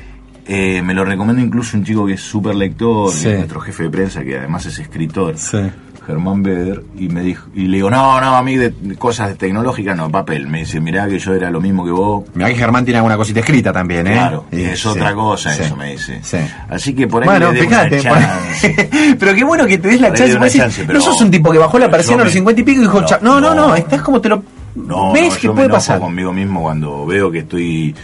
Eh, 0.52 0.82
me 0.82 0.94
lo 0.94 1.04
recomiendo 1.04 1.40
incluso 1.40 1.76
un 1.76 1.84
chico 1.84 2.04
que 2.06 2.14
es 2.14 2.20
súper 2.20 2.56
lector, 2.56 3.12
Sí. 3.12 3.28
nuestro 3.28 3.60
jefe 3.60 3.84
de 3.84 3.90
prensa, 3.90 4.24
que 4.24 4.36
además 4.36 4.66
es 4.66 4.78
escritor, 4.80 5.38
Sí. 5.38 5.58
Germán 6.06 6.42
Beder, 6.42 6.82
y 6.98 7.08
me 7.08 7.20
dijo, 7.22 7.46
y 7.54 7.68
le 7.68 7.76
digo, 7.76 7.88
no, 7.88 8.20
no, 8.20 8.34
a 8.36 8.42
mí 8.42 8.56
de 8.56 8.70
de 8.70 8.96
cosas 8.96 9.36
tecnológicas 9.38 9.96
no, 9.96 10.10
papel. 10.10 10.48
Me 10.48 10.60
dice, 10.60 10.80
mirá 10.80 11.06
que 11.06 11.20
yo 11.20 11.34
era 11.34 11.50
lo 11.52 11.60
mismo 11.60 11.84
que 11.84 11.92
vos. 11.92 12.24
Mirá 12.34 12.48
que 12.48 12.56
Germán 12.56 12.84
tiene 12.84 12.96
alguna 12.98 13.16
cosita 13.16 13.38
escrita 13.40 13.72
también, 13.72 14.08
¿eh? 14.08 14.12
Claro, 14.14 14.46
Y- 14.50 14.62
es 14.62 14.80
sí, 14.80 14.88
otra 14.88 15.14
cosa 15.14 15.54
eso, 15.54 15.76
me 15.76 15.92
dice. 15.92 16.18
Sí. 16.22 16.38
Así 16.68 16.94
que 16.94 17.06
por 17.06 17.22
ahí 17.22 17.28
Bueno, 17.28 17.52
le 17.52 17.60
fíjate. 17.60 18.00
una 18.00 18.10
por- 18.10 18.18
chance. 18.18 18.88
pero 19.20 19.34
qué 19.36 19.44
bueno 19.44 19.66
que 19.66 19.78
te 19.78 19.86
des 19.88 20.00
la 20.00 20.12
chance. 20.12 20.36
una 20.36 20.48
pero- 20.86 20.98
no 20.98 21.00
sos 21.04 21.20
un 21.20 21.30
tipo 21.30 21.52
que 21.52 21.58
bajó 21.58 21.78
la 21.78 21.88
persiana 21.88 22.22
a 22.22 22.24
los 22.24 22.32
me- 22.34 22.38
50 22.38 22.60
y 22.60 22.64
pico 22.64 22.78
y 22.80 22.82
dijo, 22.84 23.00
No, 23.02 23.06
"Cha- 23.06 23.20
no, 23.22 23.38
no, 23.40 23.74
estás 23.76 24.00
como 24.02 24.20
te 24.20 24.30
lo. 24.30 24.42
No, 24.74 25.12
¿Ves 25.12 25.28
no, 25.28 25.34
que 25.36 25.42
yo 25.42 25.50
me 25.50 25.54
puede 25.56 25.66
enojo 25.66 25.76
pasar? 25.76 26.00
conmigo 26.00 26.32
mismo 26.32 26.62
cuando 26.62 27.06
veo 27.06 27.30
que 27.30 27.40
estoy 27.40 27.94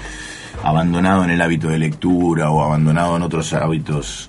abandonado 0.69 1.25
en 1.25 1.31
el 1.31 1.41
hábito 1.43 1.69
de 1.69 1.79
lectura 1.79 2.51
o 2.51 2.63
abandonado 2.63 3.17
en 3.17 3.23
otros 3.23 3.53
hábitos 3.53 4.29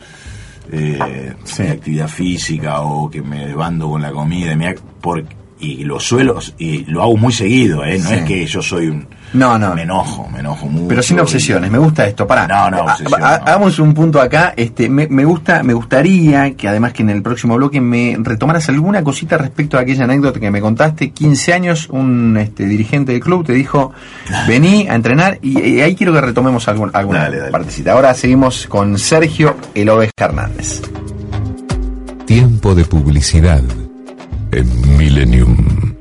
eh, 0.71 1.33
Sí. 1.43 1.63
de 1.63 1.69
actividad 1.71 2.07
física 2.09 2.81
o 2.81 3.09
que 3.09 3.21
me 3.21 3.45
desbando 3.47 3.89
con 3.89 4.01
la 4.01 4.11
comida 4.11 4.51
y, 4.51 4.55
me 4.57 4.67
ha- 4.67 4.75
por- 5.01 5.23
y 5.59 5.83
lo 5.85 5.99
suelo 5.99 6.39
y 6.57 6.83
lo 6.85 7.01
hago 7.01 7.15
muy 7.17 7.31
seguido, 7.33 7.83
¿eh? 7.85 7.97
no 7.99 8.09
Sí. 8.09 8.15
es 8.15 8.23
que 8.23 8.45
yo 8.45 8.61
soy 8.61 8.87
un 8.87 9.07
No, 9.33 9.57
no. 9.59 9.75
me 9.75 9.83
enojo, 9.83 10.27
me 10.31 10.39
enojo 10.39 10.67
mucho. 10.67 10.87
Pero 10.87 11.03
sin 11.03 11.17
y- 11.17 11.19
obsesiones, 11.19 11.69
me 11.69 11.77
gusta 11.77 12.07
esto. 12.07 12.25
Pará. 12.25 12.47
No, 12.47 12.71
no, 12.71 12.77
Ha- 12.87 12.93
obsesión, 12.93 13.23
ha- 13.23 13.37
no. 13.37 13.43
Hagamos 13.45 13.79
un 13.79 13.93
punto 13.93 14.21
acá. 14.21 14.53
Este, 14.55 14.89
me, 14.89 15.07
me 15.07 15.25
gusta, 15.25 15.63
me 15.63 15.73
gustaría 15.73 16.55
que 16.55 16.67
además 16.67 16.93
que 16.93 17.03
en 17.03 17.09
el 17.09 17.21
próximo 17.21 17.55
bloque 17.55 17.81
me 17.81 18.17
retomaras 18.19 18.69
alguna 18.69 19.03
cosita 19.03 19.37
respecto 19.37 19.77
a 19.77 19.81
aquella 19.81 20.05
anécdota 20.05 20.39
que 20.39 20.49
me 20.49 20.61
contaste. 20.61 21.11
15 21.11 21.53
años, 21.53 21.89
un 21.89 22.37
este, 22.37 22.65
dirigente 22.65 23.11
del 23.11 23.21
club 23.21 23.45
te 23.45 23.53
dijo, 23.53 23.91
vení 24.47 24.87
a 24.87 24.95
entrenar 24.95 25.39
y, 25.41 25.59
y 25.59 25.81
ahí 25.81 25.95
quiero 25.95 26.13
que 26.13 26.21
retomemos 26.21 26.67
algún, 26.67 26.89
alguna 26.93 27.23
Dale, 27.23 27.37
dale. 27.39 27.51
partecita. 27.51 27.91
Ahora 27.93 28.13
seguimos 28.13 28.65
con 28.67 28.97
Sergio 28.97 29.55
El 29.75 29.89
Oveja 29.89 30.11
Hernández. 30.17 30.81
Tiempo 32.25 32.75
de 32.75 32.85
publicidad 32.85 33.61
en 34.51 34.97
Millennium. 34.97 35.96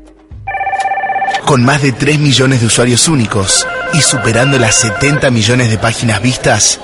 Con 1.46 1.64
más 1.64 1.80
de 1.80 1.92
3 1.92 2.18
millones 2.18 2.60
de 2.60 2.66
usuarios 2.66 3.06
únicos 3.06 3.64
y 3.94 4.00
superando 4.00 4.58
las 4.58 4.74
70 4.80 5.30
millones 5.30 5.70
de 5.70 5.78
páginas 5.78 6.20
vistas, 6.20 6.80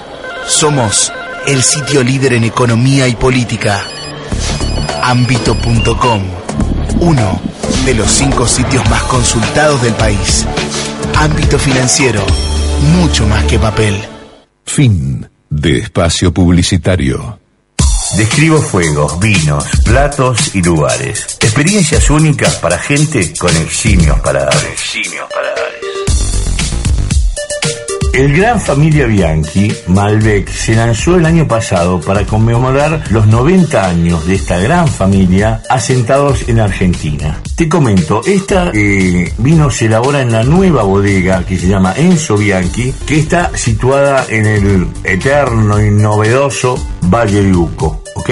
somos 0.46 1.12
el 1.48 1.64
sitio 1.64 2.05
líder 2.05 2.35
en 2.35 2.44
economía 2.44 3.09
y 3.09 3.16
política. 3.16 3.83
Ambito.com, 5.03 6.22
uno 7.01 7.40
de 7.85 7.94
los 7.94 8.09
cinco 8.09 8.46
sitios 8.46 8.88
más 8.88 9.03
consultados 9.03 9.83
del 9.83 9.94
país. 9.94 10.46
Ámbito 11.16 11.59
financiero, 11.59 12.25
mucho 12.94 13.27
más 13.27 13.42
que 13.46 13.59
papel. 13.59 14.01
Fin 14.64 15.29
de 15.51 15.79
espacio 15.79 16.33
publicitario. 16.33 17.41
Describo 18.16 18.61
fuegos, 18.61 19.18
vinos, 19.20 19.64
platos 19.85 20.55
y 20.55 20.62
lugares. 20.62 21.38
Experiencias 21.40 22.11
únicas 22.11 22.57
para 22.57 22.79
gente 22.79 23.33
con 23.38 23.57
eximios 23.57 24.20
paladares. 24.20 24.98
El 28.12 28.37
Gran 28.37 28.61
Familia 28.61 29.07
Bianchi, 29.07 29.72
Malbec, 29.87 30.46
se 30.51 30.75
lanzó 30.75 31.16
el 31.16 31.25
año 31.25 31.48
pasado 31.48 31.98
para 31.98 32.27
conmemorar 32.27 33.03
los 33.11 33.27
90 33.27 33.88
años 33.88 34.27
de 34.27 34.35
esta 34.35 34.59
gran 34.59 34.87
familia 34.87 35.62
asentados 35.70 36.46
en 36.46 36.61
Argentina. 36.61 37.40
Te 37.57 37.70
comento, 37.70 38.20
esta 38.27 38.70
eh, 38.75 39.33
vino 39.38 39.70
se 39.70 39.87
elabora 39.87 40.20
en 40.20 40.33
la 40.33 40.44
nueva 40.44 40.83
bodega 40.83 41.46
que 41.46 41.57
se 41.57 41.68
llama 41.68 41.94
Enzo 41.96 42.37
Bianchi, 42.37 42.92
que 43.07 43.18
está 43.18 43.57
situada 43.57 44.27
en 44.29 44.44
el 44.44 44.88
eterno 45.05 45.83
y 45.83 45.90
novedoso 45.90 46.77
Valle 47.01 47.42
de 47.42 47.57
Uco. 47.57 48.01
¿Ok? 48.14 48.31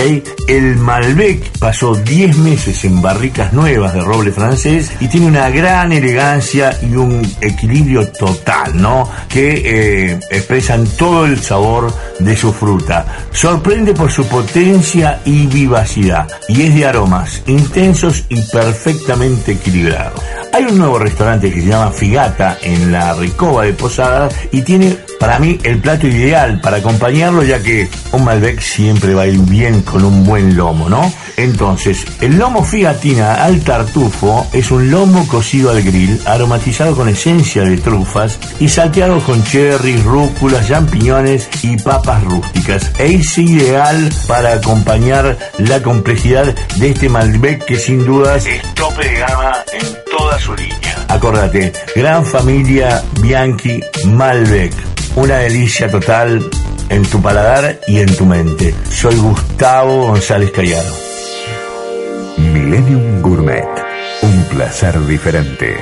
El 0.49 0.77
Malbec 0.77 1.59
pasó 1.59 1.95
10 1.95 2.39
meses 2.39 2.85
en 2.85 3.01
barricas 3.01 3.53
nuevas 3.53 3.95
de 3.95 4.01
roble 4.01 4.33
francés 4.33 4.91
y 5.01 5.09
tiene 5.09 5.27
una 5.27 5.51
gran 5.51 5.93
elegancia 5.93 6.77
y 6.83 6.95
un 6.95 7.27
equilibrio 7.41 8.09
total, 8.09 8.81
¿no? 8.81 9.09
Que 9.29 10.11
eh, 10.13 10.21
expresan 10.31 10.87
todo 10.99 11.27
el 11.27 11.41
sabor 11.41 11.93
de 12.19 12.37
su 12.37 12.53
fruta. 12.53 13.07
Sorprende 13.33 13.95
por 13.95 14.11
su 14.11 14.27
potencia 14.27 15.21
y 15.25 15.47
vivacidad 15.47 16.29
y 16.49 16.63
es 16.63 16.75
de 16.75 16.87
aromas 16.87 17.43
intensos 17.47 18.25
y 18.29 18.41
perfectamente 18.43 19.53
equilibrados. 19.53 20.21
Hay 20.53 20.65
un 20.65 20.79
nuevo 20.79 20.99
restaurante 20.99 21.53
que 21.53 21.61
se 21.61 21.69
llama 21.69 21.93
Figata 21.93 22.59
en 22.63 22.93
la 22.93 23.15
Recoba 23.15 23.65
de 23.65 23.73
Posadas 23.73 24.35
y 24.53 24.63
tiene 24.63 24.97
para 25.21 25.39
mí 25.39 25.59
el 25.65 25.79
plato 25.79 26.07
ideal 26.09 26.61
para 26.63 26.79
acompañarlo, 26.79 27.43
ya 27.43 27.63
que 27.63 27.91
un 28.13 28.25
Malbec 28.25 28.59
siempre 28.61 29.15
va 29.15 29.23
a 29.23 29.27
ir 29.27 29.39
bien 29.41 29.83
con 29.83 30.03
un 30.03 30.25
buen 30.25 30.57
lomo, 30.57 30.89
¿no? 30.89 31.13
Entonces, 31.37 32.07
el 32.23 32.39
lomo 32.39 32.65
figatina 32.65 33.45
al 33.45 33.61
tartufo 33.61 34.47
es 34.55 34.71
un 34.71 34.91
lomo 34.91 35.29
cocido 35.29 35.71
al 35.71 35.83
grill, 35.83 36.21
aromatizado 36.25 36.97
con 36.97 37.09
esencia 37.09 37.63
de 37.63 37.77
trufas 37.77 38.39
y 38.59 38.71
salteado 38.71 39.21
con 39.21 39.45
cherries, 39.45 40.03
rúculas, 40.05 40.67
champiñones 40.67 41.49
y 41.63 41.77
papas 41.77 42.25
rústicas. 42.25 42.91
Es 42.99 43.37
ideal 43.37 44.11
para 44.27 44.55
acompañar 44.55 45.37
la 45.59 45.83
complejidad 45.83 46.55
de 46.77 46.91
este 46.91 47.11
Malbec 47.11 47.67
que 47.67 47.77
sin 47.77 48.07
duda 48.07 48.37
es 48.37 48.47
tope 48.75 49.07
de 49.07 49.19
gama 49.19 49.53
en 49.73 50.17
toda 50.17 50.39
su 50.39 50.55
línea. 50.55 51.05
Acordate, 51.09 51.73
gran 51.95 52.25
familia 52.25 53.03
Bianchi 53.21 53.81
Malbec. 54.07 54.73
Una 55.17 55.39
delicia 55.39 55.91
total 55.91 56.49
en 56.89 57.03
tu 57.03 57.21
paladar 57.21 57.81
y 57.89 57.99
en 57.99 58.17
tu 58.17 58.25
mente. 58.25 58.75
Soy 58.89 59.17
Gustavo 59.17 60.07
González 60.07 60.51
Callado. 60.53 60.95
Millennium 62.39 63.21
Gourmet. 63.21 63.69
Un 64.23 64.45
placer 64.45 64.99
diferente. 65.07 65.77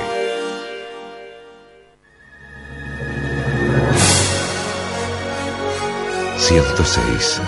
Ciento 6.38 6.84
seis. 6.84 7.40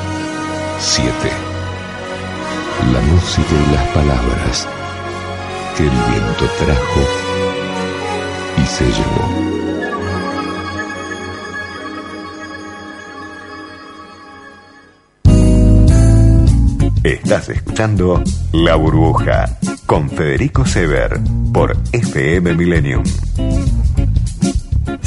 Siete. 0.79 1.31
La 2.93 3.01
música 3.01 3.55
y 3.69 3.73
las 3.73 3.87
palabras 3.88 4.69
que 5.77 5.85
el 5.85 5.90
viento 5.90 6.45
trajo 6.59 7.01
y 8.59 8.66
se 8.66 8.85
llevó. 8.85 9.60
Estás 17.31 17.49
escuchando 17.51 18.25
La 18.51 18.75
Burbuja 18.75 19.57
con 19.87 20.11
Federico 20.11 20.66
Sever 20.66 21.21
por 21.53 21.77
FM 21.93 22.55
Millennium. 22.55 23.05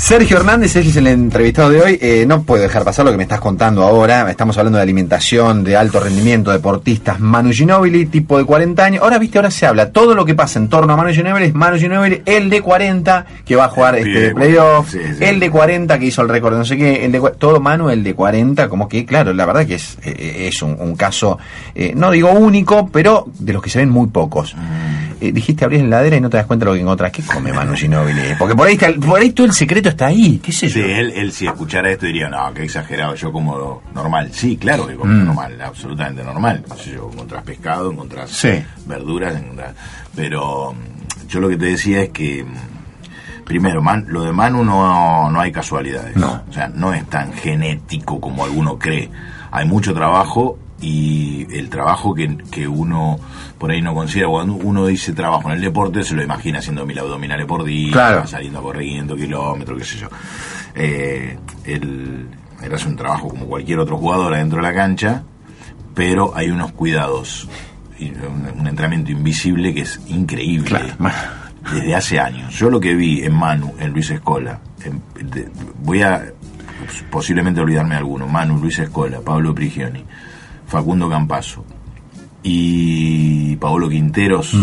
Sergio 0.04 0.36
Hernández 0.36 0.76
es 0.76 0.98
el 0.98 1.08
entrevistado 1.08 1.70
de 1.70 1.82
hoy. 1.82 2.00
Eh, 2.02 2.26
no 2.28 2.44
puedo 2.44 2.62
dejar 2.62 2.84
pasar 2.84 3.06
lo 3.06 3.12
que 3.12 3.16
me 3.16 3.24
estás 3.24 3.40
contando 3.40 3.84
ahora. 3.84 4.30
Estamos 4.30 4.58
hablando 4.58 4.76
de 4.76 4.84
alimentación, 4.84 5.64
de 5.64 5.78
alto 5.78 6.02
rendimiento, 6.02 6.52
deportistas. 6.52 7.22
Manu 7.22 7.54
Ginóbili, 7.54 8.08
tipo 8.08 8.38
de 8.38 8.44
40 8.44 8.84
años. 8.84 9.02
Ahora, 9.02 9.18
viste, 9.18 9.38
ahora 9.38 9.50
se 9.50 9.66
habla. 9.66 9.94
Todo 9.94 10.14
lo 10.14 10.26
que 10.26 10.36
pasa 10.36 10.60
en 10.60 10.68
torno 10.68 10.92
a 10.92 10.98
Manu 10.98 11.14
Ginóbili 11.14 11.46
es 11.46 11.54
Manu 11.54 11.78
Ginóbili, 11.78 12.22
el 12.26 12.50
de 12.50 12.62
40 12.62 13.26
que 13.46 13.56
va 13.56 13.64
a 13.64 13.70
jugar 13.70 13.96
este 13.96 14.36
playoff, 14.36 14.92
sí, 14.92 15.00
sí. 15.18 15.24
el 15.24 15.40
de 15.40 15.50
40 15.50 15.98
que 15.98 16.06
hizo 16.06 16.22
el 16.22 16.28
récord 16.28 16.58
no 16.58 16.66
sé 16.66 16.76
qué, 16.76 17.06
el 17.06 17.14
de, 17.14 17.22
todo 17.40 17.62
Manu, 17.62 17.90
el 17.90 18.04
de 18.04 18.14
40, 18.14 18.68
como 18.68 18.90
que, 18.90 19.06
claro, 19.06 19.34
la 19.34 19.46
verdad 19.46 19.66
que 19.66 19.76
es, 19.76 19.98
eh, 20.04 20.50
es 20.52 20.62
un, 20.62 20.76
un 20.82 20.98
caso, 20.98 21.40
eh, 21.76 21.94
no 21.96 22.12
digo 22.12 22.30
único, 22.30 22.90
pero 22.90 23.28
de 23.40 23.54
los 23.54 23.64
que 23.64 23.70
se 23.70 23.80
ven 23.80 23.90
muy 23.90 24.08
pocos. 24.08 24.54
Eh, 25.24 25.32
dijiste 25.32 25.64
abrir 25.64 25.80
la 25.82 25.88
heladera 25.88 26.18
y 26.18 26.22
no 26.22 26.30
te 26.30 26.36
das 26.38 26.46
cuenta 26.46 26.66
de 26.66 26.72
lo 26.72 26.76
que 26.76 26.82
encontrás. 26.82 27.12
¿Qué 27.12 27.24
come 27.24 27.54
Manu 27.54 27.76
Ginóbili? 27.76 28.22
Porque 28.38 28.56
por 28.56 28.68
ahí, 28.68 28.74
está, 28.74 28.92
por 28.94 29.20
ahí 29.22 29.32
todo 29.32 29.48
el 29.48 29.54
secreto 29.54 29.88
está 29.90 30.08
ahí. 30.08 30.40
¿Qué 30.44 30.52
sé 30.52 30.68
yo? 30.68 30.74
Sí, 30.74 30.82
él, 30.82 31.14
él 31.16 31.32
si 31.32 31.46
escuchara 31.48 31.90
esto 31.92 32.06
diría, 32.06 32.28
no, 32.28 32.54
qué 32.54 32.64
exagerado, 32.64 33.16
yo 33.16 33.32
como 33.32 33.82
normal. 33.94 34.30
Sí, 34.34 34.58
claro 34.58 34.86
que 34.86 34.96
como 34.96 35.14
Mm. 35.14 35.26
normal, 35.26 35.62
absolutamente 35.62 36.24
normal. 36.24 36.64
Qué 36.76 36.84
sé 36.84 36.92
yo, 36.96 37.10
encontrás 37.14 37.44
pescado, 37.44 37.92
encontrás 37.92 38.30
Sí. 38.32 38.50
verduras, 38.86 39.36
encontrás... 39.36 39.74
Pero 40.16 40.74
mm, 40.74 41.28
yo 41.30 41.40
lo 41.40 41.48
que 41.50 41.56
te 41.58 41.66
decía 41.68 42.02
es 42.02 42.10
que, 42.10 42.44
mm, 42.44 43.44
primero, 43.46 43.82
Man- 43.82 44.06
lo 44.10 44.24
de 44.24 44.34
Manu 44.34 44.64
no, 44.66 45.30
no 45.32 45.40
hay 45.40 45.52
casualidades. 45.54 46.16
No. 46.18 46.44
O 46.50 46.54
sea, 46.54 46.68
no 46.68 46.94
es 46.94 47.06
tan 47.10 47.32
genético 47.34 48.20
como 48.20 48.44
alguno 48.44 48.78
cree. 48.78 49.10
Hay 49.52 49.66
mucho 49.68 49.94
trabajo 49.94 50.58
y 50.84 51.48
el 51.58 51.70
trabajo 51.70 52.14
que, 52.14 52.38
que 52.52 52.68
uno 52.68 53.18
por 53.58 53.72
ahí 53.72 53.82
no 53.82 53.94
considera, 53.94 54.28
cuando 54.28 54.54
uno 54.56 54.86
dice 54.86 55.14
trabajo 55.14 55.48
en 55.50 55.56
el 55.56 55.62
deporte, 55.62 56.04
se 56.04 56.14
lo 56.14 56.22
imagina 56.24 56.60
haciendo 56.60 56.86
mil 56.86 57.00
abdominales 57.00 57.46
por 57.46 57.64
día, 57.64 57.92
Claro. 57.94 58.28
saliendo 58.28 58.60
a 58.60 58.62
correr 58.62 58.84
500 58.84 59.18
kilómetros, 59.18 59.78
qué 59.80 59.86
sé 59.86 59.98
yo. 60.00 60.08
Eh, 60.76 61.38
él, 61.66 62.28
él 62.62 62.74
hace 62.74 62.88
un 62.90 62.96
trabajo 62.98 63.30
como 63.30 63.46
cualquier 63.46 63.80
otro 63.80 63.98
jugador 63.98 64.34
adentro 64.34 64.58
de 64.58 64.64
la 64.64 64.74
cancha, 64.74 65.24
pero 65.96 66.36
hay 66.36 66.50
unos 66.50 66.72
cuidados 66.74 67.48
y 68.00 68.10
un, 68.10 68.60
un 68.60 68.68
entrenamiento 68.68 69.12
invisible 69.12 69.74
que 69.74 69.82
es 69.82 70.02
increíble 70.08 70.68
Claro. 70.68 70.94
desde 71.72 71.96
hace 71.96 72.20
años. 72.20 72.54
Yo 72.56 72.70
lo 72.70 72.80
que 72.82 72.94
vi 72.96 73.24
en 73.24 73.34
Manu, 73.36 73.74
en 73.80 73.92
Luis 73.92 74.10
Escola, 74.10 74.60
en- 74.84 75.02
de- 75.30 75.48
voy 75.82 76.02
a 76.02 76.26
posiblemente 77.10 77.62
olvidarme 77.62 77.92
de 77.92 78.00
alguno, 78.00 78.28
Manu, 78.28 78.58
Luis 78.58 78.80
Escola, 78.80 79.22
Pablo 79.22 79.56
Prigioni, 79.56 80.04
Facundo 80.74 81.08
Campazo 81.08 81.64
y 82.42 83.56
Paolo 83.58 83.88
Quinteros, 83.90 84.56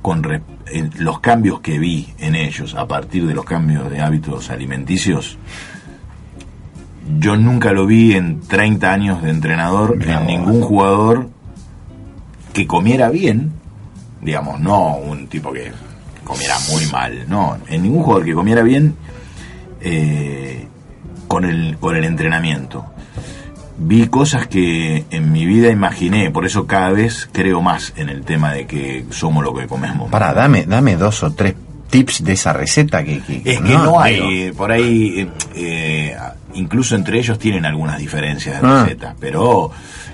con 0.00 0.22
re- 0.22 0.40
en 0.66 0.90
los 0.96 1.20
cambios 1.20 1.60
que 1.60 1.78
vi 1.78 2.08
en 2.18 2.34
ellos 2.34 2.74
a 2.74 2.88
partir 2.88 3.26
de 3.26 3.34
los 3.34 3.44
cambios 3.44 3.90
de 3.90 4.00
hábitos 4.00 4.48
alimenticios, 4.48 5.36
yo 7.18 7.36
nunca 7.36 7.72
lo 7.72 7.86
vi 7.86 8.14
en 8.14 8.40
30 8.40 8.90
años 8.92 9.22
de 9.22 9.28
entrenador 9.30 9.98
en 10.02 10.26
ningún 10.26 10.62
jugador 10.62 11.28
que 12.54 12.66
comiera 12.66 13.10
bien, 13.10 13.52
digamos, 14.22 14.58
no 14.58 14.96
un 14.96 15.26
tipo 15.26 15.52
que 15.52 15.70
comiera 16.24 16.54
muy 16.70 16.86
mal, 16.86 17.26
no, 17.28 17.58
en 17.68 17.82
ningún 17.82 18.02
jugador 18.02 18.24
que 18.24 18.32
comiera 18.34 18.62
bien 18.62 18.94
eh, 19.82 20.66
con, 21.28 21.44
el, 21.44 21.76
con 21.78 21.94
el 21.94 22.04
entrenamiento. 22.04 22.86
Vi 23.84 24.06
cosas 24.06 24.46
que 24.46 25.04
en 25.10 25.32
mi 25.32 25.44
vida 25.44 25.70
imaginé, 25.70 26.30
por 26.30 26.46
eso 26.46 26.66
cada 26.66 26.90
vez 26.90 27.28
creo 27.32 27.60
más 27.62 27.92
en 27.96 28.08
el 28.08 28.22
tema 28.22 28.52
de 28.52 28.66
que 28.66 29.04
somos 29.10 29.42
lo 29.42 29.52
que 29.54 29.66
comemos. 29.66 30.10
Pará, 30.10 30.32
dame, 30.32 30.64
dame 30.66 30.96
dos 30.96 31.22
o 31.22 31.32
tres 31.32 31.54
tips 31.90 32.24
de 32.24 32.32
esa 32.32 32.52
receta 32.52 33.02
que... 33.04 33.20
que- 33.20 33.42
Es 33.44 33.60
que 33.60 33.72
no, 33.74 34.00
hay, 34.00 34.18
eh, 34.44 34.52
por 34.56 34.70
ahí, 34.72 35.20
eh, 35.20 35.28
eh, 35.56 36.16
incluso 36.54 36.94
entre 36.96 37.18
ellos 37.18 37.38
tienen 37.38 37.66
algunas 37.66 37.98
diferencias 37.98 38.62
de 38.62 38.66
Ah. 38.68 38.82
recetas, 38.84 39.14
pero 39.20 39.70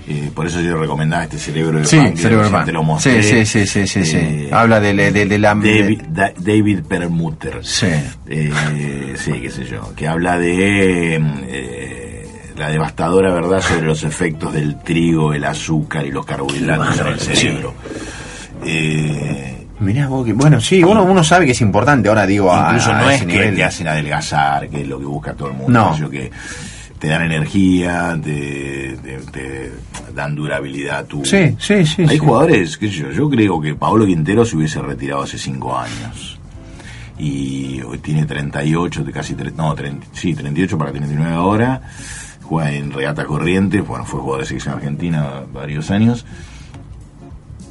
eh, 0.09 0.31
por 0.35 0.46
eso 0.46 0.61
yo 0.62 0.76
recomendaba 0.78 1.24
este 1.24 1.38
cerebro 1.38 1.78
de 1.81 1.85
Sí, 1.85 1.98
pan, 1.98 2.16
cerebro 2.16 2.50
pan. 2.50 2.64
te 2.64 2.72
lo 2.72 2.83
mostré. 2.83 3.22
Sí, 3.22 3.44
sí, 3.44 3.66
sí, 3.66 3.66
sí, 3.66 3.87
sí, 3.87 4.04
sí. 4.11 4.48
Habla 4.50 4.81
de, 4.81 4.94
de, 5.12 5.26
de 5.26 5.38
la... 5.38 5.54
David, 5.54 6.00
Da- 6.09 6.33
David 6.38 6.81
Perlmutter. 6.88 7.59
Sí. 7.62 7.87
Eh, 8.26 9.14
sí, 9.16 9.33
qué 9.40 9.50
sé 9.50 9.64
yo, 9.66 9.92
que 9.94 10.09
habla 10.09 10.38
de 10.38 11.16
eh, 11.16 11.98
la 12.59 12.68
devastadora 12.68 13.33
verdad 13.33 13.61
sobre 13.62 13.83
los 13.87 14.03
efectos 14.05 14.53
del 14.53 14.79
trigo, 14.81 15.33
el 15.33 15.44
azúcar 15.44 16.05
y 16.07 16.11
los 16.11 16.27
carbohidratos 16.27 16.99
en 17.01 17.07
el 17.07 17.21
cerebro. 17.21 17.75
Eh, 18.64 19.66
Mirá 19.81 20.09
vos 20.09 20.27
que... 20.27 20.33
Bueno, 20.33 20.61
sí, 20.61 20.83
uno, 20.83 21.05
uno 21.05 21.23
sabe 21.23 21.47
que 21.47 21.53
es 21.53 21.61
importante, 21.61 22.09
ahora 22.09 22.27
digo, 22.27 22.53
Incluso 22.53 22.90
a 22.92 23.01
no 23.01 23.11
es 23.11 23.25
que 23.25 23.53
te 23.53 23.62
hacen 23.64 23.87
adelgazar, 23.87 24.68
que 24.68 24.83
es 24.83 24.88
lo 24.88 24.99
que 24.99 25.05
busca 25.05 25.35
todo 25.35 25.49
el 25.49 25.55
mundo, 25.55 25.97
No. 26.01 26.11
que 26.11 26.33
te 26.99 27.07
dan 27.07 27.23
energía, 27.23 28.18
te, 28.23 28.99
te- 29.05 29.18
te 29.31 29.73
dan 30.12 30.35
durabilidad 30.35 31.05
tu... 31.07 31.25
Sí, 31.25 31.55
sí, 31.61 31.87
sí. 31.87 32.03
Hay 32.03 32.09
sí. 32.09 32.18
jugadores, 32.18 32.77
qué 32.77 32.88
sé 32.88 32.94
yo, 32.94 33.11
yo 33.12 33.31
creo 33.31 33.61
que 33.61 33.77
Pablo 33.77 34.05
Quintero 34.05 34.44
se 34.44 34.57
hubiese 34.57 34.81
retirado 34.83 35.23
hace 35.23 35.38
cinco 35.38 35.79
años. 35.79 36.40
Y 37.21 37.81
hoy 37.83 37.99
tiene 37.99 38.27
38, 38.27 39.05
de 39.05 39.12
casi, 39.12 39.35
tre- 39.35 39.53
no, 39.55 39.75
30, 39.77 40.07
sí, 40.12 40.35
38 40.35 40.77
para 40.77 40.90
39 40.90 41.35
ahora. 41.35 41.81
Juega 42.49 42.73
en 42.73 42.93
Regata 42.93 43.25
Corrientes, 43.27 43.87
bueno, 43.87 44.05
fue 44.05 44.21
jugador 44.21 44.41
de 44.43 44.47
selección 44.47 44.75
argentina 44.75 45.43
varios 45.53 45.91
años. 45.91 46.25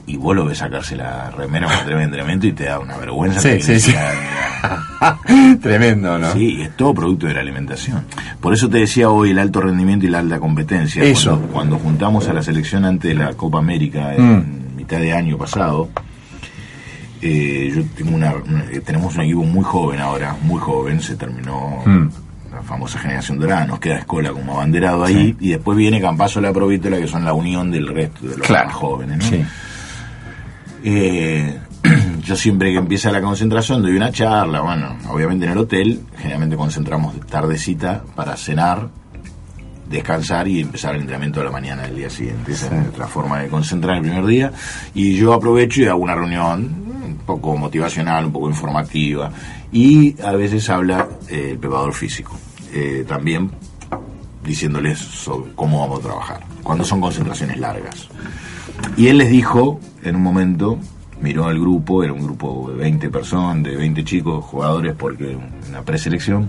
Y 0.06 0.16
vos 0.16 0.34
lo 0.36 0.46
ves 0.46 0.60
sacarse 0.60 0.96
la 0.96 1.32
remera 1.32 1.68
con 1.68 1.76
tremendo 1.86 2.04
entrenamiento 2.06 2.48
y 2.48 2.54
te 2.54 2.64
da 2.66 2.80
una 2.80 2.96
vergüenza. 2.98 3.42
Sí, 3.42 3.60
sí, 3.60 3.78
sí. 3.80 3.94
Tremendo, 5.62 6.18
¿no? 6.18 6.32
Sí, 6.34 6.62
es 6.62 6.76
todo 6.78 6.94
producto 6.94 7.28
de 7.28 7.34
la 7.34 7.42
alimentación. 7.42 8.06
Por 8.40 8.54
eso 8.54 8.70
te 8.70 8.78
decía 8.78 9.10
hoy 9.10 9.32
el 9.32 9.40
alto 9.40 9.60
rendimiento 9.62 10.06
y 10.06 10.10
la 10.10 10.20
alta 10.20 10.40
competencia. 10.40 11.04
Eso. 11.04 11.32
Cuando, 11.32 11.48
cuando 11.54 11.80
juntamos 11.80 12.28
a 12.30 12.34
la 12.34 12.42
selección 12.42 12.86
antes 12.86 13.10
de 13.10 13.16
la 13.16 13.34
Copa 13.34 13.58
América 13.60 14.14
Mm. 14.18 14.22
en 14.22 14.76
mitad 14.78 15.00
de 15.00 15.12
año 15.14 15.38
pasado, 15.38 15.90
eh, 17.22 17.74
yo 17.76 17.84
tengo 17.96 18.16
una, 18.16 18.34
una- 18.36 18.66
eh, 18.72 18.80
tenemos 18.86 19.14
un 19.16 19.22
equipo 19.22 19.44
muy 19.44 19.64
joven 19.64 20.00
ahora, 20.00 20.36
muy 20.42 20.60
joven, 20.60 21.02
se 21.02 21.16
terminó 21.18 21.82
Mm. 21.86 22.08
La 22.58 22.64
famosa 22.64 23.00
generación 23.00 23.40
dorada, 23.40 23.66
nos 23.66 23.80
queda 23.80 23.98
Escola 24.00 24.32
como 24.32 24.54
abanderado 24.54 25.04
ahí, 25.06 25.36
y 25.40 25.50
después 25.50 25.78
viene 25.78 26.02
Campazo 26.02 26.42
la 26.42 26.52
Provítola, 26.52 26.98
que 26.98 27.08
son 27.08 27.24
la 27.24 27.34
unión 27.34 27.72
del 27.72 27.88
resto 27.88 28.26
de 28.28 28.38
los 28.38 28.48
Claro. 28.48 28.68
más 28.68 28.76
jóvenes. 28.76 29.18
¿no? 29.18 29.24
Sí. 29.24 29.46
Eh, 30.84 31.58
yo 32.24 32.36
siempre 32.36 32.72
que 32.72 32.78
empieza 32.78 33.12
la 33.12 33.22
concentración 33.22 33.82
doy 33.82 33.96
una 33.96 34.12
charla, 34.12 34.62
bueno, 34.62 34.98
obviamente 35.10 35.46
en 35.46 35.52
el 35.52 35.58
hotel, 35.58 36.02
generalmente 36.18 36.56
concentramos 36.56 37.20
tardecita 37.28 38.04
para 38.16 38.36
cenar, 38.36 38.90
descansar 39.90 40.48
y 40.48 40.62
empezar 40.62 40.96
el 40.96 41.02
entrenamiento 41.02 41.40
de 41.40 41.46
la 41.46 41.52
mañana 41.52 41.84
del 41.84 41.96
día 41.96 42.10
siguiente. 42.10 42.52
Esa 42.52 42.68
es 42.68 42.72
nuestra 42.74 43.08
forma 43.08 43.40
de 43.40 43.48
concentrar 43.48 43.98
el 43.98 44.02
primer 44.02 44.26
día. 44.26 44.52
Y 44.94 45.16
yo 45.16 45.34
aprovecho 45.34 45.82
y 45.82 45.86
hago 45.86 46.00
una 46.00 46.16
reunión 46.16 46.86
un 47.06 47.18
poco 47.26 47.56
motivacional, 47.56 48.26
un 48.26 48.32
poco 48.34 48.50
informativa. 48.50 49.32
Y 49.72 50.20
a 50.22 50.32
veces 50.34 50.70
habla 50.70 51.08
eh, 51.30 51.52
el 51.52 51.58
preparador 51.60 51.94
físico. 51.94 52.38
Eh, 52.74 53.06
también 53.08 53.52
diciéndoles 54.44 55.28
cómo 55.56 55.82
vamos 55.82 56.00
a 56.00 56.04
trabajar, 56.04 56.40
cuando 56.64 56.84
son 56.84 57.02
concentraciones 57.02 57.60
largas. 57.60 58.08
Y 58.96 59.08
él 59.08 59.18
les 59.18 59.30
dijo, 59.30 59.80
en 60.04 60.16
un 60.16 60.24
momento, 60.24 60.80
miró 61.22 61.46
al 61.46 61.60
grupo, 61.60 62.04
era 62.04 62.14
un 62.14 62.24
grupo 62.24 62.70
de 62.70 62.78
20 62.78 63.10
personas, 63.10 63.64
de 63.64 63.76
20 63.76 64.04
chicos, 64.04 64.46
jugadores, 64.46 64.96
porque 64.98 65.38
una 65.68 65.82
preselección, 65.82 66.48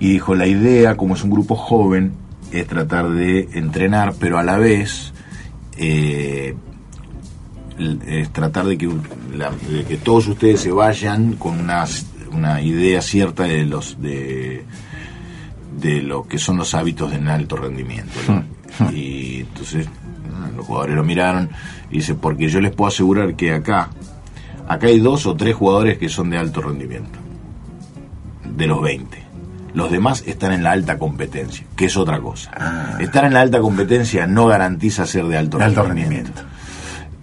y 0.00 0.12
dijo, 0.12 0.34
la 0.34 0.46
idea, 0.46 0.96
como 0.96 1.14
es 1.14 1.24
un 1.24 1.30
grupo 1.30 1.56
joven, 1.56 2.12
es 2.52 2.66
tratar 2.66 3.10
de 3.10 3.48
entrenar, 3.52 4.14
pero 4.18 4.38
a 4.38 4.42
la 4.42 4.56
vez 4.56 5.12
eh, 5.76 6.54
es 8.06 8.30
tratar 8.30 8.66
de 8.66 8.78
que, 8.78 8.86
de 8.86 9.84
que 9.86 9.96
todos 9.98 10.28
ustedes 10.28 10.60
se 10.60 10.70
vayan 10.70 11.34
con 11.34 11.60
una, 11.60 11.84
una 12.32 12.60
idea 12.60 13.00
cierta 13.02 13.44
de 13.44 13.64
los 13.64 14.00
de, 14.00 14.64
de 15.80 16.02
lo 16.02 16.26
que 16.26 16.38
son 16.38 16.56
los 16.56 16.74
hábitos 16.74 17.10
de 17.10 17.30
alto 17.30 17.56
rendimiento. 17.56 18.12
¿no? 18.28 18.44
Y 18.92 19.40
entonces 19.40 19.86
ah, 20.34 20.48
los 20.56 20.66
jugadores 20.66 20.96
lo 20.96 21.04
miraron 21.04 21.50
y 21.90 21.96
dice, 21.96 22.14
porque 22.14 22.48
yo 22.48 22.60
les 22.60 22.72
puedo 22.72 22.88
asegurar 22.88 23.34
que 23.34 23.52
acá, 23.52 23.90
acá 24.68 24.86
hay 24.86 25.00
dos 25.00 25.26
o 25.26 25.34
tres 25.36 25.54
jugadores 25.54 25.98
que 25.98 26.08
son 26.08 26.30
de 26.30 26.38
alto 26.38 26.60
rendimiento, 26.60 27.18
de 28.44 28.66
los 28.66 28.80
20. 28.82 29.26
Los 29.74 29.90
demás 29.90 30.24
están 30.26 30.52
en 30.52 30.62
la 30.62 30.72
alta 30.72 30.98
competencia, 30.98 31.64
que 31.76 31.86
es 31.86 31.96
otra 31.96 32.20
cosa. 32.20 32.96
Estar 33.00 33.24
en 33.26 33.34
la 33.34 33.42
alta 33.42 33.60
competencia 33.60 34.26
no 34.26 34.46
garantiza 34.46 35.06
ser 35.06 35.26
de 35.26 35.36
alto, 35.36 35.58
De 35.58 35.64
alto 35.64 35.82
rendimiento. 35.82 36.42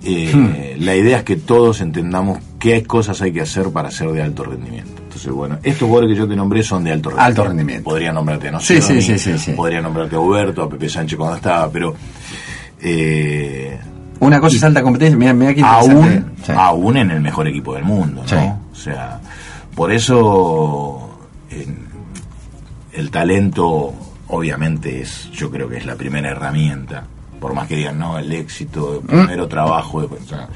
Eh, 0.03 0.78
La 0.80 0.95
idea 0.95 1.18
es 1.18 1.24
que 1.24 1.36
todos 1.36 1.82
entendamos 1.82 2.39
qué 2.66 2.84
cosas 2.84 3.22
hay 3.22 3.32
que 3.32 3.41
hacer 3.41 3.70
para 3.70 3.91
ser 3.91 4.09
de 4.11 4.24
alto 4.24 4.43
rendimiento. 4.43 5.01
Entonces, 5.03 5.32
bueno, 5.32 5.59
estos 5.61 5.88
jugadores 5.88 6.16
que 6.16 6.20
yo 6.20 6.28
te 6.28 6.36
nombré 6.36 6.63
son 6.63 6.84
de 6.84 6.91
alto 6.91 7.09
rendimiento. 7.11 7.41
Alto 7.41 7.47
rendimiento. 7.49 7.84
Podría 7.84 8.11
nombrarte 8.11 8.47
Sí, 8.47 8.53
Nocero, 8.53 8.82
sí, 8.82 9.01
sí, 9.01 9.20
sí, 9.20 9.38
sí. 9.38 9.51
podría 9.51 9.82
nombrarte 9.82 10.16
a 10.16 10.20
Huberto, 10.20 10.63
a 10.63 10.70
Pepe 10.70 10.89
Sánchez 10.89 11.16
cuando 11.18 11.36
estaba, 11.36 11.70
pero 11.70 11.93
eh, 12.82 13.78
Una 14.20 14.39
cosa 14.39 14.55
es 14.57 14.63
alta 14.63 14.82
competencia, 14.82 15.16
mira, 15.18 15.34
mira 15.34 15.53
aún. 15.72 16.34
Sí. 16.43 16.51
aún 16.55 16.97
en 16.97 17.11
el 17.11 17.22
mejor 17.22 17.47
equipo 17.47 17.76
del 17.76 17.84
mundo, 17.84 18.24
¿no? 18.24 18.28
Sí. 18.28 18.36
O 18.72 18.76
sea, 18.76 19.20
por 19.76 19.91
eso 19.91 21.20
en- 21.51 21.86
el 22.93 23.11
talento 23.11 23.93
obviamente 24.28 25.01
es, 25.01 25.30
yo 25.32 25.51
creo 25.51 25.70
que 25.70 25.78
es 25.78 25.86
la 25.86 25.95
primera 25.95 26.32
herramienta, 26.32 27.03
por 27.39 27.53
más 27.53 27.68
que 27.68 27.76
digan, 27.76 27.99
no, 27.99 28.18
el 28.18 28.32
éxito, 28.32 29.01
Mm. 29.03 29.07
primero 29.07 29.47
trabajo, 29.47 30.01
después, 30.01 30.22
o 30.24 30.28
sea, 30.28 30.47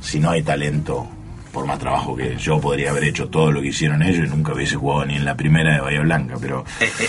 si 0.00 0.20
no 0.20 0.30
hay 0.30 0.42
talento, 0.42 1.06
por 1.54 1.64
más 1.66 1.78
trabajo 1.78 2.14
que 2.16 2.36
yo 2.36 2.60
podría 2.60 2.90
haber 2.90 3.04
hecho 3.04 3.28
todo 3.28 3.50
lo 3.50 3.62
que 3.62 3.68
hicieron 3.68 4.02
ellos, 4.02 4.26
y 4.26 4.28
nunca 4.28 4.52
hubiese 4.52 4.76
jugado 4.76 5.06
ni 5.06 5.14
en 5.16 5.24
la 5.24 5.34
primera 5.36 5.72
de 5.74 5.80
Bahía 5.80 6.00
Blanca, 6.00 6.34
pero 6.40 6.64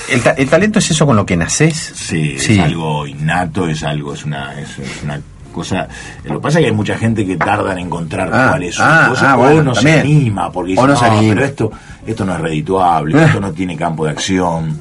¿El, 0.09 0.21
ta- 0.21 0.31
el 0.37 0.47
talento 0.47 0.79
es 0.79 0.89
eso 0.91 1.05
con 1.05 1.15
lo 1.17 1.25
que 1.25 1.35
naces? 1.35 1.75
Sí, 1.95 2.35
es 2.37 2.59
algo 2.59 3.05
innato, 3.07 3.67
es 3.67 3.83
algo, 3.83 4.13
es 4.13 4.23
una, 4.23 4.57
es, 4.59 4.77
es 4.79 5.03
una 5.03 5.19
cosa. 5.51 5.87
Lo 6.25 6.35
que 6.35 6.39
pasa 6.41 6.59
es 6.59 6.63
que 6.65 6.69
hay 6.69 6.75
mucha 6.75 6.97
gente 6.97 7.25
que 7.25 7.37
tarda 7.37 7.71
en 7.73 7.79
encontrar 7.79 8.29
Ah, 8.31 8.47
cuál 8.51 8.63
es 8.63 8.75
su 8.75 8.81
ah, 8.83 9.07
cosa, 9.09 9.31
ah, 9.31 9.35
o 9.37 9.39
bueno, 9.39 9.63
no 9.63 9.73
también. 9.73 9.95
se 9.95 10.01
anima, 10.01 10.51
porque 10.51 10.71
dice, 10.71 10.81
O 10.83 10.87
no 10.87 10.95
se 10.95 11.05
anima". 11.05 11.33
pero 11.33 11.45
esto, 11.45 11.71
esto 12.05 12.25
no 12.25 12.35
es 12.35 12.41
redituable, 12.41 13.23
esto 13.25 13.39
no 13.39 13.51
tiene 13.51 13.75
campo 13.75 14.05
de 14.05 14.11
acción. 14.11 14.79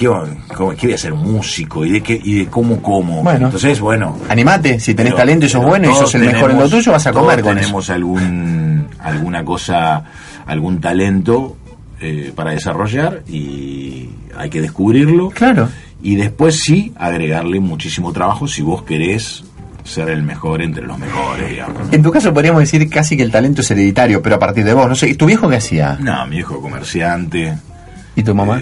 ¿Qué, 0.00 0.86
voy 0.86 0.92
a 0.94 0.98
ser 0.98 1.12
músico? 1.14 1.84
¿Y 1.84 1.90
de, 1.90 2.02
qué, 2.02 2.18
y 2.22 2.40
de 2.40 2.46
cómo 2.46 2.80
como? 2.80 3.22
Bueno. 3.22 3.46
Entonces, 3.46 3.78
bueno. 3.80 4.16
Animate, 4.28 4.80
si 4.80 4.94
tenés 4.94 5.12
pero- 5.12 5.22
talento 5.22 5.46
y 5.46 5.48
sos 5.50 5.64
bueno 5.64 5.90
y 5.90 5.94
sos 5.94 6.14
el 6.14 6.22
mejor 6.22 6.50
en 6.52 6.58
lo 6.58 6.68
tuyo, 6.68 6.92
vas 6.92 7.06
a 7.06 7.12
comer 7.12 7.42
con 7.42 7.52
eso. 7.52 7.66
tenemos 7.66 7.90
algún, 7.90 8.88
alguna 9.00 9.44
cosa, 9.44 10.02
algún 10.46 10.80
talento 10.80 11.56
eh, 12.00 12.32
para 12.34 12.52
desarrollar 12.52 13.22
y 13.28 14.08
hay 14.36 14.48
que 14.48 14.62
descubrirlo. 14.62 15.28
Claro. 15.30 15.68
Y 16.02 16.16
después 16.16 16.60
sí 16.60 16.94
agregarle 16.96 17.60
muchísimo 17.60 18.10
trabajo 18.12 18.48
si 18.48 18.62
vos 18.62 18.82
querés 18.84 19.44
ser 19.84 20.08
el 20.08 20.22
mejor 20.22 20.62
entre 20.62 20.86
los 20.86 20.98
mejores, 20.98 21.50
digamos. 21.50 21.92
En 21.92 22.02
tu 22.02 22.10
caso 22.10 22.32
podríamos 22.32 22.60
decir 22.60 22.88
casi 22.88 23.16
que 23.18 23.22
el 23.22 23.30
talento 23.30 23.60
es 23.60 23.70
hereditario, 23.70 24.22
pero 24.22 24.36
a 24.36 24.38
partir 24.38 24.64
de 24.64 24.72
vos. 24.72 24.88
No 24.88 24.94
sé, 24.94 25.14
¿tu 25.14 25.26
viejo 25.26 25.48
qué 25.48 25.56
hacía? 25.56 25.98
No, 26.00 26.26
mi 26.26 26.38
hijo 26.38 26.60
comerciante. 26.60 27.54
¿Y 28.16 28.22
tu 28.22 28.34
mamá? 28.34 28.60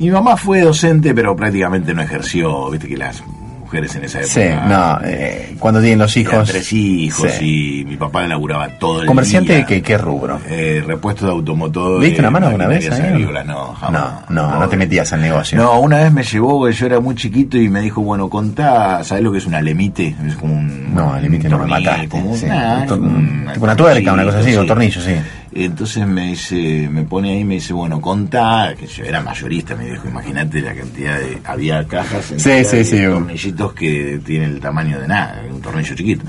Mi 0.00 0.10
mamá 0.10 0.36
fue 0.36 0.62
docente, 0.62 1.14
pero 1.14 1.36
prácticamente 1.36 1.94
no 1.94 2.02
ejerció. 2.02 2.70
Viste 2.70 2.88
que 2.88 2.96
las 2.96 3.22
mujeres 3.60 3.94
en 3.94 4.04
esa 4.04 4.18
época. 4.20 4.32
Sí, 4.34 4.40
no, 4.68 4.98
eh, 5.04 5.54
cuando 5.60 5.80
tienen 5.80 5.98
los 6.00 6.16
hijos. 6.16 6.48
tres 6.48 6.72
hijos 6.72 7.30
Sí. 7.32 7.82
y 7.82 7.84
mi 7.84 7.96
papá 7.96 8.26
laburaba 8.26 8.66
todo 8.78 9.02
el 9.02 9.06
¿Comerciante 9.06 9.52
de 9.52 9.58
día. 9.58 9.66
qué, 9.66 9.82
qué 9.82 9.96
rubro? 9.98 10.40
Eh, 10.48 10.82
repuesto 10.84 11.26
de 11.26 11.32
automotores. 11.32 12.00
¿Viste 12.08 12.20
una 12.20 12.30
mano 12.30 12.46
alguna 12.46 12.66
vez? 12.66 12.90
agrícolas, 12.90 13.46
No, 13.46 13.74
jamás. 13.74 14.28
No, 14.30 14.50
no, 14.50 14.58
no 14.60 14.68
te 14.68 14.76
metías 14.76 15.12
al 15.12 15.20
negocio. 15.20 15.56
No, 15.58 15.78
una 15.80 15.98
vez 15.98 16.10
me 16.12 16.22
llevó, 16.24 16.68
yo 16.70 16.86
era 16.86 16.98
muy 16.98 17.14
chiquito 17.14 17.58
y 17.58 17.68
me 17.68 17.80
dijo, 17.80 18.00
bueno, 18.00 18.28
contá, 18.30 19.04
¿sabés 19.04 19.22
lo 19.22 19.30
que 19.30 19.38
es 19.38 19.46
un 19.46 19.54
alemite? 19.54 20.16
Es 20.26 20.34
como 20.34 20.54
un... 20.54 20.94
No, 20.94 21.12
al 21.12 21.22
límite 21.22 21.48
no 21.48 21.58
me 21.60 21.66
mataste. 21.66 22.08
como- 22.08 22.34
sí. 22.34 22.46
nah, 22.46 22.84
Un 22.92 23.48
una 23.60 23.76
tuerca, 23.76 24.14
una 24.14 24.24
cosa 24.24 24.38
así, 24.38 24.56
un 24.56 24.66
tornillo, 24.66 25.00
sí. 25.00 25.12
Entonces 25.52 26.06
me 26.06 26.28
dice, 26.28 26.88
me 26.90 27.02
pone 27.02 27.32
ahí 27.32 27.40
y 27.40 27.44
me 27.44 27.54
dice, 27.54 27.72
bueno, 27.72 28.00
contá, 28.00 28.74
que 28.78 28.86
yo 28.86 29.04
era 29.04 29.20
mayorista, 29.20 29.74
me 29.74 29.86
dijo, 29.90 30.06
imagínate 30.08 30.60
la 30.60 30.74
cantidad 30.74 31.18
de, 31.18 31.38
había 31.44 31.86
cajas 31.88 32.30
en 32.30 32.38
Sí, 32.40 32.64
sí, 32.64 32.84
sí. 32.84 33.02
tornillitos 33.04 33.72
que 33.72 34.20
tienen 34.24 34.50
el 34.50 34.60
tamaño 34.60 35.00
de 35.00 35.08
nada, 35.08 35.42
un 35.50 35.60
tornillo 35.60 35.94
chiquito. 35.96 36.24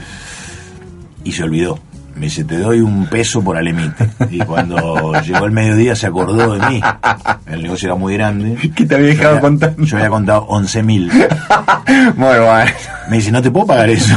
Y 1.24 1.32
se 1.32 1.44
olvidó. 1.44 1.80
Me 2.16 2.26
dice, 2.26 2.44
te 2.44 2.58
doy 2.58 2.82
un 2.82 3.06
peso 3.08 3.42
por 3.42 3.56
alemite. 3.58 4.10
Y 4.30 4.40
cuando 4.40 5.14
llegó 5.26 5.46
el 5.46 5.52
mediodía 5.52 5.96
se 5.96 6.08
acordó 6.08 6.56
de 6.58 6.68
mí. 6.68 6.82
El 7.46 7.64
negocio 7.64 7.88
era 7.88 7.96
muy 7.96 8.16
grande. 8.16 8.58
¿Qué 8.76 8.86
te 8.86 8.96
había 8.96 9.08
dejado 9.08 9.36
Yo 9.36 9.42
contar? 9.42 9.76
Yo 9.78 9.96
había 9.98 10.10
contado 10.10 10.42
11 10.50 10.84
mil. 10.84 11.12
Muy 12.16 12.38
bueno. 12.40 12.72
Me 13.10 13.18
dice, 13.18 13.32
no 13.32 13.42
te 13.42 13.50
puedo 13.50 13.66
pagar 13.68 13.90
eso. 13.90 14.14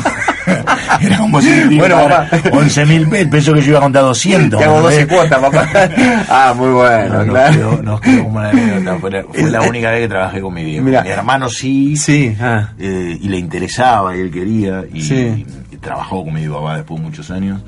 Era 1.01 1.19
como 1.19 1.41
si 1.41 1.77
Bueno, 1.79 1.97
papá. 1.97 2.29
11 2.53 2.87
mil 2.87 3.09
pesos 3.09 3.55
que 3.55 3.61
yo 3.63 3.69
iba 3.71 3.79
a 3.79 3.83
contar 3.83 4.03
200. 4.03 4.59
Te 4.59 4.65
hago 4.65 4.81
12 4.83 5.01
¿entendés? 5.01 5.29
cuotas, 5.29 5.39
papá. 5.51 5.69
Ah, 6.29 6.55
muy 6.57 6.71
bueno, 6.71 7.09
No, 7.09 7.19
nos, 7.19 7.27
claro. 7.29 7.53
quedó, 7.55 7.83
nos 7.83 8.01
quedó 8.01 8.23
como 8.25 8.39
una 8.39 8.49
anécdota. 8.51 8.99
Fue, 8.99 9.11
la, 9.11 9.25
fue 9.25 9.51
la 9.51 9.63
única 9.63 9.91
vez 9.91 10.01
que 10.01 10.09
trabajé 10.09 10.41
con 10.41 10.55
mi 10.55 10.65
viejo. 10.65 10.85
Mi 10.85 10.95
hermano 10.95 11.49
sí, 11.49 11.97
Sí, 11.97 12.37
ah. 12.41 12.71
eh, 12.79 13.19
y 13.21 13.29
le 13.29 13.39
interesaba, 13.39 14.17
y 14.17 14.21
él 14.21 14.31
quería, 14.31 14.85
y, 14.93 15.03
Sí. 15.03 15.47
y 15.71 15.77
trabajó 15.77 16.25
con 16.25 16.35
mi 16.35 16.47
papá 16.49 16.77
después 16.77 17.01
de 17.01 17.07
muchos 17.07 17.31
años. 17.31 17.61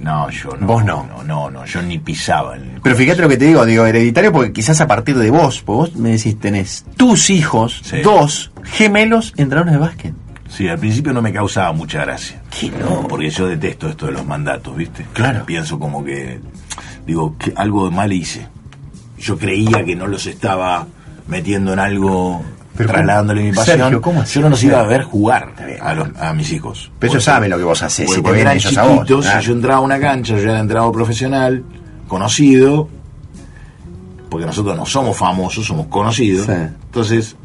No, 0.00 0.28
yo 0.30 0.50
no. 0.58 0.66
Vos 0.66 0.84
no. 0.84 1.06
No, 1.06 1.22
no, 1.22 1.50
no, 1.50 1.64
yo 1.64 1.80
ni 1.80 1.98
pisaba. 1.98 2.56
el- 2.56 2.80
Pero 2.82 2.96
fíjate 2.96 3.22
lo 3.22 3.28
que 3.28 3.36
te 3.36 3.44
digo, 3.44 3.64
digo, 3.64 3.86
hereditario 3.86 4.32
porque 4.32 4.52
quizás 4.52 4.80
a 4.80 4.88
partir 4.88 5.16
de 5.16 5.30
vos, 5.30 5.62
vos 5.64 5.94
me 5.94 6.10
decís, 6.10 6.38
tenés 6.40 6.84
tus 6.96 7.30
hijos, 7.30 7.80
Sí. 7.84 8.00
dos 8.02 8.50
gemelos 8.64 9.32
entrenadores 9.36 9.74
de 9.74 9.78
básquet. 9.78 10.14
Sí, 10.54 10.68
al 10.68 10.78
principio 10.78 11.12
no 11.14 11.22
me 11.22 11.32
causaba 11.32 11.72
mucha 11.72 12.00
gracia. 12.02 12.42
¿Qué 12.50 12.70
no? 12.70 13.08
Porque 13.08 13.30
yo 13.30 13.46
detesto 13.48 13.88
esto 13.88 14.06
de 14.06 14.12
los 14.12 14.26
mandatos, 14.26 14.76
¿viste? 14.76 15.06
Claro. 15.14 15.46
Pienso 15.46 15.78
como 15.78 16.04
que, 16.04 16.40
digo, 17.06 17.36
que 17.38 17.52
algo 17.56 17.88
de 17.88 17.96
mal 17.96 18.12
hice. 18.12 18.46
Yo 19.18 19.38
creía 19.38 19.82
que 19.84 19.96
no 19.96 20.06
los 20.06 20.26
estaba 20.26 20.86
metiendo 21.26 21.72
en 21.72 21.78
algo, 21.78 22.42
Pero 22.76 22.90
trasladándole 22.90 23.44
mi 23.44 23.52
pasión. 23.52 23.78
Sergio, 23.78 24.00
¿cómo 24.02 24.24
yo 24.24 24.40
no 24.42 24.48
los 24.50 24.62
iba 24.62 24.80
a 24.80 24.82
ver 24.82 25.04
jugar 25.04 25.54
a, 25.80 25.94
los- 25.94 26.08
a 26.20 26.34
mis 26.34 26.52
hijos. 26.52 26.90
Pero 26.98 27.12
ellos 27.14 27.24
saben 27.24 27.48
lo 27.50 27.56
que 27.56 27.64
vos 27.64 27.82
haces, 27.82 28.10
si 28.10 28.20
te 28.20 28.30
ven 28.30 28.48
ellos 28.48 28.76
a 28.76 28.82
vos. 28.82 28.92
chiquitos, 28.98 29.24
claro. 29.24 29.40
si 29.40 29.46
yo 29.46 29.52
entraba 29.54 29.76
a 29.76 29.80
una 29.80 29.98
cancha, 30.00 30.36
yo 30.36 30.42
era 30.50 30.58
entrenador 30.60 30.92
profesional, 30.92 31.64
conocido, 32.08 32.88
porque 34.28 34.46
nosotros 34.46 34.76
no 34.76 34.84
somos 34.84 35.16
famosos, 35.16 35.64
somos 35.66 35.86
conocidos. 35.86 36.46
Sí. 36.46 36.52
Entonces, 36.52 37.36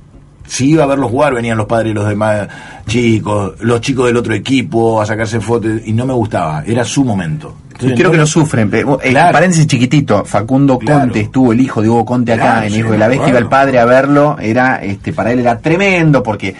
si 0.48 0.72
iba 0.72 0.84
a 0.84 0.88
verlos 0.88 1.12
jugar, 1.12 1.34
venían 1.36 1.58
los 1.58 1.68
padres 1.68 1.92
y 1.92 1.94
los 1.94 2.08
demás 2.08 2.48
chicos, 2.88 3.54
los 3.60 3.82
chicos 3.82 4.08
del 4.08 4.18
otro 4.18 4.34
equipo 4.34 5.02
a 5.02 5.06
sacarse 5.06 5.40
fotos, 5.40 5.82
y 5.86 5.94
no 5.94 6.06
me 6.06 6.14
gustaba, 6.14 6.64
era 6.66 6.84
su 6.84 7.04
momento. 7.04 7.56
Entonces, 7.74 7.96
Quiero 7.96 8.10
que 8.12 8.18
lo 8.18 8.24
entonces- 8.24 8.34
sufren. 8.34 8.70
pero, 8.72 9.00
eh, 9.04 9.10
Claro. 9.12 9.34
Paréntesis 9.34 9.68
chiquitito, 9.68 10.26
Facundo 10.26 10.80
Claro. 10.80 11.02
Conte 11.02 11.20
estuvo 11.22 11.54
el 11.54 11.62
hijo 11.62 11.82
de 11.82 11.90
Hugo 11.90 12.06
Conte 12.06 12.34
acá 12.34 12.44
Claro, 12.44 12.68
en 12.68 12.74
Hijo 12.76 12.92
de 12.92 12.98
la 12.98 13.08
Vez 13.08 13.20
que 13.22 13.30
iba 13.30 13.38
el 13.40 13.48
padre 13.48 13.78
a 13.80 13.86
verlo, 13.86 14.38
era 14.40 14.78
este 14.84 15.14
para 15.14 15.32
él 15.32 15.40
era 15.42 15.60
tremendo 15.60 16.24
porque 16.24 16.56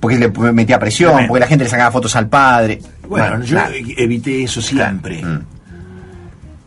porque 0.00 0.18
le 0.18 0.28
metía 0.52 0.78
presión, 0.78 1.10
Tremendo. 1.12 1.28
porque 1.28 1.40
la 1.40 1.46
gente 1.46 1.64
le 1.64 1.70
sacaba 1.70 1.90
fotos 1.90 2.14
al 2.16 2.28
padre. 2.28 2.80
Bueno, 3.08 3.42
yo 3.44 3.56
nada. 3.56 3.70
evité 3.96 4.42
eso 4.42 4.60
siempre. 4.60 5.22
Mm. 5.22 5.40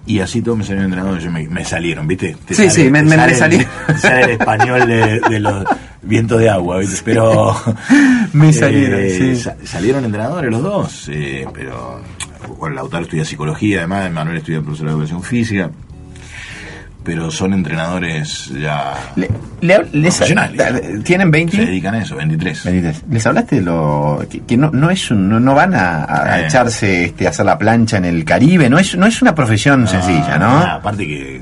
Y 0.05 0.19
así 0.21 0.41
todos 0.41 0.57
me 0.57 0.63
salieron 0.63 0.85
entrenadores, 0.85 1.23
yo 1.23 1.31
me, 1.31 1.47
me 1.47 1.63
salieron, 1.63 2.07
¿viste? 2.07 2.35
Te 2.45 2.55
Sí, 2.55 2.69
sí, 2.69 2.89
me- 2.89 3.03
me- 3.03 3.35
salí. 3.35 3.59
sale 3.97 4.23
el 4.23 4.29
español 4.31 4.87
de, 4.87 5.19
de 5.29 5.39
los 5.39 5.65
vientos 6.01 6.39
de 6.39 6.49
agua, 6.49 6.79
¿viste? 6.79 7.01
Pero. 7.05 7.55
Me 8.33 8.53
salieron, 8.53 9.01
sí. 9.09 9.35
sa- 9.35 9.55
salieron 9.63 10.05
entrenadores 10.05 10.49
los 10.51 10.61
dos, 10.63 11.09
eh, 11.11 11.45
pero. 11.53 12.01
Bueno, 12.57 12.75
Lautaro 12.75 13.03
estudia 13.03 13.25
psicología, 13.25 13.79
además, 13.79 14.11
Manuel 14.11 14.37
estudia 14.37 14.61
profesor 14.61 14.87
de 14.87 14.93
educación 14.93 15.21
física. 15.23 15.69
Pero 17.03 17.31
son 17.31 17.53
entrenadores 17.53 18.49
ya. 18.49 18.93
Le- 19.15 19.29
le- 19.61 19.85
les- 19.93 20.17
Profesionales. 20.17 21.03
¿Tienen 21.03 21.31
20? 21.31 21.55
Se 21.57 21.65
dedican 21.65 21.95
a 21.95 22.01
eso, 22.03 22.15
23. 22.17 22.65
23. 22.65 23.03
¿Les 23.09 23.25
hablaste 23.25 23.55
de 23.57 23.61
lo 23.61 24.23
que, 24.29 24.41
que 24.41 24.57
no, 24.57 24.69
no 24.71 24.89
es 24.91 25.09
un- 25.09 25.29
no, 25.29 25.39
no 25.39 25.55
van 25.55 25.73
a, 25.75 26.03
a 26.03 26.41
Eh. 26.41 26.45
echarse 26.47 27.05
este, 27.05 27.25
a 27.25 27.29
hacer 27.29 27.45
la 27.45 27.57
plancha 27.57 27.97
en 27.97 28.05
el 28.05 28.25
Caribe? 28.25 28.69
No 28.69 28.77
es, 28.77 28.95
no 28.97 29.05
es 29.07 29.21
una 29.21 29.33
profesión 29.33 29.87
sencilla, 29.87 30.37
¿no? 30.37 30.57
Aparte 30.59 31.07
que 31.07 31.41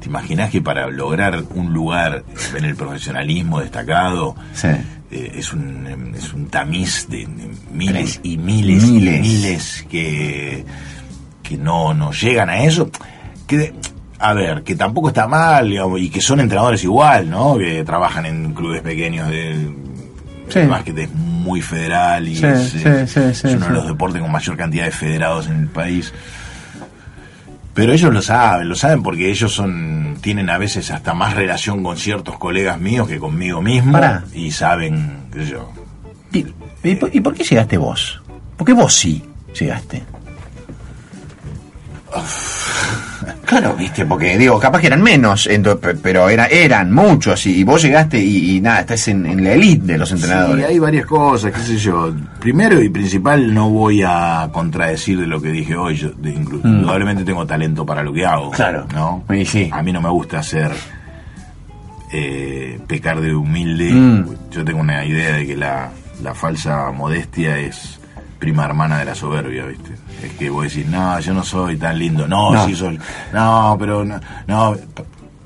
¿Te 0.00 0.08
imaginas 0.08 0.50
que 0.50 0.60
para 0.60 0.88
lograr 0.88 1.42
un 1.54 1.72
lugar 1.72 2.24
en 2.56 2.64
el 2.64 2.74
profesionalismo 2.74 3.60
destacado 3.60 4.34
Sí. 4.52 4.66
eh, 5.12 5.32
es, 5.36 5.52
un, 5.52 6.12
es 6.16 6.32
un 6.32 6.46
tamiz 6.46 7.06
de, 7.08 7.18
de 7.18 7.48
miles 7.72 8.18
y 8.24 8.36
miles 8.36 8.82
Miles. 8.82 9.14
y 9.18 9.20
miles 9.20 9.86
que, 9.88 10.64
que 11.42 11.56
no, 11.56 11.94
no 11.94 12.10
llegan 12.12 12.50
a 12.50 12.64
eso? 12.64 12.90
Que, 13.46 13.58
de- 13.58 13.74
a 14.22 14.34
ver, 14.34 14.62
que 14.62 14.76
tampoco 14.76 15.08
está 15.08 15.26
mal 15.26 15.68
digamos, 15.68 16.00
y 16.00 16.08
que 16.08 16.20
son 16.20 16.40
entrenadores 16.40 16.84
igual, 16.84 17.28
¿no? 17.28 17.58
Que 17.58 17.82
trabajan 17.84 18.24
en 18.26 18.54
clubes 18.54 18.80
pequeños 18.82 19.28
de... 19.28 19.74
Sí. 20.48 20.58
El 20.60 20.68
básquet 20.68 20.98
es 20.98 21.14
muy 21.14 21.60
federal 21.62 22.28
y 22.28 22.36
Sí, 22.36 22.46
es, 22.46 22.70
sí, 22.70 23.48
uno 23.48 23.66
de 23.66 23.72
los 23.72 23.86
deportes 23.86 24.20
con 24.20 24.30
mayor 24.30 24.56
cantidad 24.56 24.84
de 24.84 24.90
federados 24.90 25.46
en 25.48 25.56
el 25.60 25.66
país. 25.68 26.12
Pero 27.74 27.92
ellos 27.92 28.12
lo 28.12 28.20
saben, 28.20 28.68
lo 28.68 28.74
saben 28.74 29.02
porque 29.02 29.30
ellos 29.30 29.52
son 29.52 30.18
tienen 30.20 30.50
a 30.50 30.58
veces 30.58 30.90
hasta 30.90 31.14
más 31.14 31.34
relación 31.34 31.82
con 31.82 31.96
ciertos 31.96 32.38
colegas 32.38 32.78
míos 32.78 33.08
que 33.08 33.18
conmigo 33.18 33.62
mismo 33.62 33.92
Pará. 33.92 34.24
y 34.34 34.50
saben, 34.50 35.24
qué 35.32 35.44
sé 35.46 35.50
yo. 35.52 35.72
¿Y, 36.32 36.46
y 36.84 36.94
por, 36.96 37.14
y 37.14 37.20
por 37.20 37.34
qué 37.34 37.44
llegaste 37.44 37.78
vos? 37.78 38.22
¿Por 38.56 38.66
qué 38.66 38.74
vos 38.74 38.94
sí 38.94 39.24
llegaste? 39.58 40.02
Claro, 43.44 43.74
viste, 43.76 44.04
porque 44.06 44.36
digo, 44.38 44.58
capaz 44.58 44.80
que 44.80 44.86
eran 44.88 45.02
menos, 45.02 45.48
ento- 45.48 45.78
pe- 45.78 45.94
pero 45.94 46.28
era, 46.28 46.46
eran 46.46 46.92
muchos 46.92 47.46
y, 47.46 47.60
y 47.60 47.64
vos 47.64 47.82
llegaste 47.82 48.18
y, 48.18 48.56
y 48.56 48.60
nada, 48.60 48.80
estás 48.80 49.08
en, 49.08 49.26
en 49.26 49.42
la 49.44 49.52
elite 49.52 49.92
de 49.92 49.98
los 49.98 50.10
entrenadores. 50.12 50.66
Sí, 50.66 50.72
hay 50.72 50.78
varias 50.78 51.06
cosas, 51.06 51.52
qué 51.52 51.60
sé 51.60 51.76
yo. 51.76 52.12
Primero 52.40 52.80
y 52.82 52.88
principal, 52.88 53.52
no 53.54 53.70
voy 53.70 54.02
a 54.06 54.48
contradecir 54.52 55.18
de 55.20 55.26
lo 55.26 55.40
que 55.40 55.50
dije 55.50 55.76
hoy. 55.76 55.96
Yo, 55.96 56.10
de- 56.10 56.32
Mm. 56.32 56.66
Indudablemente 56.66 57.24
tengo 57.24 57.46
talento 57.46 57.84
para 57.86 58.02
lo 58.02 58.12
que 58.12 58.24
hago. 58.26 58.50
Claro. 58.50 58.86
¿no? 58.94 59.24
Sí. 59.44 59.68
A 59.72 59.82
mí 59.82 59.92
no 59.92 60.00
me 60.00 60.08
gusta 60.08 60.42
ser 60.42 60.70
eh, 62.12 62.78
pecar 62.86 63.20
de 63.20 63.34
humilde. 63.34 63.90
Mm. 63.92 64.24
Yo 64.50 64.64
tengo 64.64 64.80
una 64.80 65.04
idea 65.04 65.34
de 65.36 65.46
que 65.46 65.56
la, 65.56 65.90
la 66.22 66.34
falsa 66.34 66.90
modestia 66.92 67.58
es 67.58 67.98
prima 68.42 68.64
hermana 68.64 68.98
de 68.98 69.04
la 69.04 69.14
soberbia, 69.14 69.64
¿viste? 69.66 69.92
Es 70.20 70.32
que 70.32 70.50
vos 70.50 70.64
decís, 70.64 70.84
no, 70.88 71.20
yo 71.20 71.32
no 71.32 71.44
soy 71.44 71.76
tan 71.76 71.96
lindo. 71.96 72.26
No, 72.26 72.52
No. 72.52 72.66
sí 72.66 72.74
soy. 72.74 72.98
No, 73.32 73.76
pero 73.78 74.04
no. 74.04 74.18
no 74.48 74.76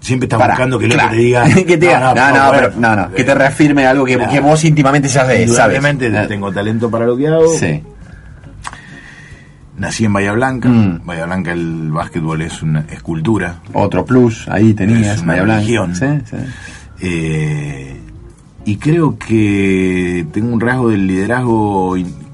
siempre 0.00 0.24
estás 0.24 0.48
buscando 0.48 0.78
que 0.78 0.86
el 0.86 0.92
claro. 0.92 1.08
otro 1.08 1.18
te 1.18 1.22
diga. 1.22 1.44
que 1.54 1.64
te 1.64 1.76
diga, 1.76 2.00
no, 2.00 2.14
no, 2.14 2.32
bueno, 2.32 2.50
pero- 2.52 2.72
no, 2.78 2.96
no, 2.96 3.10
que 3.12 3.22
te 3.22 3.32
eh, 3.32 3.34
reafirme 3.34 3.86
algo 3.86 4.06
que, 4.06 4.16
claro. 4.16 4.32
que 4.32 4.40
vos 4.40 4.64
íntimamente 4.64 5.10
sabes, 5.10 5.28
¿sabes? 5.34 5.42
Indudablemente 5.76 6.10
tengo 6.26 6.50
talento 6.50 6.90
para 6.90 7.04
lo 7.04 7.16
que 7.18 7.28
hago. 7.28 7.54
Sí. 7.58 7.82
Nací 9.76 10.06
en 10.06 10.12
Bahía 10.14 10.32
Blanca. 10.32 10.70
Mm. 10.70 11.02
Bahía 11.04 11.26
Blanca 11.26 11.52
el 11.52 11.90
básquetbol 11.92 12.40
es 12.40 12.62
una 12.62 12.80
escultura. 12.90 13.56
Otro 13.74 14.06
plus, 14.06 14.48
ahí 14.48 14.72
tenías, 14.72 15.16
Es 15.16 15.22
una 15.22 15.32
Bahía 15.34 15.42
Blanca. 15.42 15.60
religión. 15.60 15.94
Sí, 15.94 16.06
sí. 16.30 16.36
Eh, 17.02 18.00
y 18.64 18.76
creo 18.78 19.18
que 19.18 20.26
tengo 20.32 20.54
un 20.54 20.60
rasgo 20.60 20.88
del 20.88 21.06
liderazgo 21.06 21.94
in- 21.98 22.25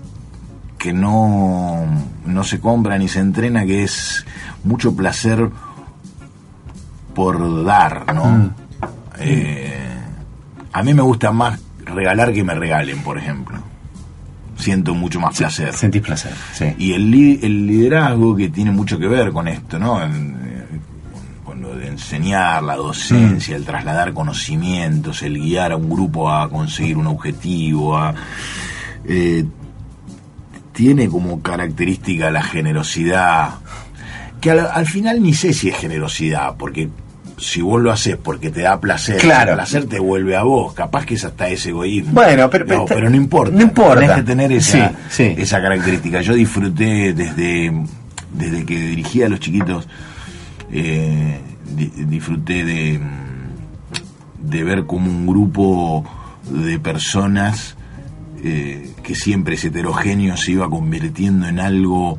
que 0.83 0.93
no, 0.93 1.85
no 2.27 2.43
se 2.43 2.59
compra 2.59 2.99
ni 2.99 3.07
se 3.07 3.21
entrena, 3.21 3.65
que 3.65 3.85
es 3.85 4.27
mucho 4.65 4.97
placer 4.97 5.49
por 7.15 7.65
dar, 7.65 8.13
¿no? 8.15 8.25
Mm. 8.25 8.51
Eh, 9.21 9.79
a 10.73 10.83
mí 10.83 10.95
me 10.95 11.03
gusta 11.03 11.31
más 11.31 11.61
regalar 11.85 12.33
que 12.33 12.43
me 12.43 12.55
regalen, 12.55 13.03
por 13.03 13.17
ejemplo. 13.19 13.59
Siento 14.57 14.95
mucho 14.95 15.21
más 15.21 15.37
placer. 15.37 15.73
Sentís 15.73 16.03
placer, 16.03 16.33
sí. 16.53 16.75
Y 16.79 16.93
el, 16.95 17.11
li- 17.11 17.39
el 17.43 17.67
liderazgo 17.67 18.35
que 18.37 18.49
tiene 18.49 18.71
mucho 18.71 18.99
que 18.99 19.07
ver 19.09 19.31
con 19.33 19.47
esto, 19.49 19.79
¿no? 19.79 20.03
En- 20.03 20.37
eh, 20.45 20.81
con, 21.45 21.61
lo 21.63 21.77
de 21.77 21.89
enseñar, 21.89 22.63
la 22.63 22.77
docencia, 22.77 23.55
el 23.57 23.65
trasladar 23.65 24.13
conocimientos, 24.15 25.23
el 25.23 25.39
guiar 25.39 25.73
a 25.73 25.77
un 25.77 25.89
grupo 25.91 26.31
a 26.31 26.49
conseguir 26.49 26.97
un 26.97 27.07
objetivo, 27.09 27.97
a, 27.97 28.15
eh, 29.05 29.45
tiene 30.73 31.09
como 31.09 31.43
característica 31.43 32.31
la 32.31 32.43
generosidad, 32.43 33.55
que 34.41 34.51
al, 34.51 34.61
al 34.73 34.87
final 34.87 35.23
ni 35.23 35.35
sé 35.35 35.53
si 35.53 35.69
es 35.69 35.77
generosidad, 35.77 36.57
porque 36.57 36.89
si 37.39 37.61
vos 37.61 37.81
lo 37.83 37.91
haces 37.91 38.17
porque 38.17 38.51
te 38.51 38.63
da 38.63 38.81
placer, 38.81 39.17
Claro. 39.17 39.51
el 39.53 39.57
placer 39.57 39.87
te 39.87 39.99
vuelve 39.99 40.37
a 40.37 40.43
vos, 40.45 40.75
capaz 40.75 41.05
que 41.07 41.15
es 41.15 41.25
hasta 41.25 41.49
ese 41.49 41.71
egoísmo. 41.71 42.13
Bueno, 42.13 42.49
pero- 42.49 42.67
no, 42.67 42.85
pero- 42.87 43.11
no 43.11 43.17
importa. 43.17 43.55
no 43.57 43.63
importa. 43.63 44.01
Tenés 44.01 44.17
que 44.17 44.23
tener 44.23 44.53
esa, 44.53 44.89
Sí, 44.89 44.95
sí. 45.11 45.35
esa 45.39 45.61
característica. 45.61 46.21
Yo 46.21 46.35
disfruté 46.35 47.13
desde, 47.15 47.73
desde 48.33 48.65
que 48.65 48.77
dirigía 48.79 49.27
a 49.27 49.29
los 49.29 49.41
chiquitos, 49.41 49.89
eh, 50.71 51.41
di- 51.77 51.93
disfruté 52.07 52.65
de, 52.65 53.01
de 54.41 54.65
ver 54.65 54.87
como 54.87 55.11
un 55.11 55.27
grupo 55.27 56.05
de 56.49 56.79
personas 56.79 57.77
eh, 58.43 58.91
que 59.03 59.15
siempre 59.15 59.55
es 59.55 59.65
heterogéneo 59.65 60.37
se 60.37 60.53
iba 60.53 60.69
convirtiendo 60.69 61.47
en 61.47 61.61
algo 61.61 62.19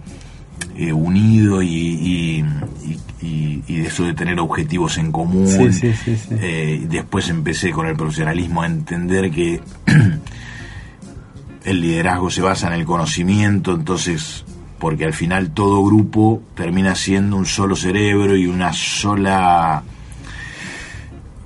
eh, 0.78 0.94
unido 0.94 1.62
y, 1.62 1.68
y, 1.68 2.46
y- 2.86 3.00
y- 3.26 3.64
y 3.68 3.82
eso 3.82 4.04
de 4.04 4.14
tener 4.14 4.40
objetivos 4.40 4.98
en 4.98 5.12
común. 5.12 5.48
Sí, 5.48 5.72
sí, 5.74 5.94
sí, 5.94 6.16
sí. 6.18 6.36
Eh, 6.40 6.86
después 6.90 7.30
empecé 7.30 7.72
con 7.72 7.88
el 7.88 7.96
profesionalismo 7.96 8.62
a 8.62 8.66
entender 8.68 9.32
que 9.32 9.62
el 11.66 11.82
liderazgo 11.82 12.30
se 12.30 12.42
basa 12.42 12.68
en 12.68 12.74
el 12.74 12.86
conocimiento, 12.86 13.74
entonces, 13.74 14.44
porque 14.80 15.06
al 15.06 15.14
final 15.14 15.52
todo 15.52 15.84
grupo 15.84 16.42
termina 16.56 16.96
siendo 16.96 17.38
un 17.38 17.46
solo 17.46 17.76
cerebro 17.76 18.36
y 18.36 18.48
una 18.48 18.74
sola 18.74 19.84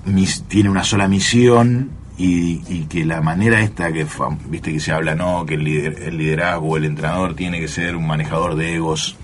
mis- 0.06 0.44
tiene 0.44 0.70
una 0.70 0.84
sola 0.84 1.08
misión 1.08 1.92
y, 2.18 2.62
y 2.68 2.86
que 2.90 3.06
la 3.06 3.22
manera 3.22 3.62
esta 3.62 3.92
que 3.92 4.06
viste 4.50 4.74
que 4.74 4.80
se 4.80 4.92
habla 4.92 5.14
no 5.16 5.46
que 5.46 5.54
el, 5.56 5.62
lider- 5.64 6.02
el 6.02 6.18
liderazgo 6.18 6.78
el 6.78 6.86
entrenador 6.86 7.36
tiene 7.36 7.60
que 7.60 7.68
ser 7.68 7.96
un 7.96 8.08
manejador 8.08 8.56
de 8.56 8.76
egos 8.76 9.16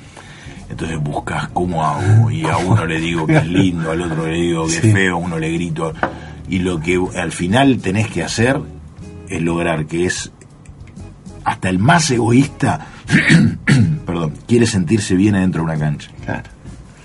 entonces 0.69 0.99
buscas 0.99 1.47
cómo 1.49 1.83
hago 1.85 2.29
y 2.31 2.45
a 2.45 2.57
uno 2.57 2.85
le 2.85 2.99
digo 2.99 3.25
que 3.27 3.37
es 3.37 3.47
lindo 3.47 3.91
al 3.91 4.01
otro 4.01 4.27
le 4.27 4.33
digo 4.33 4.65
que 4.65 4.71
Sí. 4.73 4.87
es 4.87 4.93
feo 4.93 5.15
a 5.15 5.17
uno 5.17 5.39
le 5.39 5.51
grito 5.51 5.93
y 6.47 6.59
lo 6.59 6.79
que 6.79 7.01
al 7.15 7.31
final 7.31 7.79
tenés 7.79 8.07
que 8.09 8.23
hacer 8.23 8.59
es 9.27 9.41
lograr 9.41 9.85
que 9.87 10.05
es 10.05 10.31
hasta 11.43 11.69
el 11.69 11.79
más 11.79 12.09
egoísta 12.11 12.87
perdón 14.05 14.33
quiere 14.47 14.65
sentirse 14.67 15.15
bien 15.15 15.35
adentro 15.35 15.61
de 15.61 15.65
una 15.71 15.77
cancha 15.79 16.11
Claro, 16.25 16.43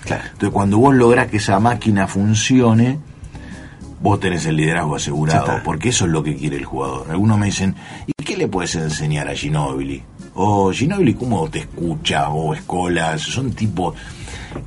claro. 0.03 0.23
entonces, 0.25 0.49
cuando 0.51 0.77
vos 0.77 0.93
lográs 0.95 1.27
que 1.27 1.37
esa 1.37 1.59
máquina 1.59 2.07
funcione, 2.07 2.99
vos 4.01 4.19
tenés 4.19 4.45
el 4.45 4.55
liderazgo 4.55 4.95
asegurado, 4.95 5.61
porque 5.63 5.89
eso 5.89 6.05
es 6.05 6.11
lo 6.11 6.23
que 6.23 6.35
quiere 6.35 6.57
el 6.57 6.65
jugador. 6.65 7.07
Algunos 7.09 7.37
me 7.37 7.47
dicen, 7.47 7.75
¿y 8.07 8.23
qué 8.23 8.37
le 8.37 8.47
puedes 8.47 8.75
enseñar 8.75 9.27
a 9.27 9.33
Ginobili? 9.35 10.03
O 10.35 10.71
Ginobili, 10.71 11.13
¿cómo 11.15 11.49
te 11.49 11.59
escucha? 11.59 12.29
O 12.29 12.53
Escolas, 12.53 13.21
son 13.21 13.51
tipos 13.53 13.95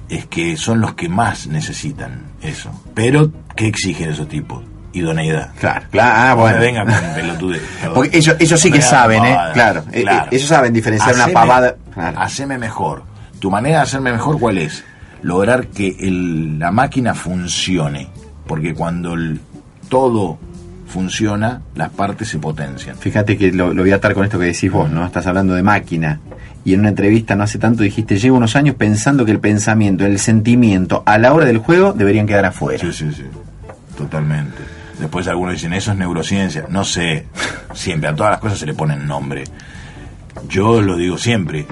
es 0.09 0.26
que 0.26 0.57
son 0.57 0.80
los 0.80 0.95
que 0.95 1.09
más 1.09 1.47
necesitan 1.49 2.22
eso. 2.41 2.70
Pero, 2.95 3.30
¿qué 3.57 3.66
exigen 3.66 4.11
esos 4.11 4.28
tipos? 4.28 4.62
Idoneidad. 4.93 5.51
Claro, 5.59 5.87
claro, 5.91 6.12
ah, 6.16 6.35
bueno. 6.35 6.59
venga 6.61 6.85
perdón. 7.14 7.57
Porque 7.95 8.16
ellos, 8.16 8.37
ellos 8.39 8.61
sí 8.61 8.70
que 8.70 8.83
saben, 8.83 9.24
¿eh? 9.24 9.37
Claro, 9.55 9.83
eh, 9.91 10.05
eh, 10.09 10.20
ellos 10.30 10.47
saben 10.47 10.72
diferenciar 10.72 11.14
una 11.14 11.28
pavada. 11.28 11.76
Claro. 11.93 12.20
Haceme 12.20 12.59
mejor. 12.59 13.03
Tu 13.41 13.51
manera 13.51 13.78
de 13.78 13.83
hacerme 13.85 14.12
mejor, 14.12 14.39
¿cuál 14.39 14.59
es? 14.59 14.85
Lograr 15.22 15.66
que 15.68 15.97
el- 15.99 16.59
la 16.59 16.70
máquina 16.70 17.14
funcione. 17.14 18.09
Porque 18.47 18.74
cuando 18.74 19.14
el- 19.14 19.40
todo 19.88 20.38
funciona, 20.86 21.62
las 21.74 21.90
partes 21.90 22.28
se 22.28 22.38
potencian. 22.38 22.97
Fíjate 22.97 23.38
que 23.38 23.51
lo, 23.53 23.72
lo 23.72 23.82
voy 23.82 23.93
a 23.93 23.97
atar 23.97 24.14
con 24.14 24.24
esto 24.24 24.38
que 24.38 24.47
decís 24.47 24.70
vos, 24.70 24.90
¿no? 24.90 25.05
Estás 25.07 25.26
hablando 25.26 25.55
de 25.55 25.62
máquina. 25.62 26.20
Y 26.64 26.74
en 26.74 26.80
una 26.80 26.90
entrevista 26.90 27.34
no 27.34 27.43
hace 27.45 27.59
tanto 27.59 27.82
dijiste, 27.82 28.18
llevo 28.18 28.36
unos 28.36 28.55
años 28.57 28.76
pensando 28.76 29.24
que 29.24 29.32
el 29.32 29.40
pensamiento, 29.40 30.05
el 30.07 30.18
sentimiento 30.18 31.03
a 31.07 31.18
la 31.18 31.32
hora 31.32 31.45
del 31.47 31.59
juego 31.59 31.93
deberían 31.93 32.26
quedar 32.26 32.45
afuera. 32.45 32.78
Sí, 32.80 32.93
sí, 32.93 33.12
sí. 33.12 33.24
Totalmente. 33.97 34.59
Después 35.01 35.26
algunos 35.28 35.55
dicen, 35.55 35.72
eso 35.72 35.90
es 35.93 35.99
neurociencia. 35.99 36.66
No 36.68 36.84
sé. 36.84 37.26
Siempre, 37.74 38.09
a 38.11 38.14
todas 38.14 38.32
las 38.32 38.40
cosas 38.40 38.59
se 38.59 38.66
le 38.66 38.74
ponen 38.74 39.07
nombre. 39.07 39.45
Yo 40.49 40.80
lo 40.80 40.97
digo 40.97 41.18
siempre. 41.18 41.66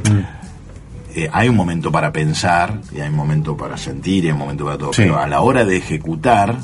Eh, 1.14 1.28
hay 1.32 1.48
un 1.48 1.56
momento 1.56 1.90
para 1.90 2.12
pensar, 2.12 2.80
y 2.92 3.00
hay 3.00 3.08
un 3.08 3.16
momento 3.16 3.56
para 3.56 3.76
sentir, 3.76 4.24
y 4.24 4.28
hay 4.28 4.32
un 4.32 4.38
momento 4.38 4.64
para 4.64 4.78
todo. 4.78 4.92
Sí. 4.92 5.02
Pero 5.02 5.18
a 5.18 5.26
la 5.26 5.40
hora 5.40 5.64
de 5.64 5.76
ejecutar, 5.76 6.56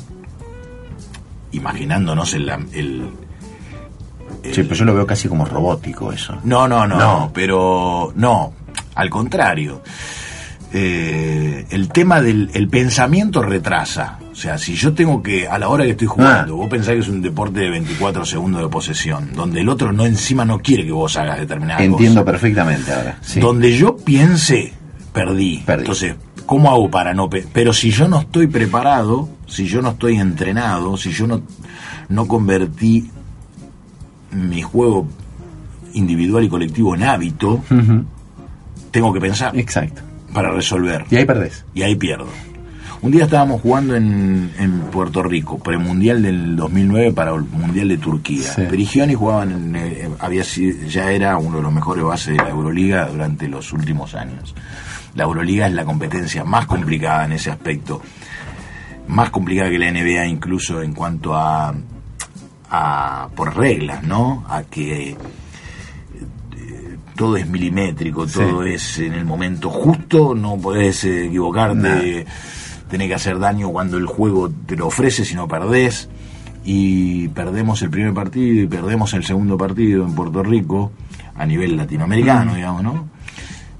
imaginándonos 1.51 2.33
el, 2.33 2.49
el, 2.73 3.09
Sí, 4.43 4.63
pero 4.63 4.75
yo 4.75 4.85
lo 4.85 4.93
veo 4.93 5.05
casi 5.05 5.27
como 5.27 5.45
robótico 5.45 6.11
eso. 6.13 6.37
no, 6.43 6.67
no, 6.67 6.87
no, 6.87 6.97
No. 6.97 7.31
pero 7.33 8.13
no, 8.15 8.53
al 8.95 9.09
contrario. 9.09 9.81
Eh, 10.73 11.65
el 11.69 11.87
tema 11.89 12.21
del 12.21 12.49
el 12.53 12.67
pensamiento 12.67 13.41
retrasa. 13.41 14.19
O 14.31 14.35
sea, 14.35 14.57
si 14.57 14.75
yo 14.75 14.93
tengo 14.93 15.23
que, 15.23 15.47
a 15.47 15.57
la 15.57 15.69
hora 15.69 15.85
que 15.85 15.91
estoy 15.91 16.07
jugando, 16.07 16.53
Ah. 16.53 16.57
vos 16.57 16.67
pensás 16.69 16.93
que 16.93 16.99
es 16.99 17.07
un 17.07 17.21
deporte 17.21 17.61
de 17.61 17.69
24 17.69 18.25
segundos 18.25 18.61
de 18.61 18.67
posesión, 18.67 19.29
donde 19.33 19.61
el 19.61 19.69
otro 19.69 19.91
no 19.93 20.05
encima 20.05 20.43
no 20.45 20.59
quiere 20.59 20.85
que 20.85 20.91
vos 20.91 21.15
hagas 21.17 21.39
determinada 21.39 21.81
Entiendo 21.83 22.21
cosa. 22.21 22.31
perfectamente 22.31 22.91
ahora. 22.93 23.17
Sí. 23.21 23.39
Donde 23.39 23.75
yo 23.77 23.95
piense, 23.97 24.73
perdí. 25.13 25.63
Perdí. 25.65 25.81
Entonces, 25.83 26.15
¿Cómo 26.45 26.71
hago 26.71 26.89
para 26.89 27.13
no... 27.13 27.29
pe- 27.29 27.45
Pero 27.51 27.73
si 27.73 27.91
yo 27.91 28.07
no 28.07 28.21
estoy 28.21 28.47
preparado, 28.47 29.27
si 29.47 29.65
yo 29.67 29.81
no 29.81 29.89
estoy 29.89 30.15
entrenado, 30.15 30.95
si 30.95 31.11
yo 31.11 31.27
no, 31.27 31.41
no 32.07 32.25
convertí 32.25 33.11
mi 34.31 34.61
juego 34.61 35.07
individual 35.93 36.45
y 36.45 36.49
colectivo 36.49 36.95
en 36.95 37.03
hábito, 37.03 37.61
tengo 38.91 39.11
que 39.13 39.19
pensar. 39.19 39.57
Exacto. 39.57 40.01
Para 40.37 40.51
resolver. 40.53 41.05
Y 41.09 41.15
ahí 41.17 41.25
perdés. 41.25 41.65
Y 41.73 41.81
ahí 41.83 41.95
pierdo. 41.95 42.27
Un 43.01 43.11
día 43.11 43.25
estábamos 43.25 43.61
jugando 43.61 43.95
en, 43.95 44.51
en 44.57 44.79
Puerto 44.91 45.21
Rico, 45.21 45.59
premundial 45.59 46.23
del 46.23 46.55
2009 46.55 47.11
para 47.11 47.35
el 47.35 47.41
Mundial 47.43 47.89
de 47.89 47.97
Turquía. 47.99 48.51
Sí. 48.53 48.63
Perigioni 48.69 49.13
jugaban, 49.13 49.51
en, 49.51 49.75
eh, 49.75 50.09
había, 50.19 50.43
sido- 50.43 50.87
ya 50.87 51.11
era 51.11 51.37
uno 51.37 51.57
de 51.57 51.63
los 51.63 51.71
mejores 51.71 52.03
bases 52.03 52.35
de 52.37 52.43
la 52.43 52.49
Euroliga 52.49 53.07
durante 53.07 53.47
los 53.47 53.71
últimos 53.71 54.15
años. 54.15 54.55
La 55.13 55.25
Euroliga 55.25 55.67
es 55.67 55.73
la 55.73 55.85
competencia 55.85 56.43
más 56.43 56.65
complicada 56.65 57.25
en 57.25 57.33
ese 57.33 57.51
aspecto, 57.51 58.01
más 59.07 59.29
complicada 59.29 59.69
que 59.69 59.77
la 59.79 59.91
NBA 59.91 60.25
incluso 60.25 60.81
en 60.81 60.93
cuanto 60.93 61.35
a, 61.35 61.73
a 62.71 63.29
por 63.35 63.55
reglas, 63.55 64.03
¿no? 64.03 64.43
A 64.49 64.63
que 64.63 65.15
todo 67.17 67.35
es 67.35 67.49
milimétrico, 67.49 68.25
Sí. 68.27 68.35
todo 68.39 68.63
es 68.63 68.99
en 68.99 69.13
el 69.13 69.25
momento 69.25 69.69
justo, 69.69 70.33
no 70.33 70.55
podés 70.57 71.03
eh, 71.03 71.25
equivocarte, 71.25 72.25
tenés 72.89 73.07
que 73.09 73.15
hacer 73.15 73.39
daño 73.39 73.69
cuando 73.71 73.97
el 73.97 74.05
juego 74.05 74.49
te 74.49 74.77
lo 74.77 74.87
ofrece, 74.87 75.25
si 75.25 75.35
no 75.35 75.47
perdés. 75.49 76.07
Y 76.63 77.29
perdemos 77.29 77.81
el 77.81 77.89
primer 77.89 78.13
partido 78.13 78.63
y 78.63 78.67
perdemos 78.67 79.13
el 79.13 79.23
segundo 79.25 79.57
partido 79.57 80.05
en 80.05 80.13
Puerto 80.15 80.43
Rico, 80.43 80.91
a 81.35 81.45
nivel 81.45 81.75
latinoamericano, 81.77 82.55
digamos, 82.55 82.83
¿no? 82.83 83.07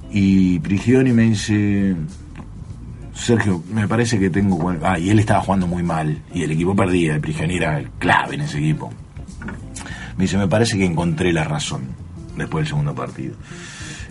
Y 0.10 0.60
Prigioni 0.60 1.12
me 1.12 1.24
dice, 1.24 1.96
Sergio, 3.14 3.62
me 3.74 3.88
parece 3.88 4.18
que 4.20 4.30
tengo... 4.30 4.74
Ah, 4.84 4.98
y 4.98 5.10
él 5.10 5.20
estaba 5.20 5.42
jugando 5.42 5.68
muy 5.68 5.84
mal, 5.84 6.22
y 6.34 6.44
el 6.44 6.52
equipo 6.52 6.76
perdía, 6.76 7.16
el 7.16 7.22
Prigioni 7.22 7.58
era 7.58 7.84
clave 8.00 8.36
en 8.36 8.42
ese 8.42 8.58
equipo. 8.60 8.90
Me 10.18 10.24
dice, 10.24 10.38
me 10.38 10.48
parece 10.48 10.78
que 10.78 10.86
encontré 10.86 11.34
la 11.34 11.44
razón 11.44 12.07
después 12.38 12.64
del 12.64 12.68
segundo 12.70 12.94
partido. 12.96 13.36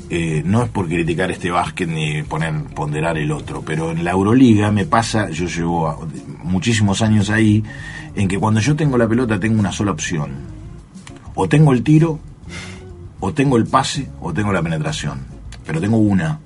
Eh, 0.08 0.42
no 0.46 0.62
es 0.62 0.68
por 0.68 0.86
criticar 0.86 1.30
este 1.30 1.50
básquet 1.50 1.88
ni 1.88 2.22
poner 2.22 2.52
ponderar 2.74 3.18
el 3.18 3.32
otro, 3.32 3.62
pero 3.62 3.90
en 3.90 4.04
la 4.04 4.12
Euroliga 4.12 4.70
me 4.70 4.84
pasa, 4.84 5.30
yo 5.30 5.46
llevo 5.46 6.06
muchísimos 6.44 7.02
años 7.02 7.28
ahí, 7.30 7.64
en 8.14 8.28
que 8.28 8.38
cuando 8.38 8.60
yo 8.60 8.76
tengo 8.76 8.96
la 8.98 9.08
pelota 9.08 9.40
tengo 9.40 9.58
una 9.58 9.72
sola 9.72 9.90
opción. 9.92 10.30
O 11.34 11.48
tengo 11.48 11.72
el 11.72 11.82
tiro, 11.82 12.20
o 13.20 13.32
tengo 13.32 13.56
el 13.56 13.66
pase, 13.66 14.08
o 14.20 14.32
tengo 14.32 14.52
la 14.52 14.62
penetración. 14.62 15.20
Pero 15.66 15.80
tengo 15.80 15.96
una. 15.98 16.38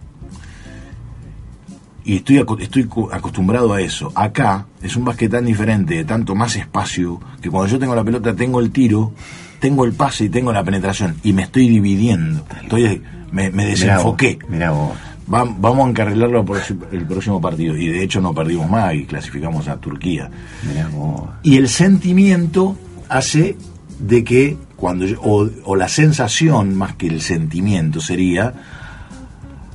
Y 2.02 2.16
estoy, 2.16 2.44
estoy 2.60 2.84
co- 2.84 3.10
acostumbrado 3.12 3.72
a 3.74 3.80
eso. 3.82 4.10
Acá 4.14 4.66
es 4.82 4.96
un 4.96 5.04
básquet 5.04 5.30
tan 5.30 5.44
diferente, 5.44 6.02
tanto 6.04 6.34
más 6.34 6.56
espacio, 6.56 7.20
que 7.42 7.50
cuando 7.50 7.70
yo 7.70 7.78
tengo 7.78 7.94
la 7.94 8.02
pelota 8.02 8.34
tengo 8.34 8.58
el 8.58 8.70
tiro, 8.70 9.12
tengo 9.60 9.84
el 9.84 9.92
pase 9.92 10.24
y 10.24 10.28
tengo 10.28 10.52
la 10.52 10.64
penetración. 10.64 11.16
Y 11.22 11.32
me 11.32 11.42
estoy 11.42 11.68
dividiendo. 11.68 12.44
Estoy, 12.62 13.02
me, 13.30 13.50
me 13.50 13.66
desenfoqué. 13.66 14.38
Mirá 14.48 14.70
vos. 14.72 14.92
Va- 15.32 15.44
vamos 15.44 15.86
a 15.86 15.90
encarrilarlo 15.90 16.44
por 16.44 16.58
el 16.92 17.06
próximo 17.06 17.40
partido. 17.40 17.76
Y 17.76 17.86
de 17.88 18.02
hecho 18.02 18.20
no 18.20 18.34
perdimos 18.34 18.68
más 18.68 18.94
y 18.94 19.04
clasificamos 19.04 19.68
a 19.68 19.76
Turquía. 19.76 20.28
Mirá 20.66 20.88
vos. 20.88 21.28
Y 21.42 21.56
el 21.58 21.68
sentimiento 21.68 22.76
hace 23.08 23.56
de 24.00 24.24
que 24.24 24.56
cuando 24.76 25.04
yo- 25.06 25.20
o, 25.20 25.48
o 25.64 25.76
la 25.76 25.88
sensación 25.88 26.74
más 26.74 26.94
que 26.96 27.06
el 27.06 27.20
sentimiento 27.20 28.00
sería 28.00 28.54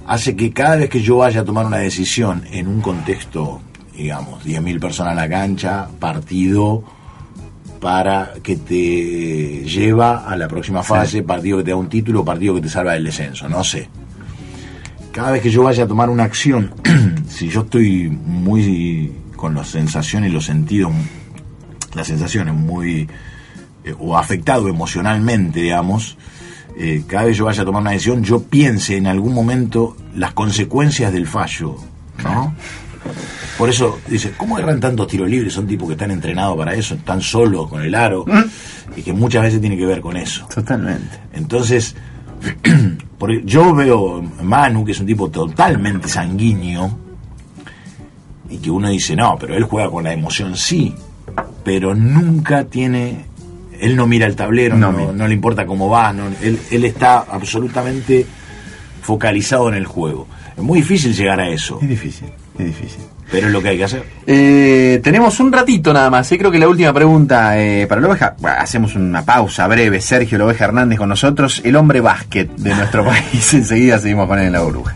hace 0.07 0.35
que 0.35 0.51
cada 0.51 0.75
vez 0.77 0.89
que 0.89 1.01
yo 1.01 1.17
vaya 1.17 1.41
a 1.41 1.45
tomar 1.45 1.65
una 1.65 1.77
decisión 1.77 2.43
en 2.51 2.67
un 2.67 2.81
contexto 2.81 3.61
digamos 3.95 4.43
10.000 4.45 4.79
personas 4.79 5.11
en 5.13 5.17
la 5.17 5.29
cancha 5.29 5.87
partido 5.99 6.83
para 7.85 8.33
que 8.41 8.55
te 8.55 9.63
lleva 9.63 10.27
a 10.27 10.35
la 10.35 10.47
próxima 10.47 10.81
fase 10.81 11.21
partido 11.21 11.59
que 11.59 11.65
te 11.65 11.69
da 11.69 11.77
un 11.77 11.87
título 11.87 12.25
partido 12.25 12.55
que 12.55 12.61
te 12.61 12.69
salva 12.69 12.93
del 12.93 13.03
descenso 13.03 13.47
no 13.47 13.63
sé 13.63 13.87
cada 15.11 15.29
vez 15.29 15.43
que 15.43 15.51
yo 15.51 15.61
vaya 15.61 15.83
a 15.83 15.87
tomar 15.87 16.09
una 16.09 16.23
acción 16.23 16.73
si 17.29 17.47
yo 17.47 17.61
estoy 17.61 18.09
muy 18.09 19.13
con 19.35 19.53
las 19.53 19.67
sensaciones 19.67 20.31
y 20.31 20.33
los 20.33 20.45
sentidos 20.45 20.91
las 21.93 22.07
sensaciones 22.07 22.55
muy 22.55 23.07
eh, 23.85 23.93
o 23.99 24.17
afectado 24.17 24.67
emocionalmente, 24.67 25.61
digamos, 25.61 26.17
eh, 26.75 27.03
cada 27.07 27.25
vez 27.25 27.37
yo 27.37 27.45
vaya 27.45 27.61
a 27.61 27.65
tomar 27.65 27.83
una 27.83 27.91
decisión, 27.91 28.23
yo 28.23 28.41
piense 28.41 28.97
en 28.97 29.05
algún 29.05 29.31
momento 29.31 29.95
las 30.15 30.33
consecuencias 30.33 31.13
del 31.13 31.27
fallo, 31.27 31.75
¿no? 32.23 32.55
Por 33.57 33.69
eso 33.69 33.99
dice, 34.07 34.33
¿cómo 34.35 34.59
erran 34.59 34.79
tantos 34.79 35.07
tiros 35.07 35.29
libres? 35.29 35.53
Son 35.53 35.65
tipos 35.65 35.87
que 35.87 35.93
están 35.93 36.11
entrenados 36.11 36.57
para 36.57 36.73
eso, 36.73 36.95
están 36.95 37.21
solos 37.21 37.69
con 37.69 37.81
el 37.81 37.95
aro, 37.95 38.25
y 38.95 39.01
que 39.01 39.13
muchas 39.13 39.43
veces 39.43 39.61
tiene 39.61 39.77
que 39.77 39.85
ver 39.85 40.01
con 40.01 40.17
eso. 40.17 40.45
Totalmente. 40.53 41.19
Entonces, 41.33 41.95
porque 43.17 43.41
yo 43.45 43.73
veo 43.73 44.21
Manu, 44.41 44.83
que 44.83 44.91
es 44.91 44.99
un 44.99 45.05
tipo 45.05 45.29
totalmente 45.29 46.09
sanguíneo, 46.09 46.99
y 48.49 48.57
que 48.57 48.69
uno 48.69 48.89
dice, 48.89 49.15
no, 49.15 49.37
pero 49.39 49.55
él 49.55 49.63
juega 49.63 49.89
con 49.89 50.03
la 50.03 50.13
emoción, 50.13 50.57
sí, 50.57 50.93
pero 51.63 51.95
nunca 51.95 52.65
tiene, 52.65 53.25
él 53.79 53.95
no 53.95 54.05
mira 54.05 54.27
el 54.27 54.35
tablero, 54.35 54.75
no, 54.75 54.91
no 55.13 55.27
le 55.27 55.33
importa 55.33 55.65
cómo 55.65 55.89
va, 55.89 56.11
no, 56.11 56.27
él, 56.41 56.59
él 56.71 56.85
está 56.85 57.19
absolutamente 57.19 58.25
focalizado 59.01 59.69
en 59.69 59.75
el 59.75 59.85
juego. 59.85 60.27
Es 60.57 60.63
muy 60.63 60.79
difícil 60.79 61.13
llegar 61.13 61.39
a 61.39 61.49
eso. 61.49 61.79
Es 61.81 61.87
difícil, 61.87 62.27
es 62.57 62.65
difícil. 62.65 63.01
Pero 63.31 63.47
es 63.47 63.53
lo 63.53 63.61
que 63.61 63.69
hay 63.69 63.77
que 63.77 63.83
hacer. 63.83 64.03
Eh, 64.27 64.99
tenemos 65.03 65.39
un 65.39 65.51
ratito 65.51 65.91
nada 65.93 66.09
más. 66.09 66.31
¿eh? 66.31 66.37
Creo 66.37 66.51
que 66.51 66.59
la 66.59 66.67
última 66.67 66.93
pregunta 66.93 67.59
eh, 67.59 67.87
para 67.87 68.01
la 68.01 68.07
oveja. 68.07 68.35
Bueno, 68.39 68.57
hacemos 68.59 68.95
una 68.95 69.23
pausa 69.25 69.67
breve. 69.67 69.99
Sergio 70.01 70.37
la 70.37 70.45
oveja 70.45 70.65
Hernández 70.65 70.97
con 70.97 71.09
nosotros, 71.09 71.61
el 71.63 71.75
hombre 71.75 72.01
básquet 72.01 72.49
de 72.55 72.75
nuestro 72.75 73.03
país. 73.05 73.53
Enseguida 73.53 73.99
seguimos 73.99 74.27
con 74.27 74.39
él 74.39 74.47
en 74.47 74.53
la 74.53 74.61
burbuja. 74.61 74.95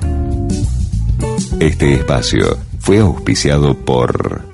Este 1.59 1.93
espacio 1.93 2.57
fue 2.79 2.99
auspiciado 2.99 3.75
por 3.75 4.48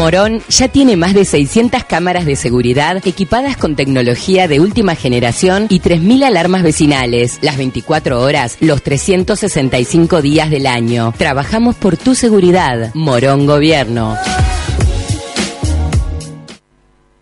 Morón 0.00 0.40
ya 0.48 0.66
tiene 0.68 0.96
más 0.96 1.12
de 1.12 1.26
600 1.26 1.84
cámaras 1.84 2.24
de 2.24 2.34
seguridad 2.34 3.06
equipadas 3.06 3.58
con 3.58 3.76
tecnología 3.76 4.48
de 4.48 4.58
última 4.58 4.94
generación 4.94 5.66
y 5.68 5.78
3.000 5.78 6.24
alarmas 6.24 6.62
vecinales, 6.62 7.38
las 7.42 7.58
24 7.58 8.18
horas, 8.18 8.56
los 8.62 8.82
365 8.82 10.22
días 10.22 10.48
del 10.48 10.66
año. 10.66 11.12
Trabajamos 11.18 11.76
por 11.76 11.98
tu 11.98 12.14
seguridad. 12.14 12.94
Morón 12.94 13.44
Gobierno. 13.44 14.16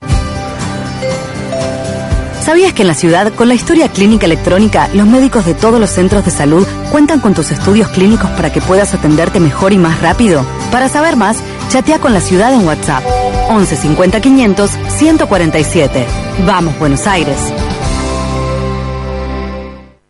¿Sabías 2.40 2.72
que 2.72 2.82
en 2.82 2.88
la 2.88 2.94
ciudad, 2.94 3.32
con 3.34 3.46
la 3.46 3.54
historia 3.54 3.88
clínica 3.88 4.26
electrónica, 4.26 4.88
los 4.94 5.06
médicos 5.06 5.46
de 5.46 5.54
todos 5.54 5.78
los 5.78 5.90
centros 5.90 6.24
de 6.24 6.32
salud 6.32 6.66
cuentan 6.90 7.20
con 7.20 7.34
tus 7.34 7.52
estudios 7.52 7.86
clínicos 7.90 8.28
para 8.30 8.52
que 8.52 8.60
puedas 8.60 8.92
atenderte 8.94 9.38
mejor 9.38 9.72
y 9.72 9.78
más 9.78 10.00
rápido? 10.00 10.44
Para 10.72 10.88
saber 10.88 11.14
más, 11.14 11.40
chatea 11.68 12.00
con 12.00 12.12
la 12.12 12.20
ciudad 12.20 12.52
en 12.52 12.66
WhatsApp 12.66 13.04
11 13.50 13.76
50 13.76 14.20
500 14.20 14.70
147. 14.88 16.04
Vamos, 16.44 16.76
Buenos 16.80 17.06
Aires. 17.06 17.38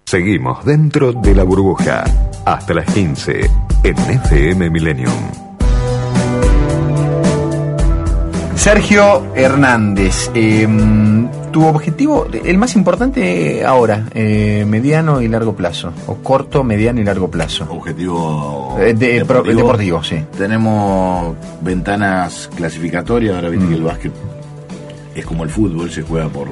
Seguimos 0.06 0.64
dentro 0.64 1.12
de 1.12 1.34
la 1.34 1.44
burbuja. 1.44 2.04
Hasta 2.48 2.72
las 2.72 2.86
15 2.94 3.40
en 3.82 3.98
FM 3.98 4.70
Millennium. 4.70 5.12
Sergio 8.54 9.22
Hernández, 9.34 10.30
eh, 10.34 10.66
tu 11.52 11.66
objetivo, 11.66 12.26
el 12.32 12.56
más 12.56 12.74
importante 12.74 13.66
ahora, 13.66 14.06
eh, 14.14 14.64
mediano 14.66 15.20
y 15.20 15.28
largo 15.28 15.54
plazo, 15.56 15.92
o 16.06 16.14
corto, 16.16 16.64
mediano 16.64 17.00
y 17.00 17.04
largo 17.04 17.30
plazo. 17.30 17.66
Objetivo 17.70 18.78
Eh, 18.80 18.94
de- 18.94 19.26
pro- 19.26 19.42
deportivo, 19.42 20.02
sí. 20.02 20.24
Tenemos 20.38 21.36
ventanas 21.60 22.48
clasificatorias, 22.56 23.34
ahora 23.36 23.50
viste 23.50 23.66
Mm. 23.66 23.68
que 23.68 23.74
el 23.74 23.82
básquet 23.82 24.12
es 25.14 25.26
como 25.26 25.44
el 25.44 25.50
fútbol, 25.50 25.90
se 25.90 26.00
juega 26.00 26.28
por... 26.28 26.48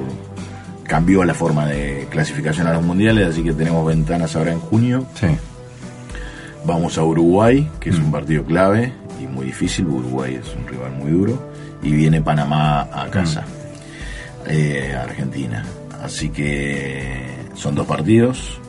Cambió 0.83 1.23
la 1.25 1.33
forma 1.33 1.65
de 1.65 2.07
clasificación 2.11 2.67
a 2.67 2.73
los 2.73 2.83
mundiales, 2.83 3.27
así 3.29 3.41
que 3.43 3.51
tenemos 3.53 3.83
ventanas 3.85 4.35
ahora 4.35 4.51
en 4.51 4.59
junio. 4.59 5.03
Sí. 5.19 5.25
Vamos 6.67 6.97
a 6.97 7.03
Uruguay, 7.03 7.67
que 7.79 7.89
Mm. 7.89 7.93
es 7.93 7.99
un 7.99 8.11
partido 8.11 8.43
clave 8.43 8.91
y 9.23 9.25
muy 9.25 9.45
difícil. 9.47 9.87
Uruguay 9.87 10.35
es 10.35 10.53
un 10.53 10.67
rival 10.67 10.91
muy 10.91 11.11
duro. 11.11 11.51
Y 11.81 11.91
viene 11.91 12.21
Panamá 12.21 12.81
a 12.91 13.07
casa, 13.09 13.41
Mm. 13.41 14.49
eh, 14.49 14.93
a 14.95 15.03
Argentina. 15.03 15.65
Así 16.03 16.29
que 16.29 17.25
son 17.55 17.73
dos 17.75 17.87
partidos. 17.87 18.59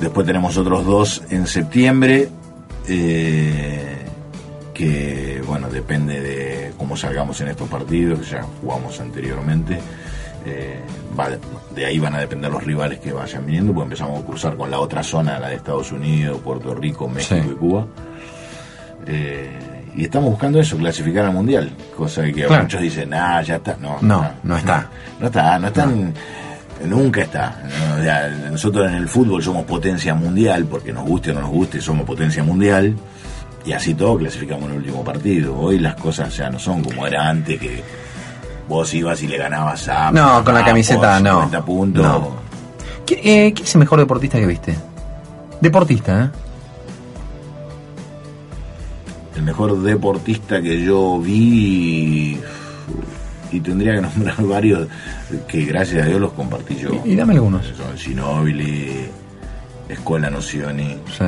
Después 0.00 0.26
tenemos 0.26 0.56
otros 0.56 0.84
dos 0.84 1.22
en 1.30 1.46
septiembre. 1.46 2.28
eh, 2.86 3.96
que, 4.74 5.42
bueno, 5.46 5.70
depende 5.70 6.20
de 6.20 6.72
cómo 6.76 6.98
salgamos 6.98 7.40
en 7.40 7.48
estos 7.48 7.66
partidos, 7.68 8.18
que 8.20 8.26
ya 8.26 8.42
jugamos 8.60 9.00
anteriormente. 9.00 9.78
Eh, 10.46 10.78
va 11.18 11.30
de, 11.74 11.86
ahí 11.86 11.98
van 11.98 12.14
a 12.14 12.20
depender 12.20 12.50
los 12.50 12.62
rivales 12.62 12.98
que 13.00 13.12
vayan 13.12 13.46
viniendo, 13.46 13.72
porque 13.72 13.84
empezamos 13.84 14.22
a 14.22 14.26
cruzar 14.26 14.56
con 14.56 14.70
la 14.70 14.78
otra 14.78 15.02
zona, 15.02 15.38
la 15.38 15.48
de 15.48 15.54
Estados 15.56 15.90
Unidos, 15.92 16.38
Puerto 16.44 16.74
Rico, 16.74 17.08
México 17.08 17.40
Sí. 17.42 17.48
y 17.50 17.54
Cuba. 17.54 17.86
Eh, 19.06 19.50
y 19.96 20.04
estamos 20.04 20.30
buscando 20.30 20.60
eso, 20.60 20.76
clasificar 20.76 21.26
al 21.26 21.32
mundial, 21.32 21.70
cosa 21.96 22.22
que 22.24 22.32
Claro. 22.44 22.62
muchos 22.64 22.80
dicen, 22.80 23.12
ah, 23.14 23.40
ya 23.42 23.56
está. 23.56 23.76
No, 23.80 23.98
No, 24.00 24.28
no 24.42 24.56
está. 24.56 24.88
No 25.20 25.26
está, 25.26 25.58
no 25.58 25.68
está. 25.68 25.84
en- 25.84 26.14
Nunca 26.86 27.22
está. 27.22 27.62
¿no? 27.96 28.50
Nosotros 28.50 28.88
en 28.88 28.94
el 28.96 29.08
fútbol 29.08 29.42
somos 29.42 29.64
potencia 29.64 30.12
mundial, 30.14 30.66
porque 30.66 30.92
nos 30.92 31.04
guste 31.06 31.30
o 31.30 31.34
no 31.34 31.42
nos 31.42 31.50
guste, 31.50 31.80
somos 31.80 32.04
potencia 32.04 32.42
mundial. 32.42 32.94
Y 33.64 33.72
así 33.72 33.94
todo 33.94 34.18
clasificamos 34.18 34.64
en 34.64 34.72
el 34.72 34.76
último 34.78 35.04
partido. 35.04 35.56
Hoy 35.56 35.78
las 35.78 35.94
cosas 35.94 36.36
ya 36.36 36.50
no 36.50 36.58
son 36.58 36.82
como 36.82 37.06
era 37.06 37.28
antes, 37.28 37.58
que 37.60 37.82
vos 38.68 38.92
ibas 38.94 39.22
y 39.22 39.26
le 39.28 39.36
ganabas 39.38 39.88
a. 39.88 40.10
No, 40.10 40.42
con 40.44 40.54
la 40.54 40.64
camiseta, 40.64 41.20
no. 41.20 41.34
50 41.42 41.64
puntos. 41.64 42.02
No. 42.04 42.30
¿Qui- 43.06 43.18
eh, 43.22 43.52
¿Quién 43.54 43.66
es 43.66 43.74
el 43.74 43.78
mejor 43.80 43.98
deportista 43.98 44.38
que 44.38 44.46
viste? 44.46 44.74
Deportista, 45.60 46.24
¿eh? 46.24 46.30
El 49.36 49.42
mejor 49.42 49.80
deportista 49.82 50.62
que 50.62 50.82
yo 50.84 51.18
vi. 51.18 52.40
Y 53.50 53.60
tendría 53.60 53.94
que 53.94 54.00
nombrar 54.00 54.36
varios 54.46 54.88
que 55.48 55.64
gracias 55.64 56.04
a 56.04 56.06
Dios 56.08 56.20
los 56.20 56.32
compartí 56.32 56.76
yo. 56.76 56.90
Y, 57.04 57.12
y 57.12 57.16
dame 57.16 57.34
algunos. 57.34 57.66
Son 57.76 57.96
Ginóbili, 57.96 59.06
Escuela 59.88 60.30
Nocioni, 60.30 60.96
Sí. 61.16 61.24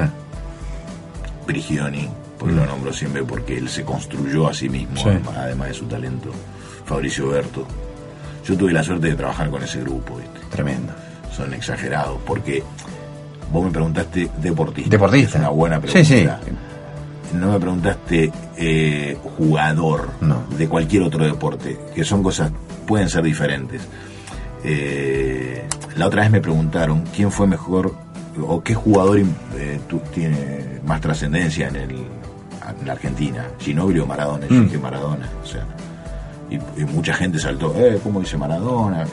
Prigioni, 1.46 2.08
porque 2.38 2.54
Mm. 2.54 2.58
lo 2.58 2.66
nombro 2.66 2.92
siempre 2.92 3.22
porque 3.22 3.56
él 3.58 3.68
se 3.68 3.84
construyó 3.84 4.48
a 4.48 4.54
sí 4.54 4.68
mismo, 4.68 4.96
Sí. 4.96 5.10
además 5.36 5.68
de 5.68 5.74
su 5.74 5.84
talento. 5.86 6.30
Fabricio 6.86 7.28
Berto. 7.28 7.66
Yo 8.44 8.56
tuve 8.56 8.72
la 8.72 8.82
suerte 8.82 9.08
de 9.08 9.14
trabajar 9.16 9.50
con 9.50 9.62
ese 9.62 9.80
grupo, 9.80 10.16
¿viste? 10.16 10.40
Tremendo. 10.50 10.92
Son 11.36 11.52
exagerados, 11.52 12.18
porque 12.24 12.62
vos 13.52 13.64
me 13.64 13.70
preguntaste 13.70 14.30
deportista. 14.40 14.88
Deportista. 14.90 15.28
Es 15.30 15.34
una 15.40 15.48
buena 15.50 15.76
Sí, 15.82 15.82
pregunta. 15.88 16.40
sí. 16.44 16.52
No 17.36 17.50
me 17.52 17.58
preguntaste 17.60 18.30
eh, 18.56 19.18
jugador 19.36 20.08
de 20.56 20.68
cualquier 20.68 21.02
otro 21.02 21.24
deporte, 21.24 21.76
que 21.94 22.04
son 22.04 22.22
cosas, 22.22 22.52
pueden 22.86 23.08
ser 23.08 23.24
diferentes. 23.24 23.82
Eh, 24.64 25.64
la 25.96 26.06
otra 26.06 26.22
vez 26.22 26.30
me 26.30 26.40
preguntaron 26.40 27.04
quién 27.14 27.30
fue 27.30 27.46
mejor 27.46 27.94
o 28.46 28.62
qué 28.62 28.74
jugador 28.74 29.18
eh, 29.56 29.80
tu- 29.88 29.98
tiene 30.14 30.80
más 30.86 31.00
trascendencia 31.00 31.68
en, 31.68 31.76
el, 31.76 31.90
en 31.90 32.86
la 32.86 32.92
Argentina, 32.92 33.44
Ginóbili 33.58 34.00
o 34.00 34.06
Maradona. 34.06 34.46
Yo 34.48 34.54
Mm. 34.56 34.64
dije 34.64 34.78
Maradona, 34.78 35.28
o 35.42 35.46
sea, 35.46 35.66
y, 36.50 36.54
y 36.56 36.84
mucha 36.84 37.14
gente 37.14 37.38
saltó, 37.38 37.74
eh, 37.76 37.98
¿cómo 38.02 38.20
dice 38.20 38.36
Maradona? 38.36 39.04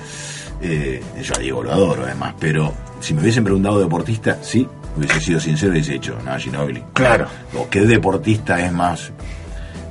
Eh, 0.61 1.01
yo 1.21 1.33
a 1.35 1.39
Diego 1.39 1.63
lo 1.63 1.71
adoro 1.73 2.03
además, 2.05 2.35
pero 2.39 2.71
si 3.01 3.13
me 3.13 3.21
hubiesen 3.21 3.43
preguntado 3.43 3.79
deportista, 3.79 4.37
sí, 4.41 4.67
hubiese 4.95 5.19
sido 5.19 5.39
sincero 5.39 5.71
y 5.73 5.75
hubiese 5.75 5.93
dicho, 5.93 6.17
no, 6.23 6.37
Ginóbili. 6.37 6.83
Claro. 6.93 7.27
O 7.57 7.69
qué 7.69 7.81
deportista 7.81 8.63
es 8.65 8.71
más, 8.71 9.11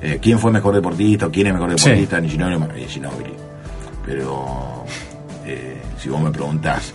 eh, 0.01 0.19
quién 0.23 0.39
fue 0.39 0.51
mejor 0.51 0.75
deportista 0.75 1.27
o 1.27 1.31
quién 1.31 1.49
es 1.49 1.53
mejor 1.53 1.79
Sí. 1.79 1.85
deportista, 1.91 2.21
ni 2.21 2.29
Ginóbili 2.31 2.57
o 2.57 2.61
Mar- 2.61 2.73
eh, 2.77 2.87
Ginóbili. 2.89 3.35
Pero 4.07 4.85
eh, 5.45 5.81
si 5.99 6.09
vos 6.09 6.21
me 6.23 6.31
preguntás 6.31 6.93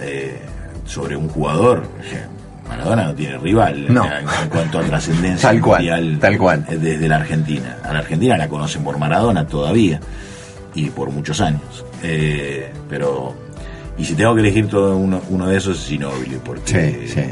eh, 0.00 0.40
sobre 0.86 1.16
un 1.16 1.28
jugador, 1.28 1.82
eh, 2.04 2.24
Maradona 2.68 3.04
no 3.04 3.14
tiene 3.14 3.38
rival 3.38 3.92
No. 3.92 4.04
en, 4.04 4.28
en 4.42 4.48
cuanto 4.48 4.78
a 4.78 4.82
trascendencia 4.82 5.48
Tal 5.50 5.60
cual, 5.60 5.78
mundial 5.80 6.18
tal 6.20 6.38
cual. 6.38 6.64
eh, 6.68 6.76
desde 6.76 7.08
la 7.08 7.16
Argentina. 7.16 7.76
A 7.82 7.92
la 7.92 7.98
Argentina 8.00 8.36
la 8.36 8.48
conocen 8.48 8.84
por 8.84 8.98
Maradona 8.98 9.46
todavía 9.46 10.00
y 10.74 10.90
por 10.90 11.10
muchos 11.10 11.40
años. 11.40 11.84
Eh, 12.02 12.70
pero, 12.88 13.34
y 13.96 14.04
si 14.04 14.14
tengo 14.14 14.34
que 14.34 14.40
elegir 14.42 14.68
todo 14.68 14.96
uno, 14.96 15.20
uno 15.30 15.46
de 15.48 15.56
esos 15.56 15.78
es 15.80 15.86
Ginóbili, 15.88 16.38
porque, 16.44 17.06
Sí, 17.06 17.14
sí. 17.14 17.22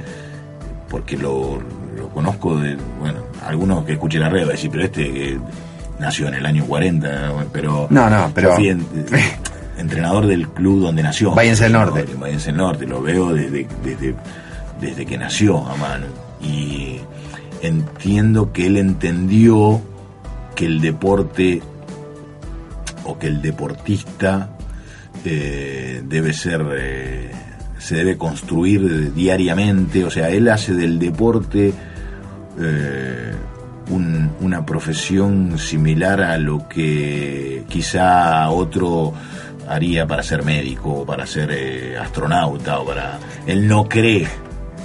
porque 0.89 1.16
lo, 1.16 1.61
lo 1.97 2.09
conozco 2.09 2.59
de, 2.59 2.76
bueno, 2.99 3.20
algunos 3.47 3.84
que 3.84 3.93
escuchen 3.93 4.20
la 4.22 4.28
red 4.28 4.41
van 4.41 4.49
a 4.49 4.53
decir, 4.53 4.70
pero 4.70 4.84
este 4.84 5.05
que 5.12 5.39
nació 6.01 6.28
en 6.28 6.34
el 6.34 6.47
año 6.47 6.64
40, 6.66 7.32
pero... 7.53 7.87
No, 7.91 8.11
no, 8.11 8.30
pero- 8.34 8.51
yo 8.51 8.55
fui 8.57 8.68
en- 8.70 8.87
entrenador 9.78 10.26
del 10.26 10.49
club 10.49 10.80
donde 10.82 11.03
nació. 11.03 11.32
Váyanse 11.32 11.64
del 11.64 11.72
norte. 11.74 12.05
Váyanse 12.18 12.47
del 12.47 12.57
norte, 12.57 12.87
lo 12.87 13.01
veo 13.03 13.32
desde, 13.32 13.66
desde, 13.84 14.14
desde 14.80 15.06
que 15.06 15.16
nació 15.18 15.66
a 15.66 15.76
mano. 15.76 16.06
Y 16.40 16.98
entiendo 17.62 18.52
que 18.52 18.66
él 18.66 18.76
entendió 18.76 19.80
que 20.54 20.66
el 20.66 20.80
deporte 20.80 21.62
o 23.04 23.18
que 23.18 23.26
el 23.28 23.40
deportista 23.42 24.50
eh, 25.24 26.02
debe 26.04 26.32
ser 26.32 26.64
eh, 26.76 27.30
se 27.78 27.94
debe 27.96 28.16
construir 28.18 29.12
diariamente 29.14 30.04
o 30.04 30.10
sea 30.10 30.28
él 30.30 30.48
hace 30.48 30.74
del 30.74 30.98
deporte 30.98 31.72
eh, 32.60 33.32
un- 33.90 34.30
una 34.40 34.64
profesión 34.66 35.58
similar 35.58 36.20
a 36.22 36.36
lo 36.38 36.68
que 36.68 37.64
quizá 37.68 38.48
otro 38.50 39.12
haría 39.68 40.06
para 40.06 40.22
ser 40.22 40.42
médico 40.44 40.90
o 41.00 41.06
para 41.06 41.26
ser 41.26 41.96
astronauta 42.00 42.78
o 42.80 42.86
para 42.86 43.18
él 43.46 43.66
no 43.68 43.88
cree 43.88 44.26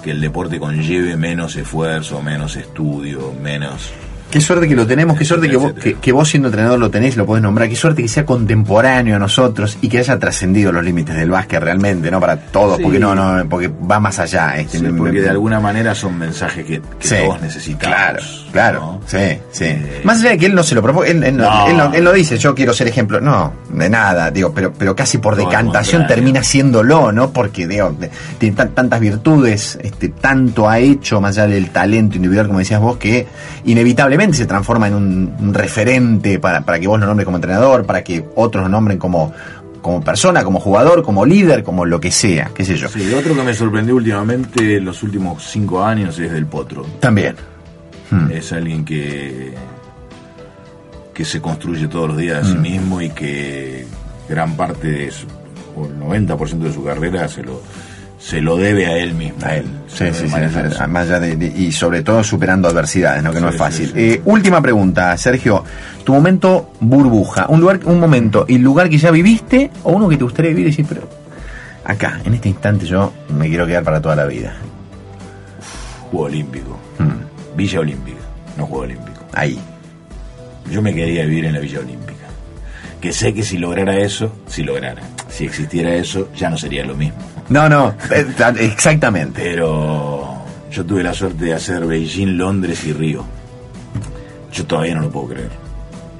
que 0.01 0.11
el 0.11 0.21
deporte 0.21 0.59
conlleve 0.59 1.15
menos 1.15 1.55
esfuerzo 1.55 2.21
menos 2.21 2.55
estudio 2.55 3.33
menos 3.33 3.91
Qué 4.31 4.39
suerte 4.41 4.67
que 4.67 4.75
lo 4.75 4.87
tenemos, 4.87 5.17
qué 5.17 5.25
suerte 5.25 5.49
que 5.49 5.57
vos, 5.57 5.73
que, 5.73 5.95
que 5.95 6.11
vos 6.13 6.29
siendo 6.29 6.47
entrenador 6.47 6.79
lo 6.79 6.89
tenés, 6.89 7.17
lo 7.17 7.25
podés 7.25 7.43
nombrar, 7.43 7.67
qué 7.67 7.75
suerte 7.75 8.01
que 8.01 8.07
sea 8.07 8.25
contemporáneo 8.25 9.17
a 9.17 9.19
nosotros 9.19 9.77
y 9.81 9.89
que 9.89 9.99
haya 9.99 10.17
trascendido 10.17 10.71
los 10.71 10.83
límites 10.85 11.15
del 11.15 11.29
básquet 11.29 11.59
realmente, 11.61 12.09
¿no? 12.09 12.19
Para 12.21 12.37
todos, 12.37 12.77
Sí. 12.77 12.83
porque 12.83 12.97
no, 12.99 13.13
no, 13.13 13.47
porque 13.49 13.67
va 13.69 13.99
más 13.99 14.17
allá. 14.19 14.57
Este, 14.57 14.77
Sí, 14.79 14.85
porque 14.97 15.13
me- 15.13 15.21
de 15.21 15.29
alguna 15.29 15.59
manera 15.59 15.93
son 15.93 16.17
mensajes 16.17 16.65
que, 16.65 16.79
que 16.99 17.07
Sí, 17.07 17.15
todos 17.25 17.41
necesitamos. 17.41 17.81
Claro, 17.95 18.19
claro, 18.53 19.01
sí, 19.05 19.17
sí. 19.51 19.65
Eh, 19.65 20.01
Más 20.05 20.19
allá 20.21 20.29
de 20.31 20.37
que 20.37 20.45
él 20.45 20.55
no 20.55 20.63
se 20.63 20.75
lo 20.75 20.81
propone, 20.81 21.09
él, 21.11 21.23
él 21.25 21.35
no, 21.35 21.43
No. 21.43 21.67
él 21.67 21.77
no- 21.77 21.93
él 21.93 22.03
no 22.05 22.13
dice, 22.13 22.37
yo 22.37 22.55
quiero 22.55 22.73
ser 22.73 22.87
ejemplo, 22.87 23.19
no, 23.19 23.53
de 23.69 23.89
nada, 23.89 24.31
digo, 24.31 24.53
pero, 24.53 24.71
pero 24.71 24.95
casi 24.95 25.17
por 25.17 25.35
decantación 25.35 26.07
termina 26.07 26.41
siéndolo, 26.41 27.11
¿no? 27.11 27.31
Porque, 27.33 27.67
digo, 27.67 27.93
tiene 28.37 28.55
tan- 28.55 28.69
tantas 28.69 28.99
virtudes, 29.01 29.77
este, 29.81 30.07
tanto 30.07 30.69
ha 30.69 30.79
hecho, 30.79 31.19
más 31.19 31.37
allá 31.37 31.47
del 31.53 31.69
talento 31.71 32.15
individual, 32.15 32.47
como 32.47 32.59
decías 32.59 32.79
vos, 32.79 32.95
que 32.95 33.27
inevitablemente 33.65 34.20
se 34.33 34.45
transforma 34.45 34.87
en 34.87 34.93
un, 34.95 35.35
un 35.39 35.53
referente 35.53 36.39
para, 36.39 36.61
para 36.61 36.79
que 36.79 36.87
vos 36.87 36.99
lo 36.99 37.05
nombres 37.05 37.25
como 37.25 37.37
entrenador, 37.37 37.85
para 37.85 38.03
que 38.03 38.23
otros 38.35 38.63
lo 38.63 38.69
nombren 38.69 38.97
como, 38.97 39.33
como 39.81 40.01
persona, 40.01 40.43
como 40.43 40.59
jugador, 40.59 41.03
como 41.03 41.25
líder, 41.25 41.63
como 41.63 41.85
lo 41.85 41.99
que 41.99 42.11
sea, 42.11 42.51
qué 42.53 42.63
sé 42.63 42.75
yo. 42.77 42.87
Sí, 42.89 43.13
otro 43.13 43.35
que 43.35 43.43
me 43.43 43.53
sorprendió 43.53 43.95
últimamente 43.95 44.77
en 44.77 44.85
los 44.85 45.01
últimos 45.03 45.43
cinco 45.43 45.83
años 45.83 46.17
es 46.19 46.31
Del 46.31 46.45
Potro. 46.45 46.85
También. 46.99 47.35
Hmm. 48.09 48.29
Es 48.31 48.51
alguien 48.53 48.83
que, 48.85 49.53
que 51.13 51.25
se 51.25 51.41
construye 51.41 51.87
todos 51.87 52.09
los 52.09 52.17
días 52.17 52.43
a 52.45 52.47
sí 52.47 52.55
Mm. 52.57 52.61
mismo 52.61 53.01
y 53.01 53.09
que 53.09 53.85
gran 54.29 54.55
parte 54.55 54.87
de 54.89 55.11
su, 55.11 55.27
o 55.75 55.85
el 55.85 55.97
90% 55.99 56.59
de 56.59 56.73
su 56.73 56.83
carrera 56.83 57.27
se 57.27 57.43
lo, 57.43 57.61
se 58.21 58.39
lo 58.39 58.55
debe 58.55 58.85
a 58.85 58.97
él 58.97 59.15
mismo. 59.15 59.39
A 59.43 59.55
él. 59.55 59.65
Sí, 59.87 60.05
sí, 60.13 60.29
sí, 60.29 60.35
de, 60.39 61.35
de- 61.35 61.53
y 61.57 61.71
sobre 61.71 62.03
todo 62.03 62.23
superando 62.23 62.67
adversidades, 62.67 63.23
¿no? 63.23 63.31
que 63.33 63.41
no 63.41 63.49
es 63.49 63.55
fácil. 63.57 63.91
Eh, 63.95 64.21
última 64.25 64.61
pregunta, 64.61 65.17
Sergio. 65.17 65.63
Tu 66.03 66.13
momento 66.13 66.71
burbuja, 66.79 67.47
un 67.49 67.59
lugar, 67.59 67.79
un 67.85 67.99
momento 67.99 68.45
y 68.47 68.59
lugar 68.59 68.89
que 68.89 68.97
ya 68.99 69.09
viviste 69.11 69.71
o 69.83 69.91
uno 69.93 70.07
que 70.07 70.17
te 70.17 70.23
gustaría 70.23 70.49
vivir 70.51 70.67
y 70.67 70.69
decir, 70.69 70.85
pero 70.87 71.09
acá, 71.83 72.21
en 72.23 72.35
este 72.35 72.49
instante 72.49 72.85
yo 72.85 73.11
me 73.37 73.49
quiero 73.49 73.65
quedar 73.65 73.83
para 73.83 73.99
toda 74.01 74.15
la 74.15 74.25
vida. 74.25 74.53
Juego 76.11 76.25
Olímpico. 76.27 76.79
Hmm. 76.99 77.55
Villa 77.57 77.79
Olímpica, 77.79 78.19
no 78.57 78.65
Juego 78.67 78.83
Olímpico. 78.83 79.19
Ahí. 79.33 79.59
yo 80.69 80.81
me 80.81 80.93
quedaría 80.93 81.25
vivir 81.25 81.45
en 81.45 81.53
la 81.53 81.59
Villa 81.59 81.79
Olímpica. 81.79 82.19
Que 83.01 83.11
sé 83.11 83.33
que 83.33 83.41
si 83.43 83.57
lograra 83.57 83.97
eso, 83.97 84.31
si 84.47 84.61
lograra, 84.63 85.01
si 85.27 85.45
existiera 85.45 85.93
eso, 85.95 86.29
ya 86.35 86.49
no 86.51 86.57
sería 86.57 86.85
lo 86.85 86.93
mismo. 86.95 87.17
No, 87.51 87.67
no, 87.67 87.93
eh, 88.11 88.25
exactamente. 88.61 89.41
Pero 89.43 90.35
yo 90.71 90.85
tuve 90.85 91.03
la 91.03 91.13
suerte 91.13 91.45
de 91.45 91.53
hacer 91.53 91.85
Beijing, 91.85 92.37
Londres 92.37 92.83
y 92.85 92.93
Río. 92.93 93.25
Yo 94.53 94.65
todavía 94.65 94.95
no 94.95 95.01
lo 95.01 95.09
puedo 95.11 95.27
creer. 95.27 95.49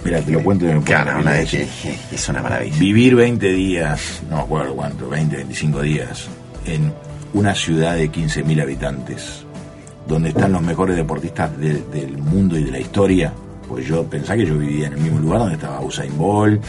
Mira, 0.04 0.20
te 0.22 0.32
lo 0.32 0.44
cuento 0.44 0.66
y 0.66 0.74
me 0.74 0.82
Claro, 0.82 1.12
pongo 1.12 1.22
una 1.22 1.32
nervioso. 1.32 1.58
vez 1.58 1.70
que- 2.10 2.16
es 2.16 2.30
una 2.30 2.42
maravilla. 2.42 2.78
Vivir 2.80 3.16
20 3.16 3.52
días, 3.52 4.22
no 4.30 4.38
me 4.38 4.42
acuerdo 4.44 4.74
cuánto, 4.76 5.08
20, 5.10 5.36
25 5.38 5.82
días, 5.82 6.28
en 6.66 6.92
una 7.34 7.54
ciudad 7.56 7.96
de 7.96 8.10
15.000 8.10 8.60
habitantes, 8.62 9.44
donde 10.08 10.30
están 10.30 10.52
los 10.52 10.62
mejores 10.64 10.96
deportistas 10.96 11.56
de- 11.58 11.82
del 11.94 12.18
mundo 12.18 12.58
y 12.58 12.64
de 12.64 12.72
la 12.72 12.80
historia, 12.80 13.32
pues 13.68 13.86
yo 13.88 14.04
pensaba 14.06 14.38
que 14.38 14.46
yo 14.48 14.58
vivía 14.58 14.88
en 14.88 14.94
el 14.94 15.00
mismo 15.00 15.20
lugar 15.20 15.40
donde 15.40 15.56
estaba 15.56 15.80
Usain 15.82 16.18
Bolt, 16.18 16.62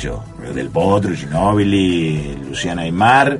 yo, 0.00 0.24
Del 0.54 0.68
Potro, 0.70 1.14
Ginóbili, 1.14 2.38
Luciana 2.48 2.82
Aymar, 2.82 3.38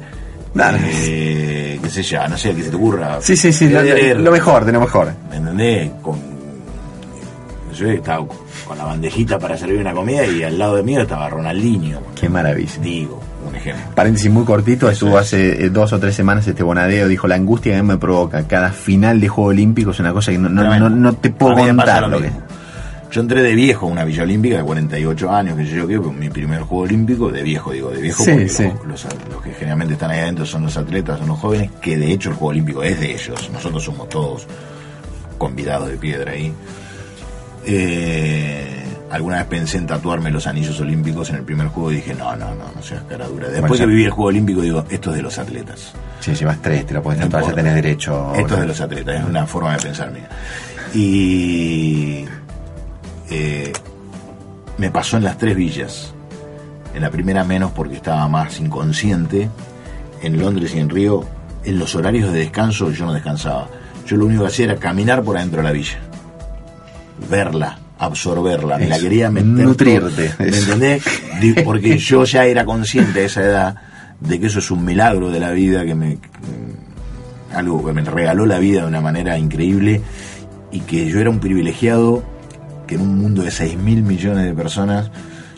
eh, 0.57 1.79
qué 1.83 1.91
sé 1.91 2.03
yo, 2.03 2.29
no 2.29 2.37
sé, 2.37 2.55
que 2.55 2.63
se 2.63 2.71
te 2.71 2.77
ocurra. 2.77 3.19
Sí, 3.21 3.37
sí, 3.37 3.53
sí, 3.53 3.69
lo, 3.69 4.31
mejor, 4.31 4.65
de 4.65 4.73
lo 4.73 4.81
mejor. 4.81 5.13
¿Me 5.31 5.37
entendés? 5.37 5.91
Con, 6.01 6.19
yo 7.75 7.89
estaba 7.89 8.25
con 8.67 8.79
la 8.79 8.85
bandejita 8.85 9.39
para 9.39 9.57
servir 9.57 9.81
una 9.81 9.93
comida 9.93 10.25
y 10.25 10.43
al 10.43 10.59
lado 10.59 10.77
de 10.77 10.83
mí 10.83 10.97
estaba 10.97 11.29
Ronaldinho. 11.29 12.01
Qué 12.15 12.29
maravilla. 12.29 12.81
Digo, 12.81 13.21
un 13.47 13.55
ejemplo. 13.57 13.85
Paréntesis 13.95 14.31
muy 14.31 14.45
cortito, 14.45 14.89
estuvo 14.89 15.19
hace 15.19 15.65
eh, 15.65 15.71
dos 15.71 15.93
o 15.93 15.99
tres 15.99 16.15
semanas 16.15 16.47
este 16.47 16.63
Bonadeo, 16.63 17.09
dijo 17.09 17.27
la 17.27 17.35
angustia 17.35 17.73
que 17.73 17.79
a 17.79 17.83
mí 17.83 17.89
me 17.89 17.99
provoca 17.99 18.47
cada 18.47 18.71
final 18.71 19.21
de 19.21 19.29
Juego 19.29 19.51
Olímpico 19.51 19.91
es 19.91 20.01
una 20.01 20.13
cosa 20.13 20.31
que 20.31 20.39
no, 20.39 20.49
no, 20.49 20.79
no, 20.79 20.89
no 20.89 21.13
te 21.15 21.31
puedo 21.31 21.57
contar. 21.57 22.09
lo 22.09 22.21
que-. 22.21 22.31
Yo 23.15 23.21
entré 23.21 23.43
de 23.45 23.55
viejo 23.55 23.87
a 23.87 23.91
una 23.91 24.03
Villa 24.05 24.25
Olímpica 24.25 24.57
de 24.57 24.65
48 24.65 25.31
años, 25.31 25.57
que 25.57 25.65
yo 25.67 25.87
que 25.87 25.97
mi 26.01 26.31
primer 26.31 26.63
juego 26.63 26.83
olímpico, 26.83 27.31
de 27.31 27.45
viejo 27.45 27.71
digo, 27.71 27.91
de 27.93 28.01
viejo 28.03 28.25
Sí, 28.25 28.31
porque 28.33 28.49
sí. 28.49 28.65
Los, 28.65 29.05
los- 29.05 29.07
los 29.31 29.41
que 29.41 29.53
generalmente 29.53 29.93
están 29.95 30.11
ahí 30.11 30.19
adentro 30.19 30.45
son 30.45 30.65
los 30.65 30.77
atletas, 30.77 31.21
son 31.21 31.29
los 31.29 31.39
jóvenes, 31.39 31.71
que 31.81 31.97
de 31.97 32.11
hecho 32.13 32.31
el 32.31 32.35
juego 32.35 32.49
olímpico 32.49 32.83
es 32.83 32.99
de 32.99 33.13
ellos, 33.13 33.49
nosotros 33.53 33.85
somos 33.85 34.09
todos 34.09 34.49
convidados 35.39 35.91
de 35.91 35.97
piedra 35.97 36.33
ahí. 36.33 36.53
Eh, 37.67 38.83
alguna 39.13 39.37
vez 39.37 39.47
pensé 39.47 39.79
en 39.79 39.87
tatuarme 39.87 40.33
los 40.33 40.49
anillos 40.49 40.81
olímpicos 40.81 41.31
en 41.31 41.37
el 41.37 41.43
primer 41.45 41.69
juego 41.69 41.93
y 41.93 41.97
dije, 41.97 42.15
no, 42.15 42.35
no, 42.35 42.53
no, 42.57 42.65
no 42.75 42.83
seas 42.83 43.05
cara 43.09 43.29
dura. 43.29 43.47
Después 43.49 43.61
Bueno, 43.69 43.75
ya- 43.77 43.85
que 43.85 43.91
viví 43.91 44.05
el 44.07 44.11
juego 44.11 44.29
olímpico 44.31 44.61
digo, 44.61 44.85
esto 44.91 45.11
es 45.11 45.17
de 45.17 45.23
los 45.23 45.39
atletas. 45.39 45.93
Si 46.19 46.35
llevas 46.35 46.61
tres, 46.61 46.85
te 46.85 46.95
lo 46.95 47.01
puedes 47.03 47.21
tatuar, 47.21 47.45
ya 47.47 47.55
tenés 47.55 47.75
derecho. 47.77 48.33
Esto 48.35 48.55
es 48.55 48.61
de 48.61 48.67
los 48.67 48.81
atletas, 48.81 49.21
es 49.21 49.25
una 49.25 49.47
forma 49.47 49.77
de 49.77 49.83
pensar 49.83 50.11
mía. 50.11 50.29
Y 50.95 52.25
eh, 53.31 53.73
me 54.79 54.91
pasó 54.91 55.17
en 55.17 55.25
las 55.25 55.39
tres 55.39 55.57
villas. 55.57 56.13
En 56.95 57.03
la 57.03 57.11
primera 57.11 57.45
menos 57.45 57.73
porque 57.73 57.97
estaba 57.97 58.29
más 58.29 58.61
inconsciente. 58.61 59.49
En 60.23 60.39
Londres 60.39 60.75
y 60.75 60.79
en 60.79 60.89
Río, 60.89 61.25
en 61.65 61.79
los 61.79 61.95
horarios 61.95 62.33
de 62.33 62.39
descanso 62.41 62.91
yo 62.91 63.07
no 63.07 63.13
descansaba. 63.13 63.69
Yo 64.07 64.17
lo 64.17 64.27
único 64.27 64.43
que 64.43 64.49
hacía 64.49 64.67
era 64.67 64.77
caminar 64.77 65.23
por 65.23 65.37
adentro 65.37 65.59
de 65.59 65.65
la 65.65 65.73
villa. 65.73 65.99
Verla, 67.31 67.79
absorberla. 67.99 68.79
Me 68.79 68.89
la 68.89 68.99
quería 68.99 69.31
meter. 69.31 69.49
nutrirte, 69.49 70.35
¿Me 70.39 70.57
entendés? 70.57 71.03
Porque 71.65 71.99
yo 71.99 72.25
ya 72.25 72.45
era 72.45 72.65
consciente 72.65 73.21
a 73.21 73.25
esa 73.25 73.43
edad 73.43 73.77
de 74.21 74.41
que 74.41 74.47
eso 74.47 74.61
es 74.61 74.71
un 74.71 74.85
milagro 74.85 75.31
de 75.31 75.41
la 75.41 75.51
vida 75.51 75.85
que 75.85 75.95
me 75.95 76.19
algo 77.55 77.85
que 77.85 77.93
me 77.93 78.03
regaló 78.03 78.47
la 78.47 78.59
vida 78.59 78.83
de 78.83 78.89
una 78.89 79.01
manera 79.01 79.39
increíble 79.39 80.03
y 80.73 80.81
que 80.81 81.07
yo 81.09 81.21
era 81.21 81.31
un 81.31 81.39
privilegiado 81.39 82.23
que 82.87 82.95
en 82.97 83.01
un 83.03 83.19
mundo 83.19 83.43
de 83.43 83.51
6 83.51 83.77
mil 83.79 84.03
millones 84.03 84.45
de 84.45 84.55
personas 84.55 85.11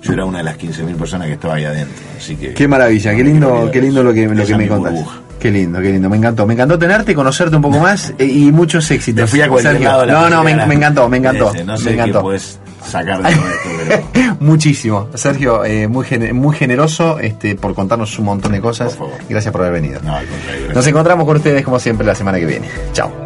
yo 0.02 0.12
era 0.12 0.24
una 0.24 0.38
de 0.38 0.44
las 0.44 0.56
15 0.56 0.82
mil 0.84 0.96
personas 0.96 1.26
que 1.26 1.34
estaba 1.34 1.54
ahí 1.54 1.64
adentro 1.64 2.04
así 2.16 2.36
que 2.36 2.54
Qué 2.54 2.68
maravilla, 2.68 3.14
qué 3.14 3.24
no 3.24 3.30
lindo, 3.30 3.70
qué 3.72 3.80
lindo 3.82 4.02
lo 4.02 4.12
que, 4.12 4.26
lo 4.26 4.46
que 4.46 4.56
me 4.56 4.68
contás. 4.68 4.92
burbuja. 4.92 5.20
Qué 5.38 5.50
lindo, 5.50 5.80
qué 5.80 5.90
lindo. 5.90 6.08
Me 6.08 6.16
encantó. 6.16 6.46
Me 6.46 6.54
encantó 6.54 6.78
tenerte, 6.78 7.14
conocerte 7.14 7.56
un 7.56 7.62
poco 7.62 7.78
más 7.78 8.12
eh, 8.18 8.24
y 8.24 8.50
muchos 8.52 8.90
éxitos. 8.90 9.22
Me 9.22 9.26
fui 9.28 9.40
a 9.42 9.48
cualquier 9.48 9.74
Sergio. 9.74 9.88
lado 9.88 10.06
No, 10.06 10.30
no, 10.30 10.42
me, 10.42 10.52
encantó, 10.52 11.08
me 11.08 11.18
encantó. 11.18 11.54
Ese, 11.54 11.64
no 11.64 11.76
sé 11.76 11.84
me 11.84 11.90
qué 11.90 11.96
encantó. 12.00 12.22
puedes 12.22 12.58
sacar 12.84 13.22
de 13.22 13.34
todo 13.34 13.48
esto 13.48 13.68
pero 14.14 14.36
Muchísimo. 14.40 15.08
Sergio, 15.14 15.64
eh, 15.64 15.88
muy, 15.88 16.06
muy 16.32 16.56
generoso 16.56 17.18
este, 17.18 17.54
por 17.54 17.74
contarnos 17.74 18.18
un 18.18 18.24
montón 18.24 18.52
de 18.52 18.60
cosas. 18.60 18.98
Gracias 19.28 19.52
por 19.52 19.60
haber 19.60 19.74
venido. 19.74 20.00
no 20.02 20.14
al 20.16 20.26
contrario 20.26 20.54
gracias. 20.64 20.74
Nos 20.76 20.86
encontramos 20.86 21.26
con 21.26 21.36
ustedes 21.36 21.62
como 21.64 21.78
siempre 21.78 22.06
la 22.06 22.14
semana 22.14 22.38
que 22.38 22.46
viene. 22.46 22.68
Chao. 22.92 23.25